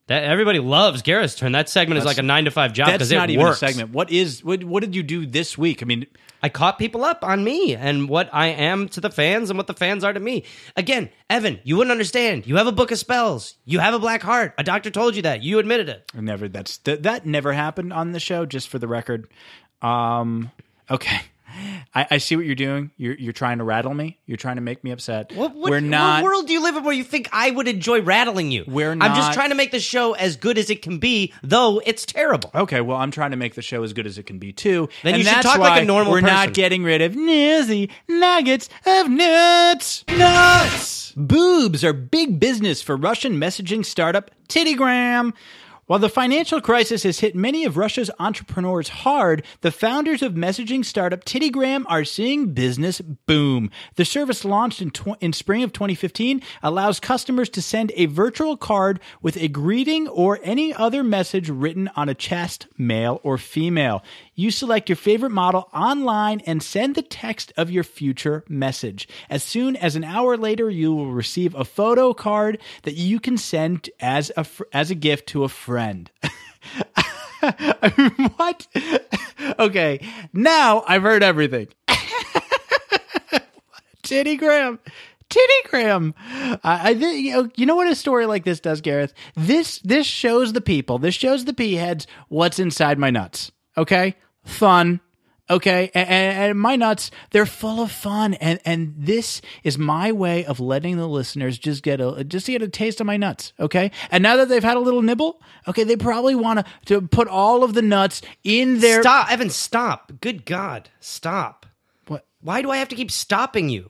That 0.08 0.23
everybody 0.23 0.58
loves 0.58 1.04
Gareth's 1.04 1.36
turn. 1.36 1.52
That 1.52 1.69
segment 1.69 1.99
is 1.99 2.06
like 2.06 2.17
a 2.17 2.23
nine 2.23 2.45
to 2.45 2.52
five 2.52 2.73
job 2.73 2.88
That's 2.88 2.97
because 2.97 3.12
it 3.12 3.15
not 3.15 3.30
even 3.30 3.45
a 3.45 3.54
segment. 3.54 3.91
What 3.91 4.12
is? 4.12 4.43
What, 4.43 4.63
what 4.63 4.82
did 4.82 4.95
you 4.95 5.04
do 5.04 5.28
this 5.28 5.56
week? 5.56 5.84
I 5.84 5.86
mean, 5.86 6.08
I 6.41 6.49
caught 6.49 6.80
people 6.80 7.04
up 7.04 7.23
on 7.23 7.43
me 7.43 7.75
and 7.75 8.10
what 8.10 8.28
I 8.34 8.47
am 8.47 8.89
to 8.89 9.02
the 9.02 9.12
fans 9.12 9.52
and 9.52 9.58
what 9.58 9.67
the 9.67 9.75
fans 9.75 10.04
are 10.04 10.12
to 10.12 10.19
me. 10.19 10.45
Again, 10.75 11.12
Evan, 11.30 11.60
you 11.63 11.78
wouldn't 11.78 11.91
understand. 11.91 12.47
You 12.47 12.56
have 12.56 12.65
a 12.65 12.71
book 12.71 12.89
of 12.89 12.97
spells. 12.97 13.54
You 13.65 13.78
have 13.78 13.93
a 13.93 13.99
black 13.99 14.23
heart. 14.23 14.56
A 14.58 14.63
doctor 14.63 14.89
told 14.89 15.15
you 15.15 15.21
that. 15.21 15.43
You 15.43 15.60
admitted 15.60 15.89
it. 15.89 16.12
Never. 16.15 16.47
That's 16.47 16.78
that. 16.80 17.04
That 17.04 17.28
never 17.28 17.54
happened 17.54 17.93
on 17.93 18.12
the 18.12 18.19
show. 18.19 18.47
Just 18.47 18.67
for 18.67 18.80
the 18.80 18.88
record. 18.88 19.30
Um. 19.84 20.52
Okay. 20.91 21.21
I, 21.95 22.08
I 22.12 22.17
see 22.19 22.36
what 22.36 22.45
you're 22.45 22.56
doing. 22.56 22.91
You're 22.97 23.15
you're 23.15 23.34
trying 23.34 23.58
to 23.58 23.63
rattle 23.63 23.93
me. 23.93 24.19
You're 24.25 24.38
trying 24.38 24.58
to 24.58 24.62
make 24.62 24.84
me 24.84 24.91
upset. 24.91 25.32
What, 25.34 25.56
what, 25.56 25.71
We're 25.71 25.80
not. 25.80 26.23
What 26.23 26.30
world 26.30 26.47
do 26.47 26.54
you 26.54 26.62
live 26.62 26.75
in 26.75 26.84
where 26.84 26.93
you 26.93 27.04
think 27.04 27.28
I 27.32 27.49
would 27.49 27.67
enjoy 27.67 28.02
rattling 28.02 28.52
you? 28.52 28.63
We're 28.67 28.93
not. 28.93 29.10
I'm 29.10 29.15
just 29.15 29.34
trying 29.34 29.49
to 29.49 29.56
make 29.56 29.71
the 29.71 29.80
show 29.80 30.13
as 30.13 30.36
good 30.36 30.58
as 30.58 30.69
it 30.69 30.82
can 30.82 30.99
be, 30.99 31.34
though 31.41 31.82
it's 31.86 32.06
terrible. 32.06 32.52
Okay, 32.54 32.82
well, 32.82 32.97
I'm 32.97 33.12
trying 33.12 33.32
to 33.32 33.38
make 33.38 33.56
the 33.56 33.62
show 33.62 33.84
as 33.84 33.93
good 33.93 34.06
as 34.06 34.17
it 34.17 34.23
can 34.23 34.38
be 34.38 34.54
too. 34.54 34.88
Then 35.04 35.15
and 35.15 35.23
you 35.23 35.30
should 35.30 35.41
talk 35.41 35.58
like 35.58 35.82
a 35.82 35.86
normal 35.86 36.13
person. 36.13 36.25
We're 36.25 36.30
person. 36.30 36.47
not 36.47 36.54
getting 36.54 36.84
rid 36.84 37.02
of 37.02 37.13
nizzy 37.13 37.89
nuggets 38.08 38.69
of 38.86 39.10
nuts. 39.10 40.06
Nuts. 40.10 41.12
Boobs 41.13 41.84
are 41.84 41.93
big 41.93 42.39
business 42.39 42.82
for 42.82 42.95
Russian 42.95 43.34
messaging 43.34 43.84
startup 43.84 44.32
Tittygram. 44.47 45.34
While 45.89 45.97
the 45.97 46.08
financial 46.08 46.62
crisis 46.62 47.02
has 47.02 47.21
hit 47.21 47.34
many 47.34 47.65
of 47.65 47.75
Russia's 47.75 48.12
entrepreneurs 48.19 48.89
hard, 48.89 49.43
the 49.62 49.71
founders 49.71 50.21
of 50.21 50.34
messaging 50.34 50.86
startup 50.86 51.25
Tittygram 51.25 51.84
are 51.88 52.06
seeing 52.06 52.54
business 52.54 53.02
boom. 53.02 53.71
The 53.95 54.06
service 54.06 54.45
launched 54.45 54.84
in, 54.84 54.91
tw- 54.91 55.17
in 55.19 55.34
spring 55.34 55.63
of 55.63 55.73
2015 55.73 56.43
allows 56.62 56.99
customers 56.99 57.49
to 57.49 57.63
send 57.63 57.91
a 57.95 58.06
virtual 58.06 58.56
card 58.56 58.99
with 59.23 59.36
a 59.38 59.47
greeting 59.47 60.08
or 60.08 60.39
any 60.43 60.75
other 60.75 61.04
message 61.04 61.49
written 61.49 61.89
on 61.95 62.08
a 62.08 62.13
chest, 62.13 62.67
male 62.78 63.19
or 63.23 63.39
female. 63.39 64.04
You 64.36 64.52
select 64.52 64.89
your 64.89 64.95
favorite 64.95 65.32
model 65.32 65.69
online 65.73 66.41
and 66.41 66.62
send 66.62 66.93
the 66.93 67.02
text 67.02 67.52
of 67.58 67.71
your 67.71 67.84
future 67.84 68.43
message. 68.47 69.08
As 69.28 69.41
soon 69.41 69.75
as 69.75 69.95
an 69.95 70.04
hour 70.04 70.38
later, 70.38 70.69
you 70.69 70.93
will 70.93 71.12
receive 71.12 71.56
a 71.56 71.65
photo 71.65 72.13
card 72.13 72.60
that 72.84 72.93
you 72.93 73.19
can 73.19 73.39
send 73.39 73.89
as 73.99 74.32
a 74.38 74.43
fr- 74.43 74.63
as 74.71 74.91
a 74.91 74.95
gift 74.95 75.28
to 75.30 75.43
a 75.43 75.49
friend. 75.49 75.79
what? 78.36 78.68
okay, 79.60 80.00
now 80.34 80.84
I've 80.88 81.02
heard 81.02 81.24
everything. 81.24 81.68
Titty 84.04 84.38
Graham. 84.38 84.80
Titty 85.30 85.54
Graham. 85.65 86.13
I 86.63 86.96
think 86.96 87.26
you 87.26 87.32
know, 87.34 87.50
you 87.56 87.65
know 87.65 87.76
what 87.76 87.88
a 87.88 87.96
story 87.96 88.26
like 88.26 88.44
this 88.44 88.60
does, 88.60 88.82
Gareth. 88.82 89.13
This 89.36 89.80
this 89.80 90.08
shows 90.08 90.54
the 90.54 90.62
people. 90.62 90.98
This 90.98 91.15
shows 91.15 91.46
the 91.46 91.54
pea 91.54 91.76
heads 91.76 92.08
what's 92.28 92.60
inside 92.60 92.98
my 92.98 93.12
nuts. 93.12 93.52
Okay, 93.78 94.15
fun. 94.44 95.00
Okay, 95.50 95.90
and, 95.96 96.10
and 96.10 96.60
my 96.60 96.76
nuts 96.76 97.10
they're 97.32 97.48
full 97.48 97.82
of 97.82 97.92
fun, 97.92 98.36
and 98.36 98.60
and 98.66 98.94
this 98.98 99.42
is 99.64 99.78
my 99.78 100.12
way 100.12 100.46
of 100.46 100.60
letting 100.60 100.98
the 100.98 101.08
listeners 101.08 101.58
just 101.58 101.82
get 101.82 102.00
a 102.00 102.24
just 102.24 102.46
get 102.46 102.62
a 102.62 102.68
taste 102.68 103.02
of 103.02 103.08
my 103.08 103.18
nuts. 103.18 103.54
Okay, 103.60 103.92
and 104.12 104.22
now 104.22 104.36
that 104.38 104.50
they've 104.50 104.64
had 104.64 104.78
a 104.78 104.82
little 104.82 105.02
nibble, 105.02 105.42
okay, 105.68 105.84
they 105.84 105.96
probably 105.96 106.36
want 106.36 106.60
to 106.60 106.66
to 106.86 107.02
put 107.02 107.28
all 107.28 107.64
of 107.64 107.74
the 107.74 107.82
nuts 107.82 108.22
in 108.44 108.80
their 108.80 109.02
Stop, 109.02 109.32
Evan, 109.32 109.50
stop. 109.50 110.12
Good 110.22 110.46
God, 110.46 110.90
stop. 111.00 111.66
What? 112.08 112.26
Why 112.42 112.62
do 112.62 112.70
I 112.70 112.78
have 112.78 112.90
to 112.90 112.96
keep 112.96 113.10
stopping 113.10 113.70
you? 113.70 113.90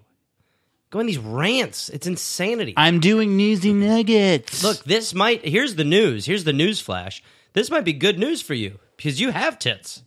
Going 0.92 1.06
these 1.06 1.20
rants. 1.20 1.90
It's 1.90 2.08
insanity. 2.08 2.74
I'm 2.76 3.00
doing 3.00 3.38
newsy 3.38 3.74
nuggets. 3.74 4.64
Look, 4.64 4.84
this 4.86 5.14
might. 5.14 5.46
Here's 5.46 5.76
the 5.76 5.84
news. 5.84 6.26
Here's 6.26 6.46
the 6.46 6.54
news 6.54 6.80
flash. 6.80 7.22
This 7.54 7.70
might 7.70 7.84
be 7.84 7.94
good 7.94 8.18
news 8.18 8.42
for 8.42 8.54
you 8.54 8.80
because 8.96 9.20
you 9.20 9.32
have 9.32 9.60
tits. 9.60 10.04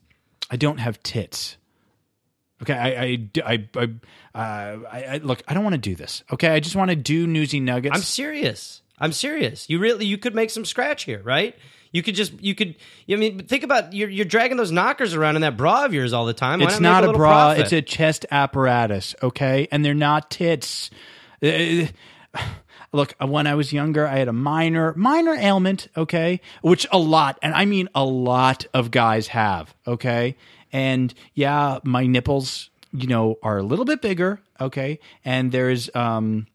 I 0.52 0.56
don't 0.56 0.78
have 0.78 1.02
tits. 1.02 1.56
Okay, 2.62 2.74
I, 2.74 2.88
I, 2.88 3.28
I, 3.44 3.68
I, 3.74 4.38
uh, 4.38 4.78
I, 4.92 5.04
I 5.04 5.16
look. 5.16 5.42
I 5.48 5.54
don't 5.54 5.64
want 5.64 5.74
to 5.74 5.80
do 5.80 5.96
this. 5.96 6.22
Okay, 6.30 6.48
I 6.48 6.60
just 6.60 6.76
want 6.76 6.90
to 6.90 6.96
do 6.96 7.26
newsy 7.26 7.58
nuggets. 7.58 7.96
I'm 7.96 8.02
serious. 8.02 8.82
I'm 8.98 9.12
serious. 9.12 9.68
You 9.68 9.78
really 9.78 10.04
you 10.04 10.18
could 10.18 10.34
make 10.34 10.50
some 10.50 10.66
scratch 10.66 11.04
here, 11.04 11.22
right? 11.24 11.56
You 11.90 12.02
could 12.02 12.14
just 12.14 12.40
you 12.40 12.54
could. 12.54 12.76
I 13.10 13.16
mean, 13.16 13.38
think 13.46 13.64
about 13.64 13.94
you're 13.94 14.10
you're 14.10 14.26
dragging 14.26 14.58
those 14.58 14.70
knockers 14.70 15.14
around 15.14 15.36
in 15.36 15.42
that 15.42 15.56
bra 15.56 15.86
of 15.86 15.94
yours 15.94 16.12
all 16.12 16.26
the 16.26 16.34
time. 16.34 16.60
Why 16.60 16.66
it's 16.66 16.80
not, 16.80 16.90
not 16.90 17.04
a, 17.04 17.06
little 17.06 17.18
bra. 17.18 17.30
profit? 17.30 17.64
It's 17.64 17.72
a 17.72 17.82
chest 17.82 18.26
apparatus. 18.30 19.14
Okay, 19.22 19.66
and 19.72 19.82
they're 19.82 19.94
not 19.94 20.30
tits. 20.30 20.90
Uh, 21.42 21.86
Look, 22.92 23.14
when 23.18 23.46
I 23.46 23.54
was 23.54 23.72
younger, 23.72 24.06
I 24.06 24.18
had 24.18 24.28
a 24.28 24.32
minor 24.32 24.92
minor 24.94 25.34
ailment. 25.34 25.88
Okay, 25.96 26.40
which 26.60 26.86
a 26.92 26.98
lot, 26.98 27.38
and 27.42 27.54
I 27.54 27.64
mean 27.64 27.88
a 27.94 28.04
lot 28.04 28.66
of 28.74 28.90
guys 28.90 29.28
have. 29.28 29.74
Okay, 29.86 30.36
and 30.72 31.14
yeah, 31.34 31.78
my 31.84 32.06
nipples, 32.06 32.70
you 32.92 33.06
know, 33.06 33.36
are 33.42 33.58
a 33.58 33.62
little 33.62 33.86
bit 33.86 34.02
bigger. 34.02 34.40
Okay, 34.60 34.98
and 35.24 35.52
there's 35.52 35.88
um. 35.94 36.46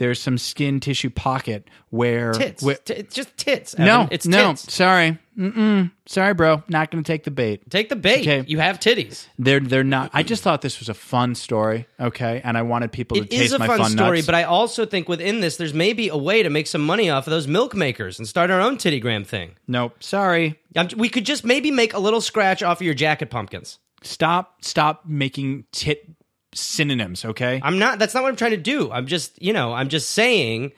There's 0.00 0.18
some 0.20 0.38
skin 0.38 0.80
tissue 0.80 1.10
pocket 1.10 1.68
where 1.90 2.32
tits. 2.32 2.62
where- 2.62 2.76
T- 2.76 2.94
it's 2.94 3.14
just 3.14 3.36
tits. 3.36 3.78
no, 3.78 4.08
it's 4.10 4.26
no, 4.26 4.52
tits. 4.52 4.72
sorry, 4.72 5.18
Mm-mm. 5.38 5.90
sorry, 6.06 6.32
bro, 6.32 6.62
not 6.68 6.90
going 6.90 7.04
to 7.04 7.06
take 7.12 7.24
the 7.24 7.30
bait. 7.30 7.68
Take 7.70 7.90
the 7.90 7.96
bait. 7.96 8.22
Okay. 8.22 8.44
You 8.48 8.60
have 8.60 8.80
titties. 8.80 9.26
They're 9.38 9.60
they're 9.60 9.84
not. 9.84 10.10
I 10.14 10.22
just 10.22 10.42
thought 10.42 10.62
this 10.62 10.78
was 10.80 10.88
a 10.88 10.94
fun 10.94 11.34
story, 11.34 11.86
okay, 12.00 12.40
and 12.42 12.56
I 12.56 12.62
wanted 12.62 12.92
people 12.92 13.18
to 13.18 13.24
It 13.24 13.30
taste 13.30 13.42
is 13.44 13.52
a 13.52 13.58
my 13.58 13.66
fun, 13.66 13.78
fun 13.78 13.90
story, 13.90 14.16
nuts. 14.18 14.26
but 14.26 14.34
I 14.34 14.44
also 14.44 14.86
think 14.86 15.06
within 15.06 15.40
this, 15.40 15.58
there's 15.58 15.74
maybe 15.74 16.08
a 16.08 16.16
way 16.16 16.42
to 16.42 16.48
make 16.48 16.66
some 16.66 16.80
money 16.80 17.10
off 17.10 17.26
of 17.26 17.30
those 17.30 17.46
milk 17.46 17.74
makers 17.74 18.18
and 18.18 18.26
start 18.26 18.50
our 18.50 18.60
own 18.60 18.78
tittygram 18.78 19.26
thing. 19.26 19.50
nope, 19.68 20.02
sorry. 20.02 20.58
I'm, 20.74 20.88
we 20.96 21.10
could 21.10 21.26
just 21.26 21.44
maybe 21.44 21.70
make 21.70 21.92
a 21.92 21.98
little 21.98 22.22
scratch 22.22 22.62
off 22.62 22.78
of 22.80 22.82
your 22.86 22.94
jacket 22.94 23.28
pumpkins. 23.28 23.78
Stop 24.02 24.64
stop 24.64 25.02
making 25.04 25.64
tit 25.72 26.08
synonyms, 26.54 27.24
okay? 27.24 27.60
I'm 27.62 27.78
not. 27.78 27.98
That's 27.98 28.14
not 28.14 28.22
what 28.22 28.30
I'm 28.30 28.36
trying 28.36 28.52
to 28.52 28.56
do. 28.56 28.90
I'm 28.90 29.06
just, 29.06 29.40
you 29.40 29.52
know, 29.52 29.72
I'm 29.72 29.88
just 29.88 30.10
saying 30.10 30.72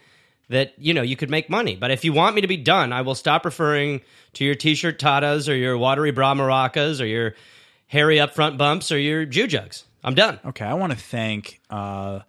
that 0.48 0.74
you 0.78 0.92
know 0.94 1.02
you 1.02 1.16
could 1.16 1.30
make 1.30 1.48
money. 1.48 1.76
But 1.76 1.90
if 1.90 2.04
you 2.04 2.12
want 2.12 2.34
me 2.34 2.42
to 2.42 2.48
be 2.48 2.56
done, 2.56 2.92
I 2.92 3.02
will 3.02 3.14
stop 3.14 3.44
referring 3.44 4.02
to 4.34 4.44
your 4.44 4.54
t-shirt 4.54 4.98
tatas 4.98 5.48
or 5.48 5.54
your 5.54 5.76
watery 5.78 6.10
bra 6.10 6.34
maracas 6.34 7.00
or 7.00 7.06
your 7.06 7.34
hairy 7.86 8.20
up 8.20 8.34
front 8.34 8.58
bumps 8.58 8.92
or 8.92 8.98
your 8.98 9.24
Jew 9.24 9.46
jugs. 9.46 9.84
I'm 10.04 10.14
done. 10.14 10.40
Okay, 10.44 10.64
I 10.64 10.74
want 10.74 10.92
to 10.92 10.98
thank 10.98 11.60
uh, 11.70 12.20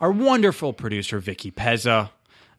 our 0.00 0.10
wonderful 0.10 0.72
producer 0.72 1.18
Vicky 1.18 1.50
Pezza, 1.50 2.10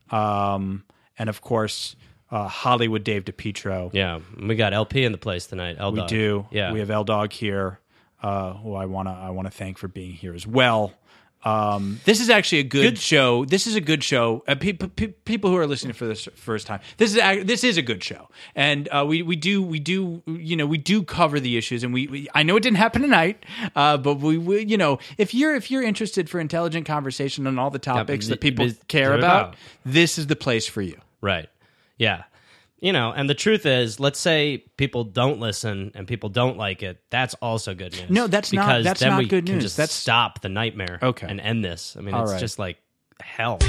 um, 0.09 0.83
and 1.17 1.29
of 1.29 1.41
course 1.41 1.95
uh, 2.31 2.47
Hollywood 2.47 3.03
Dave 3.03 3.25
DePietro. 3.25 3.91
Yeah, 3.93 4.19
we 4.41 4.55
got 4.55 4.73
LP 4.73 5.03
in 5.03 5.11
the 5.11 5.17
place 5.17 5.47
tonight. 5.47 5.75
L 5.79 5.91
We 5.91 6.05
do. 6.05 6.47
Yeah, 6.49 6.71
we 6.71 6.79
have 6.79 6.89
L 6.89 7.03
Dog 7.03 7.33
here, 7.33 7.79
uh, 8.23 8.53
who 8.53 8.73
I 8.73 8.85
wanna 8.85 9.11
I 9.13 9.29
wanna 9.29 9.51
thank 9.51 9.77
for 9.77 9.87
being 9.87 10.13
here 10.13 10.33
as 10.33 10.47
well. 10.47 10.93
Um, 11.45 11.99
this 12.05 12.21
is 12.21 12.29
actually 12.29 12.59
a 12.59 12.63
good, 12.63 12.97
show. 12.97 13.43
This 13.43 13.67
is 13.67 13.75
a 13.75 13.81
good 13.81 14.01
show. 14.01 14.45
Uh, 14.47 14.55
pe- 14.55 14.71
pe- 14.71 15.07
people 15.07 15.49
who 15.49 15.57
are 15.57 15.67
listening 15.67 15.91
for 15.91 16.05
this 16.05 16.29
first 16.35 16.67
time, 16.67 16.79
this 16.95 17.11
is 17.11 17.17
ac- 17.17 17.43
this 17.43 17.65
is 17.65 17.75
a 17.75 17.81
good 17.81 18.01
show, 18.01 18.29
and 18.55 18.87
uh, 18.89 19.03
we 19.05 19.21
we 19.23 19.35
do 19.35 19.61
we 19.61 19.79
do 19.79 20.23
you 20.25 20.55
know 20.55 20.65
we 20.65 20.77
do 20.77 21.03
cover 21.03 21.41
the 21.41 21.57
issues, 21.57 21.83
and 21.83 21.93
we, 21.93 22.07
we 22.07 22.29
I 22.33 22.43
know 22.43 22.55
it 22.55 22.63
didn't 22.63 22.77
happen 22.77 23.01
tonight, 23.01 23.45
uh, 23.75 23.97
but 23.97 24.21
we, 24.21 24.37
we 24.37 24.63
you 24.65 24.77
know 24.77 24.99
if 25.17 25.33
you're 25.33 25.53
if 25.53 25.69
you're 25.69 25.83
interested 25.83 26.29
for 26.29 26.39
intelligent 26.39 26.85
conversation 26.85 27.45
on 27.45 27.59
all 27.59 27.69
the 27.71 27.77
topics 27.79 28.29
that 28.29 28.39
people 28.39 28.63
biz- 28.67 28.79
care 28.87 29.09
care 29.09 29.17
about, 29.17 29.41
about. 29.49 29.55
this 29.85 30.17
is 30.17 30.27
the 30.27 30.37
place 30.37 30.65
for 30.65 30.81
you. 30.81 30.97
Right. 31.19 31.49
Yeah. 31.97 32.23
You 32.83 32.91
know, 32.91 33.13
and 33.15 33.29
the 33.29 33.33
truth 33.33 33.65
is, 33.65 33.97
let's 34.01 34.19
say 34.19 34.65
people 34.75 35.05
don't 35.05 35.39
listen 35.39 35.93
and 35.95 36.05
people 36.05 36.27
don't 36.27 36.57
like 36.57 36.83
it. 36.83 37.01
That's 37.09 37.33
also 37.35 37.73
good 37.73 37.93
news. 37.93 38.09
No, 38.09 38.27
that's 38.27 38.51
not- 38.51 38.65
because 38.67 38.83
that's 38.83 38.99
then 38.99 39.11
not 39.11 39.19
we 39.19 39.25
good 39.25 39.45
can 39.45 39.55
news. 39.55 39.63
Just 39.63 39.77
That's- 39.77 39.93
stop 39.95 40.41
the 40.41 40.49
nightmare. 40.49 40.99
Okay. 41.01 41.25
and 41.29 41.39
end 41.39 41.63
this. 41.63 41.95
I 41.97 42.01
mean, 42.01 42.13
All 42.13 42.23
it's 42.23 42.33
right. 42.33 42.39
just 42.41 42.59
like 42.59 42.77
hell. 43.21 43.59